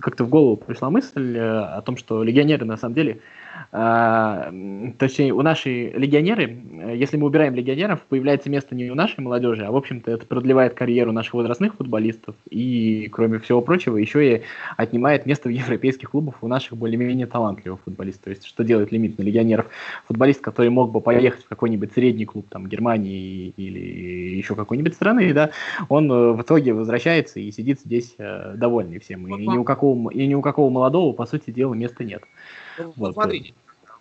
Как-то 0.00 0.24
в 0.24 0.28
голову 0.28 0.58
пришла 0.58 0.90
мысль 0.90 1.34
э, 1.34 1.40
о 1.40 1.80
том, 1.80 1.96
что 1.96 2.22
легионеры 2.22 2.66
на 2.66 2.76
самом 2.76 2.94
деле 2.94 3.22
точнее, 3.70 5.32
у 5.32 5.42
нашей 5.42 5.90
легионеры, 5.92 6.58
если 6.94 7.16
мы 7.16 7.26
убираем 7.26 7.54
легионеров, 7.54 8.00
появляется 8.08 8.48
место 8.48 8.74
не 8.74 8.90
у 8.90 8.94
нашей 8.94 9.20
молодежи, 9.20 9.64
а, 9.64 9.70
в 9.70 9.76
общем-то, 9.76 10.10
это 10.10 10.26
продлевает 10.26 10.74
карьеру 10.74 11.12
наших 11.12 11.34
возрастных 11.34 11.74
футболистов 11.74 12.34
и, 12.48 13.08
кроме 13.12 13.38
всего 13.38 13.60
прочего, 13.60 13.96
еще 13.96 14.36
и 14.36 14.42
отнимает 14.76 15.26
место 15.26 15.48
в 15.48 15.52
европейских 15.52 16.10
клубах 16.10 16.42
у 16.42 16.48
наших 16.48 16.76
более-менее 16.76 17.26
талантливых 17.26 17.80
футболистов. 17.84 18.24
То 18.24 18.30
есть, 18.30 18.46
что 18.46 18.64
делает 18.64 18.92
лимит 18.92 19.18
на 19.18 19.22
легионеров? 19.22 19.66
Футболист, 20.06 20.40
который 20.40 20.70
мог 20.70 20.90
бы 20.90 21.00
поехать 21.00 21.44
в 21.44 21.48
какой-нибудь 21.48 21.92
средний 21.92 22.24
клуб, 22.24 22.46
там, 22.48 22.66
Германии 22.66 23.52
или 23.56 24.36
еще 24.36 24.54
какой-нибудь 24.54 24.94
страны, 24.94 25.32
да, 25.32 25.50
он 25.88 26.10
э, 26.10 26.32
в 26.32 26.42
итоге 26.42 26.72
возвращается 26.72 27.40
и 27.40 27.50
сидит 27.50 27.80
здесь 27.80 28.14
э, 28.18 28.54
довольный 28.56 28.98
всем. 29.00 29.26
И 29.28 29.46
ни 29.46 29.56
у 29.56 29.64
какого, 29.64 30.10
и 30.10 30.26
ни 30.26 30.34
у 30.34 30.42
какого 30.42 30.70
молодого, 30.70 31.12
по 31.12 31.26
сути 31.26 31.50
дела, 31.50 31.74
места 31.74 32.04
нет. 32.04 32.22
Ну, 32.78 32.92
вот, 32.96 33.14
смотрите, 33.14 33.54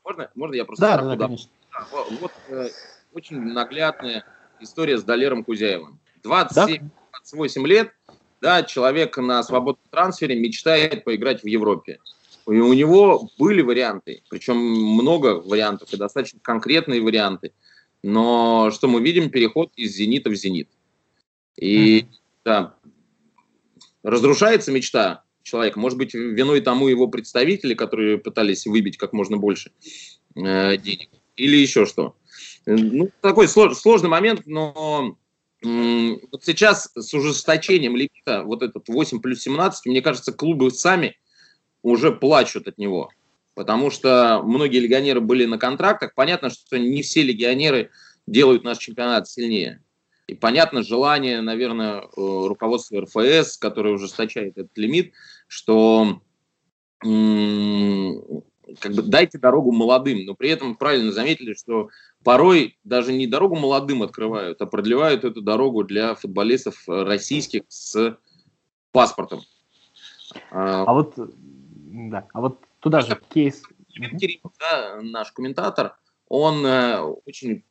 можно, 0.03 0.29
можно 0.35 0.55
я 0.55 0.65
просто... 0.65 0.85
Да, 0.85 0.97
да, 0.97 1.15
да, 1.15 1.25
конечно. 1.25 1.49
Да, 1.71 1.87
вот, 1.91 2.11
вот 2.19 2.31
э, 2.49 2.69
очень 3.13 3.39
наглядная 3.41 4.25
история 4.59 4.97
с 4.97 5.03
Далером 5.03 5.43
Кузяевым. 5.43 5.99
27-28 6.23 6.89
да? 7.33 7.67
лет, 7.67 7.91
да, 8.41 8.63
человек 8.63 9.17
на 9.17 9.43
свободном 9.43 9.83
трансфере 9.89 10.39
мечтает 10.39 11.03
поиграть 11.03 11.43
в 11.43 11.47
Европе. 11.47 11.99
И 12.47 12.59
у 12.59 12.73
него 12.73 13.29
были 13.39 13.61
варианты, 13.61 14.21
причем 14.29 14.57
много 14.57 15.41
вариантов 15.41 15.91
и 15.91 15.97
достаточно 15.97 16.39
конкретные 16.41 17.01
варианты. 17.01 17.53
Но 18.03 18.69
что 18.71 18.87
мы 18.87 19.01
видим? 19.01 19.31
Переход 19.31 19.71
из 19.75 19.95
«Зенита» 19.95 20.29
в 20.29 20.35
«Зенит». 20.35 20.69
И 21.55 22.01
mm-hmm. 22.01 22.07
да, 22.43 22.75
разрушается 24.03 24.71
мечта 24.71 25.24
человека. 25.45 25.79
Может 25.79 25.97
быть, 25.97 26.13
виной 26.13 26.59
тому 26.59 26.87
его 26.87 27.07
представители, 27.07 27.73
которые 27.73 28.17
пытались 28.17 28.65
выбить 28.65 28.97
как 28.97 29.13
можно 29.13 29.37
больше 29.37 29.71
э, 30.35 30.77
денег. 30.77 31.09
Или 31.37 31.57
еще 31.57 31.85
что. 31.85 32.15
Ну, 32.65 33.09
такой 33.21 33.47
слож, 33.47 33.77
сложный 33.77 34.09
момент, 34.09 34.41
но 34.45 35.15
э, 35.63 35.67
вот 36.31 36.43
сейчас 36.43 36.91
с 36.95 37.13
ужесточением 37.13 37.95
лимита, 37.95 38.43
вот 38.43 38.63
этот 38.63 38.89
8 38.89 39.21
плюс 39.21 39.41
17, 39.41 39.85
мне 39.85 40.01
кажется, 40.01 40.33
клубы 40.33 40.71
сами 40.71 41.15
уже 41.83 42.11
плачут 42.11 42.67
от 42.67 42.77
него. 42.77 43.09
Потому 43.53 43.91
что 43.91 44.41
многие 44.43 44.79
легионеры 44.79 45.21
были 45.21 45.45
на 45.45 45.57
контрактах. 45.57 46.13
Понятно, 46.15 46.49
что 46.49 46.77
не 46.77 47.03
все 47.03 47.21
легионеры 47.21 47.91
делают 48.27 48.63
наш 48.63 48.79
чемпионат 48.79 49.29
сильнее. 49.29 49.81
И 50.27 50.33
понятно 50.33 50.81
желание, 50.81 51.41
наверное, 51.41 52.01
э, 52.01 52.07
руководства 52.15 53.01
РФС, 53.01 53.57
которое 53.57 53.93
ужесточает 53.93 54.57
этот 54.57 54.75
лимит, 54.75 55.13
что 55.55 56.19
как 58.81 58.93
бы 58.93 59.01
дайте 59.03 59.37
дорогу 59.37 59.71
молодым, 59.71 60.25
но 60.25 60.35
при 60.35 60.49
этом 60.49 60.75
правильно 60.75 61.13
заметили, 61.13 61.53
что 61.53 61.89
порой 62.23 62.77
даже 62.83 63.13
не 63.13 63.25
дорогу 63.25 63.55
молодым 63.55 64.03
открывают, 64.03 64.61
а 64.61 64.65
продлевают 64.65 65.23
эту 65.23 65.41
дорогу 65.41 65.85
для 65.85 66.15
футболистов 66.15 66.83
российских 66.87 67.61
с 67.69 68.17
паспортом. 68.91 69.43
А, 70.51 70.83
а 70.83 70.93
вот, 70.93 71.13
да, 71.15 72.27
а 72.33 72.41
вот 72.41 72.59
туда 72.79 72.99
же 72.99 73.17
кейс. 73.33 73.63
Кирилл, 73.93 74.51
да, 74.59 74.99
наш 75.01 75.31
комментатор, 75.31 75.95
он 76.27 76.65
э, 76.65 76.99
очень 77.25 77.63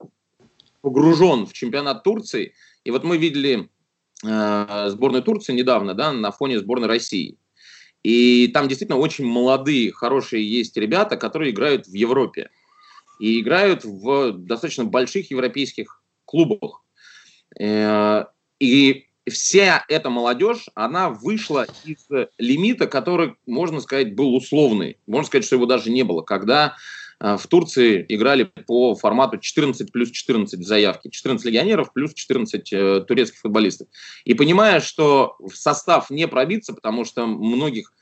погружен 0.81 1.45
в 1.45 1.53
чемпионат 1.53 2.03
Турции. 2.03 2.55
И 2.85 2.91
вот 2.91 3.05
мы 3.05 3.19
видели 3.19 3.69
э, 4.25 4.89
сборную 4.89 5.23
Турции 5.23 5.53
недавно, 5.53 5.93
да, 5.93 6.13
на 6.13 6.31
фоне 6.31 6.59
сборной 6.59 6.89
России. 6.89 7.37
И 8.05 8.49
там 8.49 8.69
действительно 8.69 8.99
очень 8.99 9.25
молодые, 9.25 9.91
хорошие 9.91 10.49
есть 10.49 10.77
ребята, 10.77 11.17
которые 11.17 11.51
играют 11.51 11.87
в 11.87 11.95
Европе. 11.95 12.51
И 13.19 13.41
играют 13.41 13.85
в 13.85 14.33
достаточно 14.33 14.85
больших 14.85 15.31
европейских 15.31 16.03
клубах. 16.27 16.83
Э, 17.59 18.27
и 18.61 19.07
вся 19.27 19.85
эта 19.89 20.11
молодежь, 20.11 20.67
она 20.75 21.09
вышла 21.09 21.67
из 21.85 22.07
лимита, 22.39 22.87
который, 22.87 23.37
можно 23.47 23.81
сказать, 23.81 24.15
был 24.15 24.35
условный. 24.35 24.99
Можно 25.07 25.27
сказать, 25.27 25.47
что 25.47 25.57
его 25.57 25.67
даже 25.67 25.91
не 25.91 26.03
было. 26.03 26.21
Когда 26.21 26.77
в 27.25 27.47
Турции 27.47 28.05
играли 28.11 28.45
по 28.67 28.95
формату 28.95 29.39
14 29.39 29.91
плюс 29.91 30.11
14 30.11 30.63
заявки. 30.67 31.09
14 31.09 31.47
легионеров 31.47 31.93
плюс 31.95 32.13
14 32.13 32.73
э, 32.73 33.01
турецких 33.09 33.41
футболистов. 33.41 33.89
И 34.27 34.35
понимая, 34.35 34.81
что 34.81 35.37
в 35.39 35.55
состав 35.55 36.11
не 36.11 36.29
пробиться, 36.29 36.75
потому 36.75 37.07
что 37.07 37.27
многих 37.27 37.95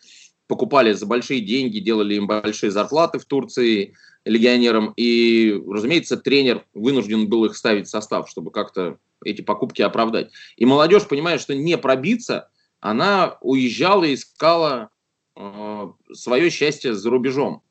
покупали 0.48 0.92
за 0.92 1.06
большие 1.06 1.40
деньги, 1.40 1.78
делали 1.78 2.16
им 2.16 2.26
большие 2.26 2.72
зарплаты 2.72 3.20
в 3.20 3.24
Турции 3.24 3.94
легионерам. 4.24 4.92
И, 4.96 5.56
разумеется, 5.68 6.16
тренер 6.16 6.64
вынужден 6.74 7.28
был 7.28 7.44
их 7.44 7.56
ставить 7.56 7.86
в 7.86 7.90
состав, 7.90 8.28
чтобы 8.28 8.50
как-то 8.50 8.98
эти 9.24 9.40
покупки 9.40 9.82
оправдать. 9.82 10.32
И 10.56 10.64
молодежь, 10.64 11.06
понимая, 11.06 11.38
что 11.38 11.54
не 11.54 11.78
пробиться, 11.78 12.50
она 12.80 13.38
уезжала 13.40 14.02
и 14.02 14.14
искала 14.14 14.90
э, 15.36 15.88
свое 16.12 16.50
счастье 16.50 16.92
за 16.92 17.08
рубежом. 17.08 17.62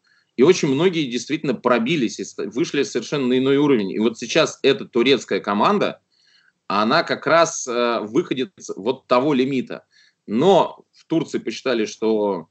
И 0.41 0.43
очень 0.43 0.69
многие 0.69 1.05
действительно 1.05 1.53
пробились 1.53 2.19
и 2.19 2.25
вышли 2.47 2.81
совершенно 2.81 3.27
на 3.27 3.37
иной 3.37 3.57
уровень. 3.57 3.91
И 3.91 3.99
вот 3.99 4.17
сейчас 4.17 4.57
эта 4.63 4.85
турецкая 4.85 5.39
команда, 5.39 6.01
она 6.65 7.03
как 7.03 7.27
раз 7.27 7.67
э, 7.67 7.99
выходит 7.99 8.51
вот 8.75 9.05
того 9.05 9.35
лимита. 9.35 9.85
Но 10.25 10.83
в 10.93 11.05
Турции 11.05 11.37
посчитали, 11.37 11.85
что 11.85 12.47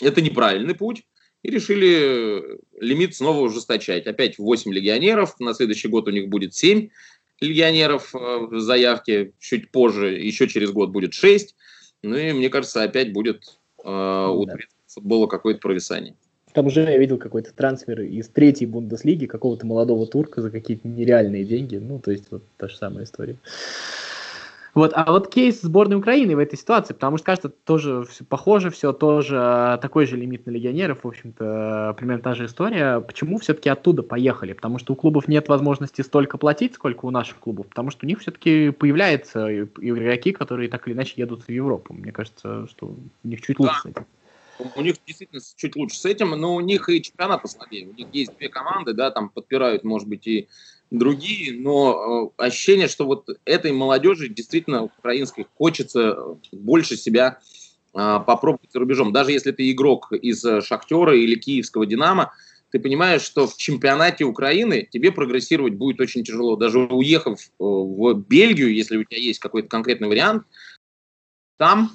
это 0.00 0.22
неправильный 0.22 0.74
путь, 0.74 1.04
и 1.42 1.50
решили 1.50 2.58
лимит 2.80 3.14
снова 3.14 3.40
ужесточать. 3.42 4.06
Опять 4.06 4.38
8 4.38 4.72
легионеров, 4.72 5.38
на 5.40 5.52
следующий 5.52 5.88
год 5.88 6.08
у 6.08 6.12
них 6.12 6.30
будет 6.30 6.54
7 6.54 6.88
легионеров 7.42 8.14
в 8.14 8.60
заявке, 8.60 9.34
чуть 9.38 9.70
позже, 9.70 10.14
еще 10.14 10.48
через 10.48 10.70
год 10.70 10.88
будет 10.88 11.12
6. 11.12 11.54
Ну 12.02 12.16
и 12.16 12.32
мне 12.32 12.48
кажется, 12.48 12.82
опять 12.82 13.12
будет 13.12 13.58
э, 13.84 14.26
у 14.30 14.46
да. 14.46 14.54
футбола 14.86 15.26
какое-то 15.26 15.60
провисание. 15.60 16.16
Там 16.52 16.66
уже 16.66 16.82
я 16.82 16.98
видел 16.98 17.18
какой-то 17.18 17.52
трансфер 17.54 18.00
из 18.02 18.28
третьей 18.28 18.66
Бундеслиги, 18.66 19.26
какого-то 19.26 19.66
молодого 19.66 20.06
турка 20.06 20.42
за 20.42 20.50
какие-то 20.50 20.88
нереальные 20.88 21.44
деньги. 21.44 21.76
Ну, 21.76 21.98
то 21.98 22.10
есть 22.10 22.24
вот 22.30 22.42
та 22.56 22.68
же 22.68 22.76
самая 22.76 23.04
история. 23.04 23.36
Вот, 24.74 24.92
а 24.94 25.10
вот 25.10 25.28
кейс 25.28 25.62
сборной 25.62 25.96
Украины 25.96 26.36
в 26.36 26.38
этой 26.38 26.56
ситуации, 26.56 26.94
потому 26.94 27.16
что 27.16 27.26
кажется, 27.26 27.48
тоже 27.48 28.04
все 28.04 28.24
похоже, 28.24 28.70
все 28.70 28.92
тоже 28.92 29.36
а, 29.36 29.78
такой 29.78 30.06
же 30.06 30.16
лимит 30.16 30.46
на 30.46 30.50
легионеров, 30.50 31.02
в 31.02 31.08
общем-то, 31.08 31.94
примерно 31.98 32.22
та 32.22 32.34
же 32.34 32.46
история. 32.46 33.00
Почему 33.00 33.38
все-таки 33.38 33.68
оттуда 33.68 34.04
поехали? 34.04 34.52
Потому 34.52 34.78
что 34.78 34.92
у 34.92 34.96
клубов 34.96 35.26
нет 35.26 35.48
возможности 35.48 36.02
столько 36.02 36.38
платить, 36.38 36.74
сколько 36.74 37.06
у 37.06 37.10
наших 37.10 37.38
клубов, 37.38 37.66
потому 37.66 37.90
что 37.90 38.06
у 38.06 38.08
них 38.08 38.20
все-таки 38.20 38.70
появляются 38.70 39.64
игроки, 39.64 40.30
которые 40.30 40.68
так 40.68 40.86
или 40.86 40.94
иначе 40.94 41.14
едут 41.16 41.42
в 41.42 41.48
Европу. 41.48 41.92
Мне 41.92 42.12
кажется, 42.12 42.68
что 42.68 42.94
у 43.24 43.28
них 43.28 43.40
чуть 43.40 43.58
лучше 43.58 43.74
да. 43.74 43.80
с 43.80 43.86
этим. 43.86 44.06
У 44.74 44.80
них 44.82 44.96
действительно 45.06 45.40
чуть 45.56 45.76
лучше 45.76 45.98
с 45.98 46.04
этим, 46.04 46.30
но 46.30 46.54
у 46.54 46.60
них 46.60 46.88
и 46.88 47.02
чемпионат 47.02 47.42
послабее. 47.42 47.88
У 47.88 47.92
них 47.92 48.08
есть 48.12 48.36
две 48.36 48.48
команды, 48.48 48.92
да, 48.92 49.10
там 49.10 49.28
подпирают, 49.28 49.84
может 49.84 50.08
быть, 50.08 50.26
и 50.26 50.48
другие, 50.90 51.58
но 51.60 52.32
э, 52.38 52.42
ощущение, 52.46 52.88
что 52.88 53.06
вот 53.06 53.28
этой 53.44 53.72
молодежи 53.72 54.28
действительно 54.28 54.84
украинской 54.84 55.46
хочется 55.56 56.38
больше 56.52 56.96
себя 56.96 57.38
а, 57.92 58.18
попробовать 58.20 58.72
за 58.72 58.80
рубежом. 58.80 59.12
Даже 59.12 59.32
если 59.32 59.52
ты 59.52 59.70
игрок 59.70 60.12
из 60.12 60.44
Шахтера 60.64 61.16
или 61.16 61.36
Киевского 61.36 61.86
Динамо, 61.86 62.32
ты 62.70 62.78
понимаешь, 62.78 63.22
что 63.22 63.46
в 63.46 63.56
чемпионате 63.56 64.24
Украины 64.24 64.88
тебе 64.90 65.10
прогрессировать 65.10 65.74
будет 65.74 66.00
очень 66.00 66.24
тяжело. 66.24 66.56
Даже 66.56 66.78
уехав 66.80 67.40
э, 67.40 67.48
в 67.58 68.14
Бельгию, 68.14 68.72
если 68.72 68.96
у 68.96 69.04
тебя 69.04 69.18
есть 69.18 69.40
какой-то 69.40 69.68
конкретный 69.68 70.08
вариант, 70.08 70.44
там 71.56 71.90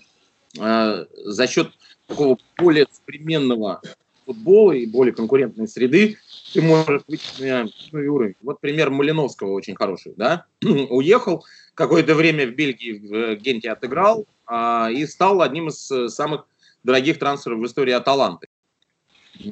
э, 0.60 1.06
за 1.24 1.48
счет 1.48 1.72
такого 2.08 2.38
более 2.58 2.88
современного 2.92 3.82
футбола 4.26 4.72
и 4.72 4.86
более 4.86 5.14
конкурентной 5.14 5.68
среды 5.68 6.18
ты 6.54 6.62
можешь 6.62 7.02
выйти 7.08 7.42
на 7.42 7.70
новый 7.92 8.08
уровень. 8.08 8.36
Вот 8.42 8.60
пример 8.60 8.90
Малиновского 8.90 9.52
очень 9.52 9.76
хороший, 9.76 10.14
да? 10.16 10.46
Уехал, 10.62 11.46
какое-то 11.74 12.16
время 12.16 12.48
в 12.48 12.52
Бельгии 12.52 12.94
в 12.94 13.36
Генте 13.36 13.72
отыграл 13.72 14.26
а, 14.48 14.90
и 14.92 15.06
стал 15.06 15.42
одним 15.42 15.68
из 15.68 15.92
э, 15.92 16.08
самых 16.08 16.48
дорогих 16.84 17.20
трансферов 17.20 17.60
в 17.60 17.66
истории 17.66 17.94
Аталанты. 17.94 18.48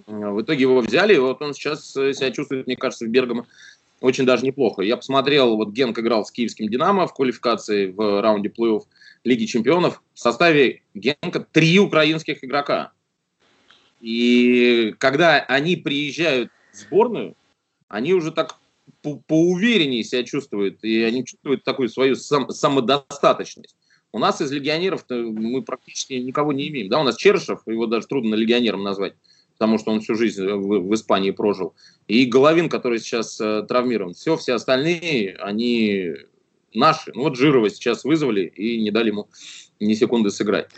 В 0.08 0.42
итоге 0.42 0.62
его 0.62 0.80
взяли, 0.80 1.16
и 1.16 1.20
вот 1.20 1.42
он 1.42 1.54
сейчас 1.54 1.96
э, 1.98 2.14
себя 2.14 2.32
чувствует, 2.32 2.68
мне 2.68 2.78
кажется, 2.78 3.06
в 3.06 3.10
Бергамо 3.10 3.46
очень 4.04 4.26
даже 4.26 4.46
неплохо. 4.46 4.82
Я 4.82 4.98
посмотрел, 4.98 5.56
вот 5.56 5.70
Генк 5.70 5.98
играл 5.98 6.26
с 6.26 6.32
киевским 6.32 6.68
«Динамо» 6.68 7.08
в 7.08 7.14
квалификации 7.14 7.88
в 7.88 8.22
раунде 8.22 8.50
плей-офф 8.50 8.82
Лиги 9.24 9.46
чемпионов. 9.46 10.04
В 10.14 10.20
составе 10.20 10.82
Генка 10.94 11.40
три 11.40 11.80
украинских 11.80 12.44
игрока. 12.44 12.92
И 14.02 14.94
когда 14.98 15.40
они 15.40 15.78
приезжают 15.78 16.52
в 16.74 16.78
сборную, 16.80 17.38
они 17.88 18.14
уже 18.14 18.34
так 18.34 18.58
по 19.02 19.16
поувереннее 19.16 20.04
себя 20.04 20.24
чувствуют, 20.24 20.84
и 20.84 21.02
они 21.04 21.26
чувствуют 21.26 21.64
такую 21.64 21.88
свою 21.88 22.16
сам 22.16 22.50
самодостаточность. 22.50 23.78
У 24.12 24.20
нас 24.20 24.42
из 24.42 24.52
легионеров 24.52 25.06
мы 25.10 25.62
практически 25.62 26.16
никого 26.16 26.52
не 26.52 26.68
имеем. 26.68 26.90
Да, 26.90 27.00
у 27.00 27.04
нас 27.04 27.16
Чершев, 27.16 27.62
его 27.68 27.86
даже 27.86 28.08
трудно 28.08 28.36
легионером 28.36 28.84
назвать, 28.84 29.14
потому 29.54 29.78
что 29.78 29.92
он 29.92 30.02
всю 30.02 30.16
жизнь 30.16 30.46
в, 30.46 30.88
в 30.88 30.94
Испании 30.94 31.32
прожил. 31.32 31.74
И 32.08 32.26
Головин, 32.26 32.70
который 32.70 33.00
сейчас 33.00 33.40
э, 33.40 33.64
травмирован. 33.68 34.14
Все, 34.14 34.36
все 34.38 34.56
остальные, 34.56 35.36
они 35.40 36.14
наши. 36.74 37.12
Ну 37.14 37.24
вот 37.24 37.38
Жирова 37.38 37.70
сейчас 37.70 38.04
вызвали 38.04 38.42
и 38.42 38.82
не 38.82 38.92
дали 38.92 39.10
ему 39.10 39.30
ни 39.80 39.94
секунды 39.94 40.32
сыграть 40.32 40.70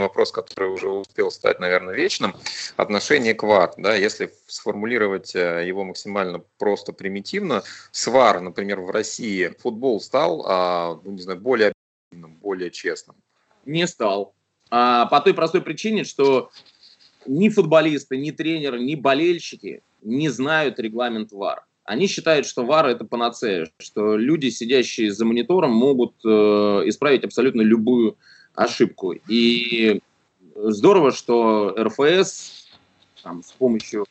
вопрос, 0.00 0.32
который 0.32 0.70
уже 0.70 0.88
успел 0.88 1.30
стать, 1.30 1.60
наверное, 1.60 1.94
вечным, 1.94 2.34
отношение 2.76 3.34
к 3.34 3.42
ВАР. 3.42 3.74
Да, 3.76 3.94
если 3.94 4.32
сформулировать 4.46 5.34
э, 5.34 5.66
его 5.66 5.84
максимально 5.84 6.42
просто 6.58 6.92
примитивно, 6.92 7.62
с 7.92 8.06
ВАР, 8.06 8.40
например, 8.40 8.80
в 8.80 8.90
России 8.90 9.54
футбол 9.58 10.00
стал, 10.00 10.44
а, 10.46 11.00
ну, 11.04 11.12
не 11.12 11.20
знаю, 11.20 11.38
более 11.38 11.72
более 12.12 12.70
честным. 12.70 13.16
Не 13.66 13.86
стал. 13.86 14.34
А, 14.70 15.06
по 15.06 15.20
той 15.20 15.34
простой 15.34 15.62
причине, 15.62 16.04
что 16.04 16.50
ни 17.26 17.48
футболисты, 17.48 18.16
ни 18.16 18.30
тренеры, 18.30 18.80
ни 18.80 18.94
болельщики 18.94 19.82
не 20.02 20.28
знают 20.28 20.78
регламент 20.78 21.32
ВАР. 21.32 21.64
Они 21.84 22.06
считают, 22.06 22.46
что 22.46 22.64
ВАР 22.64 22.86
это 22.86 23.04
панацея, 23.04 23.68
что 23.78 24.16
люди, 24.16 24.48
сидящие 24.50 25.12
за 25.12 25.24
монитором, 25.24 25.72
могут 25.72 26.14
э, 26.24 26.28
исправить 26.28 27.24
абсолютно 27.24 27.62
любую 27.62 28.16
ошибку. 28.54 29.14
И 29.28 30.00
здорово, 30.54 31.10
что 31.12 31.74
РФС 31.78 32.68
там, 33.22 33.42
с 33.42 33.52
помощью 33.52 34.06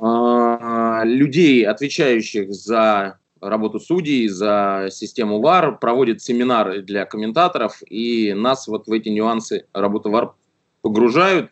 э, 0.00 1.00
людей, 1.04 1.66
отвечающих 1.66 2.52
за 2.52 3.18
работу 3.40 3.80
судей, 3.80 4.28
за 4.28 4.88
систему 4.90 5.40
ВАР, 5.40 5.78
проводит 5.78 6.22
семинары 6.22 6.82
для 6.82 7.04
комментаторов, 7.04 7.82
и 7.88 8.32
нас 8.34 8.68
вот 8.68 8.86
в 8.86 8.92
эти 8.92 9.08
нюансы 9.08 9.66
работы 9.72 10.08
ВАР 10.08 10.34
погружают. 10.82 11.50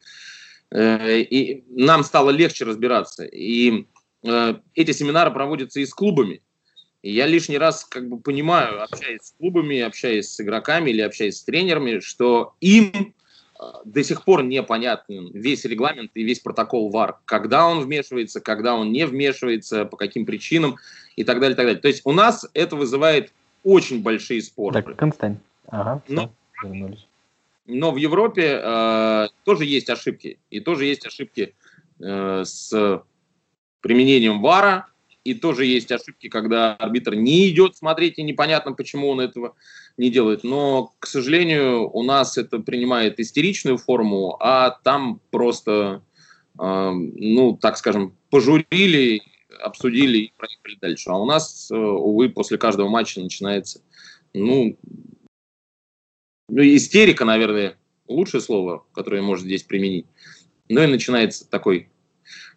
Э, 0.71 1.21
и 1.21 1.65
нам 1.69 2.05
стало 2.05 2.31
легче 2.31 2.65
разбираться. 2.65 3.25
И 3.25 3.87
Э, 4.27 4.55
эти 4.75 4.93
семинары 4.93 5.31
проводятся 5.31 5.81
и 5.81 5.87
с 5.87 5.95
клубами. 5.95 6.43
И 7.03 7.13
я 7.13 7.27
лишний 7.27 7.59
раз 7.59 7.85
как 7.85 8.09
бы 8.09 8.19
понимаю, 8.19 8.83
общаясь 8.83 9.23
с 9.23 9.35
клубами, 9.39 9.81
общаясь 9.81 10.29
с 10.29 10.41
игроками 10.41 10.91
или 10.91 11.01
общаясь 11.01 11.39
с 11.39 11.45
тренерами, 11.45 12.01
что 12.01 12.55
им 12.61 13.15
э, 13.59 13.63
до 13.85 14.03
сих 14.03 14.25
пор 14.25 14.43
непонятен 14.43 15.31
весь 15.33 15.65
регламент 15.65 16.11
и 16.15 16.25
весь 16.25 16.41
протокол 16.41 16.91
ВАР, 16.91 17.19
когда 17.25 17.69
он 17.69 17.81
вмешивается, 17.81 18.41
когда 18.41 18.75
он 18.75 18.91
не 18.91 19.07
вмешивается, 19.07 19.85
по 19.85 19.97
каким 19.97 20.27
причинам 20.27 20.77
и 21.15 21.23
так 21.23 21.39
далее, 21.39 21.55
так 21.55 21.67
далее. 21.67 21.81
То 21.81 21.89
есть 21.89 22.03
у 22.05 22.13
нас 22.13 22.49
это 22.55 22.75
вызывает 22.75 23.33
очень 23.63 24.03
большие 24.03 24.43
споры. 24.43 24.75
Так, 24.75 24.97
Константин. 24.97 25.41
Ага, 25.69 26.03
но, 26.09 26.33
но 27.67 27.91
в 27.93 27.97
Европе 27.97 28.61
э, 28.63 29.29
тоже 29.47 29.65
есть 29.65 29.89
ошибки. 29.89 30.41
И 30.51 30.61
тоже 30.61 30.87
есть 30.87 31.07
ошибки 31.07 31.55
э, 32.01 32.43
с 32.45 33.03
применением 33.81 34.43
ВАРа, 34.43 34.89
и 35.23 35.35
тоже 35.35 35.65
есть 35.67 35.91
ошибки, 35.93 36.29
когда 36.29 36.75
арбитр 36.75 37.15
не 37.15 37.49
идет 37.49 37.77
смотреть, 37.77 38.19
и 38.19 38.25
непонятно, 38.25 38.73
почему 38.73 39.09
он 39.09 39.21
этого 39.21 39.55
не 39.97 40.11
делает. 40.11 40.43
Но, 40.43 40.95
к 40.99 41.07
сожалению, 41.07 41.89
у 41.89 42.03
нас 42.03 42.37
это 42.37 42.59
принимает 42.59 43.21
истеричную 43.21 43.79
форму, 43.79 44.37
а 44.41 44.71
там 44.71 45.21
просто, 45.31 46.03
э, 46.59 46.91
ну, 46.91 47.57
так 47.57 47.79
скажем, 47.79 48.17
пожурили, 48.31 49.23
обсудили 49.61 50.19
и 50.19 50.33
проехали 50.37 50.77
дальше. 50.81 51.11
А 51.11 51.19
у 51.19 51.25
нас, 51.25 51.71
э, 51.71 51.77
увы, 51.77 52.31
после 52.31 52.59
каждого 52.59 52.89
матча 52.89 53.21
начинается, 53.21 53.81
ну, 54.35 54.77
ну, 56.49 56.63
истерика, 56.63 57.25
наверное, 57.25 57.77
лучшее 58.09 58.41
слово, 58.41 58.85
которое 58.93 59.23
можно 59.23 59.47
здесь 59.47 59.63
применить. 59.63 60.07
Ну 60.69 60.83
и 60.83 60.87
начинается 60.87 61.49
такой 61.49 61.89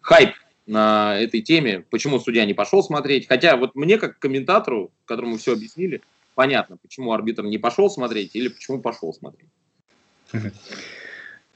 хайп 0.00 0.34
на 0.66 1.18
этой 1.18 1.40
теме, 1.42 1.84
почему 1.90 2.20
судья 2.20 2.44
не 2.44 2.54
пошел 2.54 2.82
смотреть. 2.82 3.28
Хотя 3.28 3.56
вот 3.56 3.74
мне, 3.74 3.98
как 3.98 4.18
комментатору, 4.18 4.90
которому 5.04 5.36
все 5.36 5.52
объяснили, 5.52 6.02
понятно, 6.34 6.76
почему 6.76 7.12
арбитр 7.12 7.44
не 7.44 7.58
пошел 7.58 7.90
смотреть 7.90 8.34
или 8.34 8.48
почему 8.48 8.80
пошел 8.80 9.12
смотреть. 9.12 9.48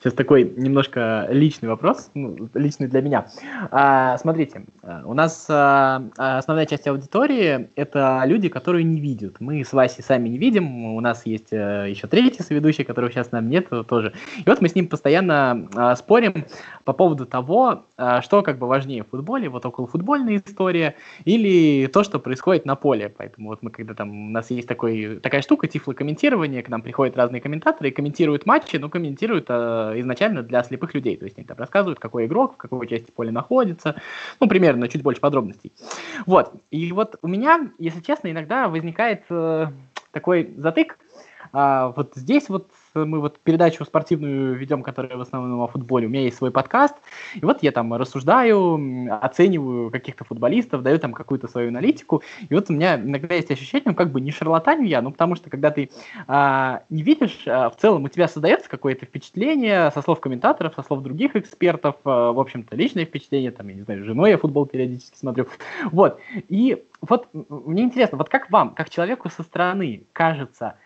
Сейчас 0.04 0.12
такой 0.12 0.52
немножко 0.58 1.26
личный 1.30 1.70
вопрос, 1.70 2.10
ну, 2.12 2.50
личный 2.52 2.88
для 2.88 3.00
меня. 3.00 3.28
А, 3.70 4.18
смотрите, 4.18 4.66
у 5.06 5.14
нас 5.14 5.46
а, 5.48 6.02
основная 6.18 6.66
часть 6.66 6.86
аудитории– 6.86 7.70
это 7.74 8.22
люди, 8.26 8.50
которые 8.50 8.84
не 8.84 9.00
видят. 9.00 9.36
Мы 9.40 9.64
с 9.64 9.72
Васей 9.72 10.04
сами 10.04 10.28
не 10.28 10.36
видим, 10.36 10.94
у 10.94 11.00
нас 11.00 11.24
есть 11.24 11.54
а, 11.54 11.86
еще 11.86 12.06
третий 12.06 12.42
соведущий, 12.42 12.84
которого 12.84 13.10
сейчас 13.10 13.32
нам 13.32 13.48
нет 13.48 13.70
тоже. 13.88 14.12
И 14.36 14.42
вот 14.44 14.60
мы 14.60 14.68
с 14.68 14.74
ним 14.74 14.88
постоянно 14.88 15.70
а, 15.74 15.96
спорим 15.96 16.44
по 16.84 16.92
поводу 16.92 17.24
того, 17.24 17.86
а, 17.93 17.93
что 17.96 18.42
как 18.42 18.58
бы 18.58 18.66
важнее 18.66 19.04
в 19.04 19.08
футболе, 19.08 19.48
вот 19.48 19.64
околофутбольная 19.64 20.42
история 20.44 20.96
или 21.24 21.86
то, 21.86 22.02
что 22.02 22.18
происходит 22.18 22.64
на 22.64 22.74
поле. 22.74 23.08
Поэтому 23.08 23.48
вот 23.50 23.62
мы 23.62 23.70
когда 23.70 23.94
там, 23.94 24.28
у 24.28 24.30
нас 24.30 24.50
есть 24.50 24.66
такой, 24.66 25.20
такая 25.20 25.42
штука, 25.42 25.68
тифлокомментирование, 25.68 26.62
к 26.62 26.68
нам 26.68 26.82
приходят 26.82 27.16
разные 27.16 27.40
комментаторы 27.40 27.90
и 27.90 27.92
комментируют 27.92 28.46
матчи, 28.46 28.76
но 28.76 28.88
комментируют 28.88 29.46
а, 29.48 29.92
изначально 30.00 30.42
для 30.42 30.62
слепых 30.64 30.94
людей. 30.94 31.16
То 31.16 31.24
есть 31.24 31.38
они 31.38 31.46
там 31.46 31.58
рассказывают, 31.58 31.98
какой 32.00 32.26
игрок, 32.26 32.54
в 32.54 32.56
какой 32.56 32.86
части 32.88 33.10
поля 33.10 33.30
находится. 33.30 34.00
Ну, 34.40 34.48
примерно, 34.48 34.88
чуть 34.88 35.02
больше 35.02 35.20
подробностей. 35.20 35.72
Вот. 36.26 36.52
И 36.70 36.92
вот 36.92 37.16
у 37.22 37.28
меня, 37.28 37.70
если 37.78 38.00
честно, 38.00 38.30
иногда 38.30 38.68
возникает 38.68 39.22
э, 39.30 39.66
такой 40.10 40.52
затык, 40.56 40.98
а, 41.54 41.92
вот 41.96 42.12
здесь 42.16 42.48
вот 42.48 42.68
мы 42.94 43.20
вот 43.20 43.38
передачу 43.38 43.84
спортивную 43.84 44.56
ведем, 44.56 44.82
которая 44.82 45.16
в 45.16 45.20
основном 45.20 45.60
о 45.62 45.68
футболе. 45.68 46.06
У 46.06 46.10
меня 46.10 46.22
есть 46.22 46.36
свой 46.36 46.50
подкаст, 46.50 46.96
и 47.34 47.44
вот 47.44 47.62
я 47.62 47.70
там 47.70 47.94
рассуждаю, 47.94 49.08
оцениваю 49.22 49.90
каких-то 49.90 50.24
футболистов, 50.24 50.82
даю 50.82 50.98
там 50.98 51.12
какую-то 51.12 51.46
свою 51.46 51.68
аналитику, 51.68 52.22
и 52.48 52.54
вот 52.54 52.70
у 52.70 52.72
меня 52.72 52.96
иногда 52.96 53.36
есть 53.36 53.52
ощущение, 53.52 53.84
ну, 53.86 53.94
как 53.94 54.10
бы 54.10 54.20
не 54.20 54.32
шарлатаню 54.32 54.84
я, 54.84 55.00
ну, 55.00 55.12
потому 55.12 55.36
что 55.36 55.48
когда 55.48 55.70
ты 55.70 55.90
а, 56.26 56.82
не 56.90 57.02
видишь, 57.02 57.44
а, 57.46 57.70
в 57.70 57.76
целом 57.76 58.04
у 58.04 58.08
тебя 58.08 58.26
создается 58.26 58.68
какое-то 58.68 59.06
впечатление 59.06 59.92
со 59.92 60.02
слов 60.02 60.20
комментаторов, 60.20 60.74
со 60.74 60.82
слов 60.82 61.02
других 61.02 61.36
экспертов, 61.36 61.96
а, 62.04 62.32
в 62.32 62.40
общем-то, 62.40 62.74
личное 62.74 63.04
впечатление, 63.04 63.52
там, 63.52 63.68
я 63.68 63.74
не 63.74 63.82
знаю, 63.82 64.04
женой 64.04 64.30
я 64.30 64.38
футбол 64.38 64.66
периодически 64.66 65.16
смотрю, 65.16 65.46
вот, 65.92 66.18
и 66.48 66.84
вот 67.00 67.28
мне 67.32 67.84
интересно, 67.84 68.18
вот 68.18 68.28
как 68.28 68.50
вам, 68.50 68.74
как 68.74 68.90
человеку 68.90 69.30
со 69.30 69.44
стороны, 69.44 70.04
кажется, 70.12 70.76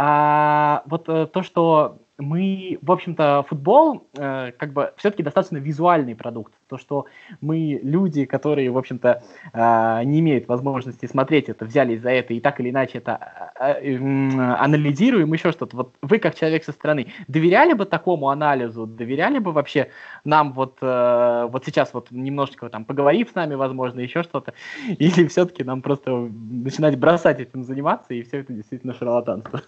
а, 0.00 0.82
вот 0.86 1.08
э, 1.08 1.26
то, 1.26 1.42
что 1.42 1.98
мы, 2.18 2.78
в 2.82 2.90
общем-то, 2.90 3.44
футбол 3.48 4.08
э, 4.16 4.50
как 4.58 4.72
бы 4.72 4.92
все-таки 4.96 5.22
достаточно 5.22 5.58
визуальный 5.58 6.16
продукт. 6.16 6.52
То, 6.68 6.76
что 6.76 7.06
мы 7.40 7.78
люди, 7.82 8.24
которые, 8.24 8.70
в 8.70 8.76
общем-то, 8.76 9.22
э, 9.52 10.04
не 10.04 10.18
имеют 10.18 10.48
возможности 10.48 11.06
смотреть 11.06 11.48
это, 11.48 11.64
взялись 11.64 12.00
за 12.00 12.10
это 12.10 12.34
и 12.34 12.40
так 12.40 12.58
или 12.58 12.70
иначе 12.70 12.98
это 12.98 13.52
э, 13.60 13.94
э, 13.94 13.96
анализируем, 13.96 15.32
еще 15.32 15.52
что-то. 15.52 15.76
Вот 15.76 15.94
вы, 16.02 16.18
как 16.18 16.34
человек 16.34 16.64
со 16.64 16.72
стороны, 16.72 17.06
доверяли 17.28 17.72
бы 17.72 17.84
такому 17.84 18.30
анализу, 18.30 18.86
доверяли 18.86 19.38
бы 19.38 19.52
вообще 19.52 19.90
нам 20.24 20.52
вот, 20.54 20.78
э, 20.82 21.48
вот 21.48 21.64
сейчас 21.64 21.94
вот 21.94 22.10
немножечко 22.10 22.68
там 22.68 22.84
поговорив 22.84 23.30
с 23.30 23.34
нами, 23.36 23.54
возможно, 23.54 24.00
еще 24.00 24.24
что-то, 24.24 24.54
или 24.88 25.28
все-таки 25.28 25.62
нам 25.62 25.82
просто 25.82 26.10
начинать 26.10 26.98
бросать 26.98 27.38
этим 27.38 27.62
заниматься, 27.62 28.12
и 28.12 28.22
все 28.22 28.38
это 28.38 28.52
действительно 28.52 28.92
шарлатанство? 28.92 29.60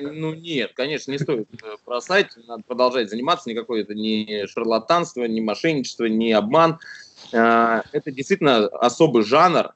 Ну 0.00 0.34
нет, 0.34 0.72
конечно, 0.74 1.10
не 1.10 1.18
стоит 1.18 1.48
э, 1.62 1.76
бросать, 1.84 2.28
надо 2.46 2.62
продолжать 2.62 3.10
заниматься, 3.10 3.50
никакое 3.50 3.82
это 3.82 3.94
не 3.94 4.46
шарлатанство, 4.46 5.24
не 5.24 5.40
мошенничество, 5.40 6.04
не 6.04 6.32
обман. 6.32 6.78
А, 7.32 7.82
это 7.92 8.10
действительно 8.10 8.66
особый 8.66 9.24
жанр, 9.24 9.74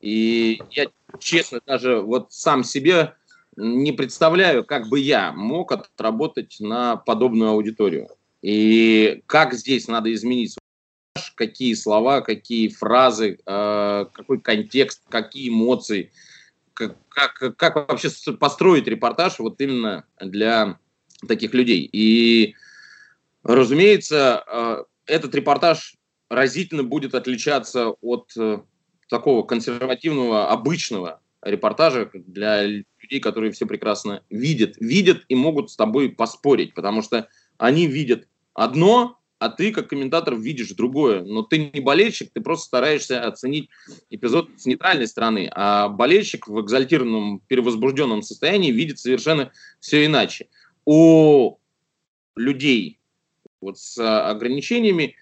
и 0.00 0.62
я, 0.70 0.86
честно, 1.18 1.60
даже 1.64 2.00
вот 2.00 2.32
сам 2.32 2.64
себе 2.64 3.14
не 3.56 3.92
представляю, 3.92 4.64
как 4.64 4.88
бы 4.88 5.00
я 5.00 5.32
мог 5.32 5.72
отработать 5.72 6.56
на 6.60 6.96
подобную 6.96 7.50
аудиторию. 7.50 8.08
И 8.42 9.22
как 9.26 9.54
здесь 9.54 9.88
надо 9.88 10.12
изменить 10.12 10.56
какие 11.34 11.74
слова, 11.74 12.20
какие 12.20 12.68
фразы, 12.68 13.38
а, 13.46 14.06
какой 14.06 14.40
контекст, 14.40 15.02
какие 15.08 15.48
эмоции– 15.48 16.12
как, 17.08 17.56
как, 17.56 17.76
вообще 17.76 18.08
построить 18.38 18.86
репортаж 18.86 19.38
вот 19.38 19.60
именно 19.60 20.04
для 20.20 20.78
таких 21.26 21.54
людей. 21.54 21.88
И, 21.92 22.54
разумеется, 23.42 24.44
э, 24.46 24.84
этот 25.06 25.34
репортаж 25.34 25.96
разительно 26.28 26.84
будет 26.84 27.14
отличаться 27.14 27.88
от 27.88 28.30
э, 28.36 28.60
такого 29.08 29.42
консервативного, 29.42 30.50
обычного 30.50 31.20
репортажа 31.42 32.10
для 32.12 32.64
людей, 32.64 33.20
которые 33.20 33.52
все 33.52 33.66
прекрасно 33.66 34.22
видят. 34.30 34.76
Видят 34.78 35.24
и 35.28 35.34
могут 35.34 35.70
с 35.70 35.76
тобой 35.76 36.10
поспорить, 36.10 36.74
потому 36.74 37.02
что 37.02 37.28
они 37.56 37.86
видят 37.86 38.28
одно, 38.54 39.17
а 39.38 39.48
ты 39.48 39.72
как 39.72 39.88
комментатор 39.88 40.34
видишь 40.34 40.70
другое. 40.70 41.22
Но 41.22 41.42
ты 41.42 41.70
не 41.72 41.80
болельщик, 41.80 42.30
ты 42.32 42.40
просто 42.40 42.66
стараешься 42.66 43.22
оценить 43.24 43.68
эпизод 44.10 44.48
с 44.56 44.66
нейтральной 44.66 45.06
стороны. 45.06 45.50
А 45.54 45.88
болельщик 45.88 46.48
в 46.48 46.60
экзальтированном, 46.60 47.40
перевозбужденном 47.46 48.22
состоянии 48.22 48.72
видит 48.72 48.98
совершенно 48.98 49.52
все 49.80 50.04
иначе. 50.04 50.48
У 50.84 51.56
людей 52.36 52.98
вот 53.60 53.78
с 53.78 53.98
ограничениями 54.30 55.16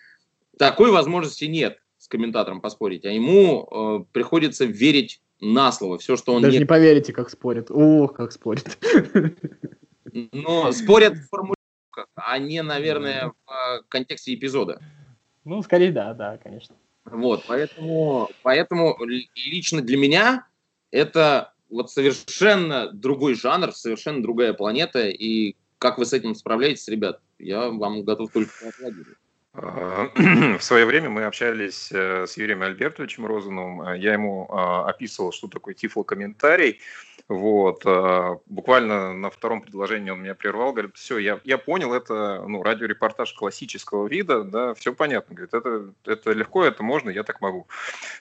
такой 0.59 0.91
возможности 0.91 1.45
нет 1.45 1.79
с 1.99 2.09
комментатором 2.09 2.61
поспорить, 2.61 3.05
а 3.05 3.11
ему 3.11 3.69
э, 3.71 4.05
приходится 4.13 4.65
верить 4.65 5.21
на 5.41 5.73
слово. 5.73 5.99
Все, 5.99 6.17
что 6.17 6.35
он 6.35 6.43
Даже 6.43 6.53
не... 6.53 6.61
не 6.61 6.65
поверите, 6.65 7.13
как 7.13 7.31
спорят. 7.31 7.71
Ох, 7.71 8.15
как 8.15 8.33
спорят. 8.33 8.79
Но 10.33 10.73
спорят 10.73 11.19
в 11.19 11.56
шутках, 11.97 12.07
а 12.15 12.39
не, 12.39 12.63
наверное, 12.63 13.33
в 13.47 13.83
контексте 13.89 14.35
эпизода. 14.35 14.81
Ну, 15.45 15.63
скорее, 15.63 15.93
да, 15.93 16.15
да, 16.15 16.39
конечно. 16.39 16.77
Вот, 17.05 17.45
поэтому, 17.47 18.29
поэтому 18.43 18.97
лично 19.35 19.81
для 19.81 19.97
меня 19.97 20.47
это 20.91 21.53
вот 21.71 21.91
совершенно 21.91 22.91
другой 22.93 23.35
жанр, 23.35 23.73
совершенно 23.73 24.23
другая 24.23 24.55
планета, 24.55 25.09
и 25.09 25.55
как 25.79 25.99
вы 25.99 26.07
с 26.07 26.13
этим 26.13 26.35
справляетесь, 26.35 26.89
ребят, 26.89 27.21
я 27.39 27.69
вам 27.69 28.03
готов 28.03 28.33
только 28.33 28.51
поаплодировать. 28.61 29.19
В 30.59 30.61
свое 30.61 30.85
время 30.85 31.09
мы 31.09 31.25
общались 31.25 31.91
э, 31.91 32.27
с 32.27 32.37
Юрием 32.37 32.63
Альбертовичем 32.63 33.25
Розановым. 33.25 33.95
Я 33.95 34.13
ему 34.13 34.47
а, 34.51 34.87
описывал, 34.87 35.33
что 35.33 35.49
такое 35.49 35.73
тифлокомментарий. 35.73 36.81
Вот. 37.29 37.83
А, 37.85 38.39
буквально 38.47 39.13
на 39.13 39.31
втором 39.31 39.61
предложении 39.61 40.11
он 40.11 40.23
меня 40.23 40.35
прервал, 40.35 40.73
говорит, 40.73 40.97
все, 40.97 41.19
я, 41.19 41.41
я 41.45 41.59
понял, 41.59 41.93
это 41.93 42.45
ну, 42.47 42.63
радиорепортаж 42.63 43.33
классического 43.33 44.07
вида, 44.07 44.45
да, 44.45 44.75
все 44.75 44.95
понятно. 44.95 45.35
Говорит, 45.35 45.55
это, 45.55 45.93
это 46.05 46.33
легко, 46.33 46.65
это 46.65 46.83
можно, 46.83 47.11
я 47.11 47.25
так 47.25 47.41
могу. 47.41 47.67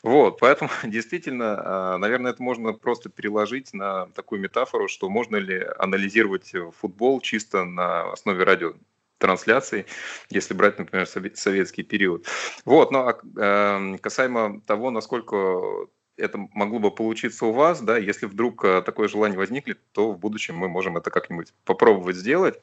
Вот, 0.02 0.40
поэтому 0.40 0.72
действительно, 0.84 1.62
а, 1.64 1.98
наверное, 1.98 2.32
это 2.32 2.42
можно 2.42 2.74
просто 2.74 3.10
переложить 3.10 3.74
на 3.74 4.08
такую 4.08 4.42
метафору, 4.42 4.88
что 4.88 5.10
можно 5.10 5.36
ли 5.36 5.64
анализировать 5.78 6.54
футбол 6.80 7.22
чисто 7.22 7.64
на 7.64 8.12
основе 8.12 8.44
радио 8.44 8.74
трансляций, 9.18 9.86
если 10.30 10.54
брать, 10.54 10.78
например, 10.78 11.08
советский 11.08 11.84
период. 11.84 12.28
Вот, 12.66 12.92
но 12.92 13.18
э, 13.38 13.98
касаемо 14.02 14.62
того, 14.62 14.92
насколько 14.92 15.88
это 16.18 16.38
могло 16.54 16.80
бы 16.80 16.92
получиться 16.92 17.46
у 17.46 17.52
вас, 17.52 17.82
да, 17.82 17.98
если 17.98 18.26
вдруг 18.26 18.64
э, 18.64 18.82
такое 18.82 19.08
желание 19.08 19.38
возникнет, 19.38 19.80
то 19.92 20.12
в 20.12 20.20
будущем 20.20 20.56
мы 20.56 20.68
можем 20.68 20.98
это 20.98 21.12
как-нибудь 21.12 21.54
попробовать 21.66 22.16
сделать. 22.16 22.60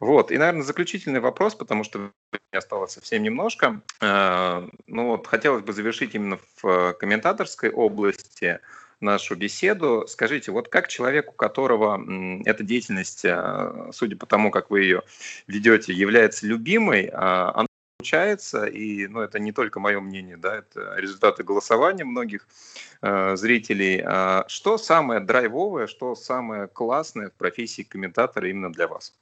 Вот, 0.00 0.30
и, 0.30 0.38
наверное, 0.38 0.62
заключительный 0.62 1.20
вопрос, 1.20 1.54
потому 1.54 1.84
что 1.84 2.12
осталось 2.52 2.92
совсем 2.92 3.22
немножко. 3.22 3.80
Э, 4.00 4.68
ну 4.86 5.08
вот, 5.08 5.26
хотелось 5.26 5.62
бы 5.62 5.72
завершить 5.72 6.14
именно 6.14 6.38
в 6.62 6.66
э, 6.66 6.94
комментаторской 6.94 7.70
области 7.70 8.60
нашу 9.00 9.36
беседу. 9.36 10.06
Скажите, 10.08 10.52
вот 10.52 10.68
как 10.68 10.88
человек, 10.88 11.30
у 11.30 11.32
которого 11.32 12.00
эта 12.46 12.62
деятельность, 12.62 13.26
судя 13.92 14.16
по 14.16 14.24
тому, 14.24 14.50
как 14.50 14.70
вы 14.70 14.82
ее 14.82 15.02
ведете, 15.46 15.92
является 15.92 16.46
любимой, 16.46 17.08
она 17.08 17.66
получается, 18.04 18.66
и 18.66 19.06
ну, 19.06 19.20
это 19.20 19.38
не 19.38 19.52
только 19.52 19.80
мое 19.80 19.98
мнение, 19.98 20.36
да, 20.36 20.56
это 20.56 20.94
результаты 20.96 21.42
голосования 21.42 22.04
многих 22.04 22.46
э, 23.00 23.34
зрителей. 23.36 24.04
Что 24.46 24.76
самое 24.76 25.20
драйвовое, 25.20 25.86
что 25.86 26.14
самое 26.14 26.66
классное 26.68 27.30
в 27.30 27.32
профессии 27.32 27.82
комментатора 27.82 28.50
именно 28.50 28.70
для 28.70 28.88
вас? 28.88 29.14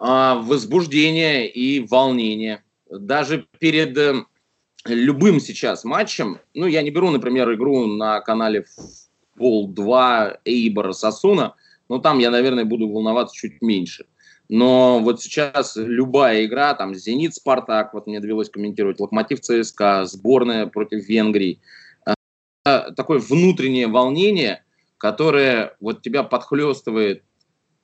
Возбуждение 0.00 1.46
и 1.46 1.86
волнение. 1.86 2.62
Даже 2.90 3.46
перед 3.58 3.98
э, 3.98 4.24
любым 4.86 5.40
сейчас 5.40 5.84
матчем, 5.84 6.38
ну, 6.54 6.66
я 6.66 6.80
не 6.80 6.90
беру, 6.90 7.10
например, 7.10 7.52
игру 7.52 7.86
на 7.86 8.20
канале 8.22 8.64
Пол 9.36 9.68
2 9.68 10.38
Эйбора 10.46 10.92
Сасуна, 10.92 11.54
но 11.90 11.98
там 11.98 12.18
я, 12.18 12.30
наверное, 12.30 12.64
буду 12.64 12.88
волноваться 12.88 13.36
чуть 13.36 13.60
меньше. 13.60 14.06
Но 14.52 14.98
вот 14.98 15.22
сейчас 15.22 15.76
любая 15.76 16.44
игра, 16.44 16.74
там 16.74 16.92
Зенит, 16.92 17.36
Спартак, 17.36 17.94
вот 17.94 18.08
мне 18.08 18.18
довелось 18.18 18.50
комментировать, 18.50 18.98
Локомотив 18.98 19.40
ЦСКА, 19.40 20.04
сборная 20.06 20.66
против 20.66 21.08
Венгрии, 21.08 21.60
такое 22.64 23.20
внутреннее 23.20 23.86
волнение, 23.86 24.64
которое 24.98 25.76
вот 25.78 26.02
тебя 26.02 26.24
подхлестывает 26.24 27.22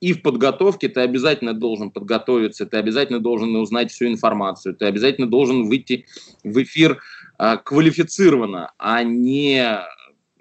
и 0.01 0.13
в 0.13 0.23
подготовке 0.23 0.89
ты 0.89 1.03
обязательно 1.03 1.55
должен 1.55 1.93
подготовиться, 1.93 2.67
ты 2.67 2.79
обязательно 2.79 3.21
должен 3.21 3.55
узнать 3.55 3.93
всю 3.93 4.09
информацию, 4.09 4.75
ты 4.75 4.87
обязательно 4.87 5.29
должен 5.29 5.69
выйти 5.69 6.07
в 6.43 6.63
эфир 6.63 7.01
э, 7.39 7.57
квалифицированно, 7.65 8.73
а 8.77 9.05
не 9.05 9.79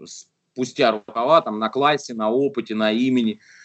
спустя 0.04 0.92
рукава 0.92 1.42
там, 1.42 1.60
на 1.60 1.70
классе, 1.70 2.14
на 2.16 2.32
опыте, 2.32 2.76
на 2.76 2.92
имени. 2.92 3.34
Э, 3.34 3.65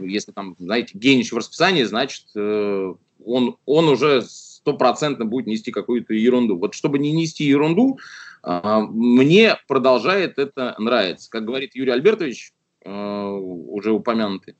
если 0.00 0.32
там, 0.32 0.56
знаете, 0.58 0.98
Генич 0.98 1.32
в 1.32 1.36
расписании, 1.36 1.84
значит, 1.84 2.24
э, 2.34 2.94
он, 3.24 3.56
он 3.66 3.88
уже 3.88 4.22
стопроцентно 4.22 5.24
будет 5.24 5.46
нести 5.46 5.70
какую-то 5.70 6.14
ерунду. 6.14 6.58
Вот 6.58 6.74
чтобы 6.74 6.98
не 6.98 7.12
нести 7.12 7.44
ерунду, 7.44 7.98
э, 8.44 8.80
мне 8.90 9.56
продолжает 9.66 10.38
это 10.38 10.74
нравиться. 10.78 11.30
Как 11.30 11.44
говорит 11.44 11.74
Юрий 11.74 11.92
Альбертович, 11.92 12.52
э, 12.84 12.90
уже 12.90 13.92
упомянутый, 13.92 14.56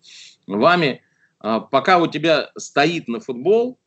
вами, 0.46 1.02
а, 1.40 1.60
пока 1.60 1.98
у 1.98 2.06
тебя 2.06 2.50
стоит 2.56 3.08
на 3.08 3.20
футбол, 3.20 3.78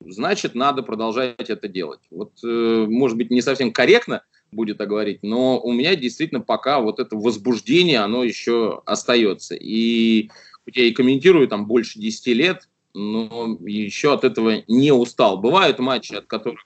значит, 0.00 0.54
надо 0.54 0.82
продолжать 0.82 1.48
это 1.50 1.68
делать. 1.68 2.00
Вот, 2.10 2.32
э, 2.44 2.86
может 2.88 3.16
быть, 3.16 3.30
не 3.30 3.40
совсем 3.40 3.72
корректно 3.72 4.22
будет 4.52 4.78
так 4.78 4.88
говорить, 4.88 5.20
но 5.22 5.58
у 5.60 5.72
меня 5.72 5.96
действительно 5.96 6.40
пока 6.40 6.80
вот 6.80 7.00
это 7.00 7.16
возбуждение, 7.16 7.98
оно 7.98 8.22
еще 8.22 8.82
остается. 8.84 9.54
И 9.54 10.30
я 10.66 10.84
и 10.84 10.92
комментирую 10.92 11.48
там 11.48 11.66
больше 11.66 11.98
10 11.98 12.26
лет, 12.28 12.68
но 12.94 13.58
еще 13.62 14.12
от 14.12 14.24
этого 14.24 14.62
не 14.68 14.92
устал. 14.92 15.38
Бывают 15.38 15.78
матчи, 15.78 16.14
от 16.14 16.26
которых, 16.26 16.60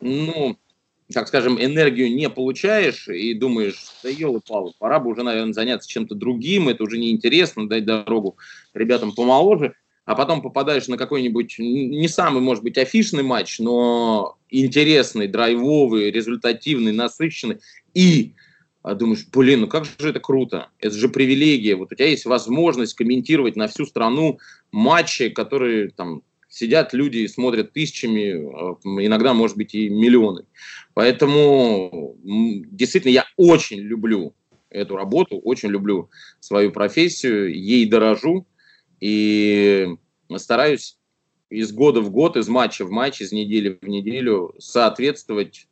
ну, 0.00 0.56
так 1.12 1.28
скажем, 1.28 1.60
энергию 1.60 2.14
не 2.14 2.28
получаешь 2.28 3.08
и 3.08 3.34
думаешь, 3.34 3.92
да 4.02 4.08
елы-палы, 4.08 4.72
пора 4.78 4.98
бы 4.98 5.10
уже, 5.10 5.22
наверное, 5.22 5.52
заняться 5.52 5.88
чем-то 5.88 6.14
другим, 6.14 6.68
это 6.68 6.82
уже 6.84 6.98
неинтересно, 6.98 7.68
дать 7.68 7.84
дорогу 7.84 8.36
ребятам 8.74 9.14
помоложе, 9.14 9.74
а 10.10 10.16
потом 10.16 10.42
попадаешь 10.42 10.88
на 10.88 10.96
какой-нибудь, 10.96 11.54
не 11.60 12.08
самый, 12.08 12.42
может 12.42 12.64
быть, 12.64 12.76
афишный 12.76 13.22
матч, 13.22 13.60
но 13.60 14.38
интересный, 14.48 15.28
драйвовый, 15.28 16.10
результативный, 16.10 16.90
насыщенный, 16.90 17.60
и 17.94 18.32
а 18.82 18.96
думаешь, 18.96 19.24
блин, 19.32 19.60
ну 19.60 19.68
как 19.68 19.84
же 19.84 20.08
это 20.08 20.18
круто, 20.18 20.70
это 20.80 20.96
же 20.96 21.08
привилегия, 21.10 21.76
вот 21.76 21.92
у 21.92 21.94
тебя 21.94 22.08
есть 22.08 22.24
возможность 22.24 22.94
комментировать 22.94 23.54
на 23.54 23.68
всю 23.68 23.86
страну 23.86 24.40
матчи, 24.72 25.28
которые 25.28 25.90
там 25.90 26.22
сидят 26.48 26.92
люди 26.92 27.18
и 27.18 27.28
смотрят 27.28 27.72
тысячами, 27.72 28.32
а, 28.32 28.78
иногда, 29.06 29.32
может 29.32 29.56
быть, 29.56 29.76
и 29.76 29.88
миллионы. 29.88 30.44
Поэтому 30.92 32.16
действительно 32.24 33.12
я 33.12 33.26
очень 33.36 33.78
люблю 33.78 34.34
эту 34.70 34.96
работу, 34.96 35.38
очень 35.38 35.68
люблю 35.68 36.10
свою 36.40 36.72
профессию, 36.72 37.54
ей 37.54 37.86
дорожу 37.86 38.44
и 39.00 39.88
стараюсь 40.36 40.98
из 41.48 41.72
года 41.72 42.00
в 42.00 42.10
год, 42.10 42.36
из 42.36 42.48
матча 42.48 42.84
в 42.84 42.90
матч, 42.90 43.20
из 43.20 43.32
недели 43.32 43.78
в 43.80 43.88
неделю 43.88 44.54
соответствовать 44.58 45.66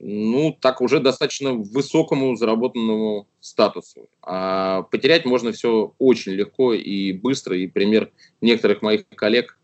ну, 0.00 0.56
так 0.58 0.80
уже 0.80 1.00
достаточно 1.00 1.52
высокому 1.52 2.36
заработанному 2.36 3.28
статусу. 3.40 4.08
А 4.22 4.82
потерять 4.82 5.24
можно 5.24 5.52
все 5.52 5.94
очень 5.98 6.32
легко 6.32 6.72
и 6.72 7.12
быстро. 7.12 7.56
И 7.56 7.66
пример 7.66 8.12
некоторых 8.40 8.82
моих 8.82 9.08
коллег, 9.08 9.58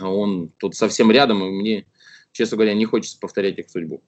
он 0.00 0.50
тут 0.58 0.76
совсем 0.76 1.10
рядом, 1.10 1.44
и 1.44 1.50
мне, 1.50 1.86
честно 2.32 2.56
говоря, 2.56 2.74
не 2.74 2.84
хочется 2.84 3.18
повторять 3.18 3.58
их 3.58 3.68
судьбу. 3.68 4.00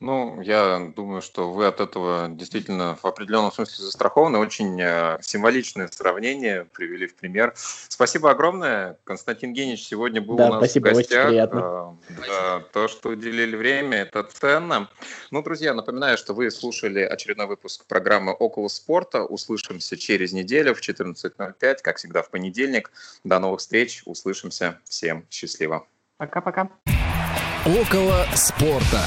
Ну, 0.00 0.40
я 0.42 0.92
думаю, 0.94 1.20
что 1.20 1.50
вы 1.50 1.66
от 1.66 1.80
этого 1.80 2.28
действительно 2.28 2.96
в 3.02 3.04
определенном 3.04 3.50
смысле 3.50 3.84
застрахованы. 3.84 4.38
Очень 4.38 4.80
э, 4.80 5.18
символичное 5.22 5.88
сравнение 5.88 6.66
привели 6.72 7.08
в 7.08 7.16
пример. 7.16 7.52
Спасибо 7.56 8.30
огромное. 8.30 8.96
Константин 9.02 9.52
Генич 9.52 9.82
сегодня 9.82 10.22
был 10.22 10.36
да, 10.36 10.46
у 10.46 10.48
нас 10.50 10.58
спасибо, 10.58 10.90
в 10.90 10.94
гостях. 10.94 11.24
Очень 11.24 11.28
приятно. 11.30 11.98
Э, 12.10 12.12
да, 12.28 12.60
то, 12.72 12.86
что 12.86 13.08
уделили 13.08 13.56
время, 13.56 13.98
это 13.98 14.22
ценно. 14.22 14.88
Ну, 15.32 15.42
друзья, 15.42 15.74
напоминаю, 15.74 16.16
что 16.16 16.32
вы 16.32 16.48
слушали 16.52 17.00
очередной 17.00 17.48
выпуск 17.48 17.84
программы 17.86 18.32
«Около 18.32 18.68
спорта». 18.68 19.24
Услышимся 19.24 19.96
через 19.96 20.32
неделю 20.32 20.76
в 20.76 20.80
14.05, 20.80 21.78
как 21.82 21.96
всегда 21.96 22.22
в 22.22 22.30
понедельник. 22.30 22.92
До 23.24 23.40
новых 23.40 23.58
встреч. 23.58 24.02
Услышимся. 24.04 24.78
Всем 24.84 25.26
счастливо. 25.28 25.88
Пока-пока. 26.18 26.70
Около 27.66 28.24
спорта. 28.36 29.02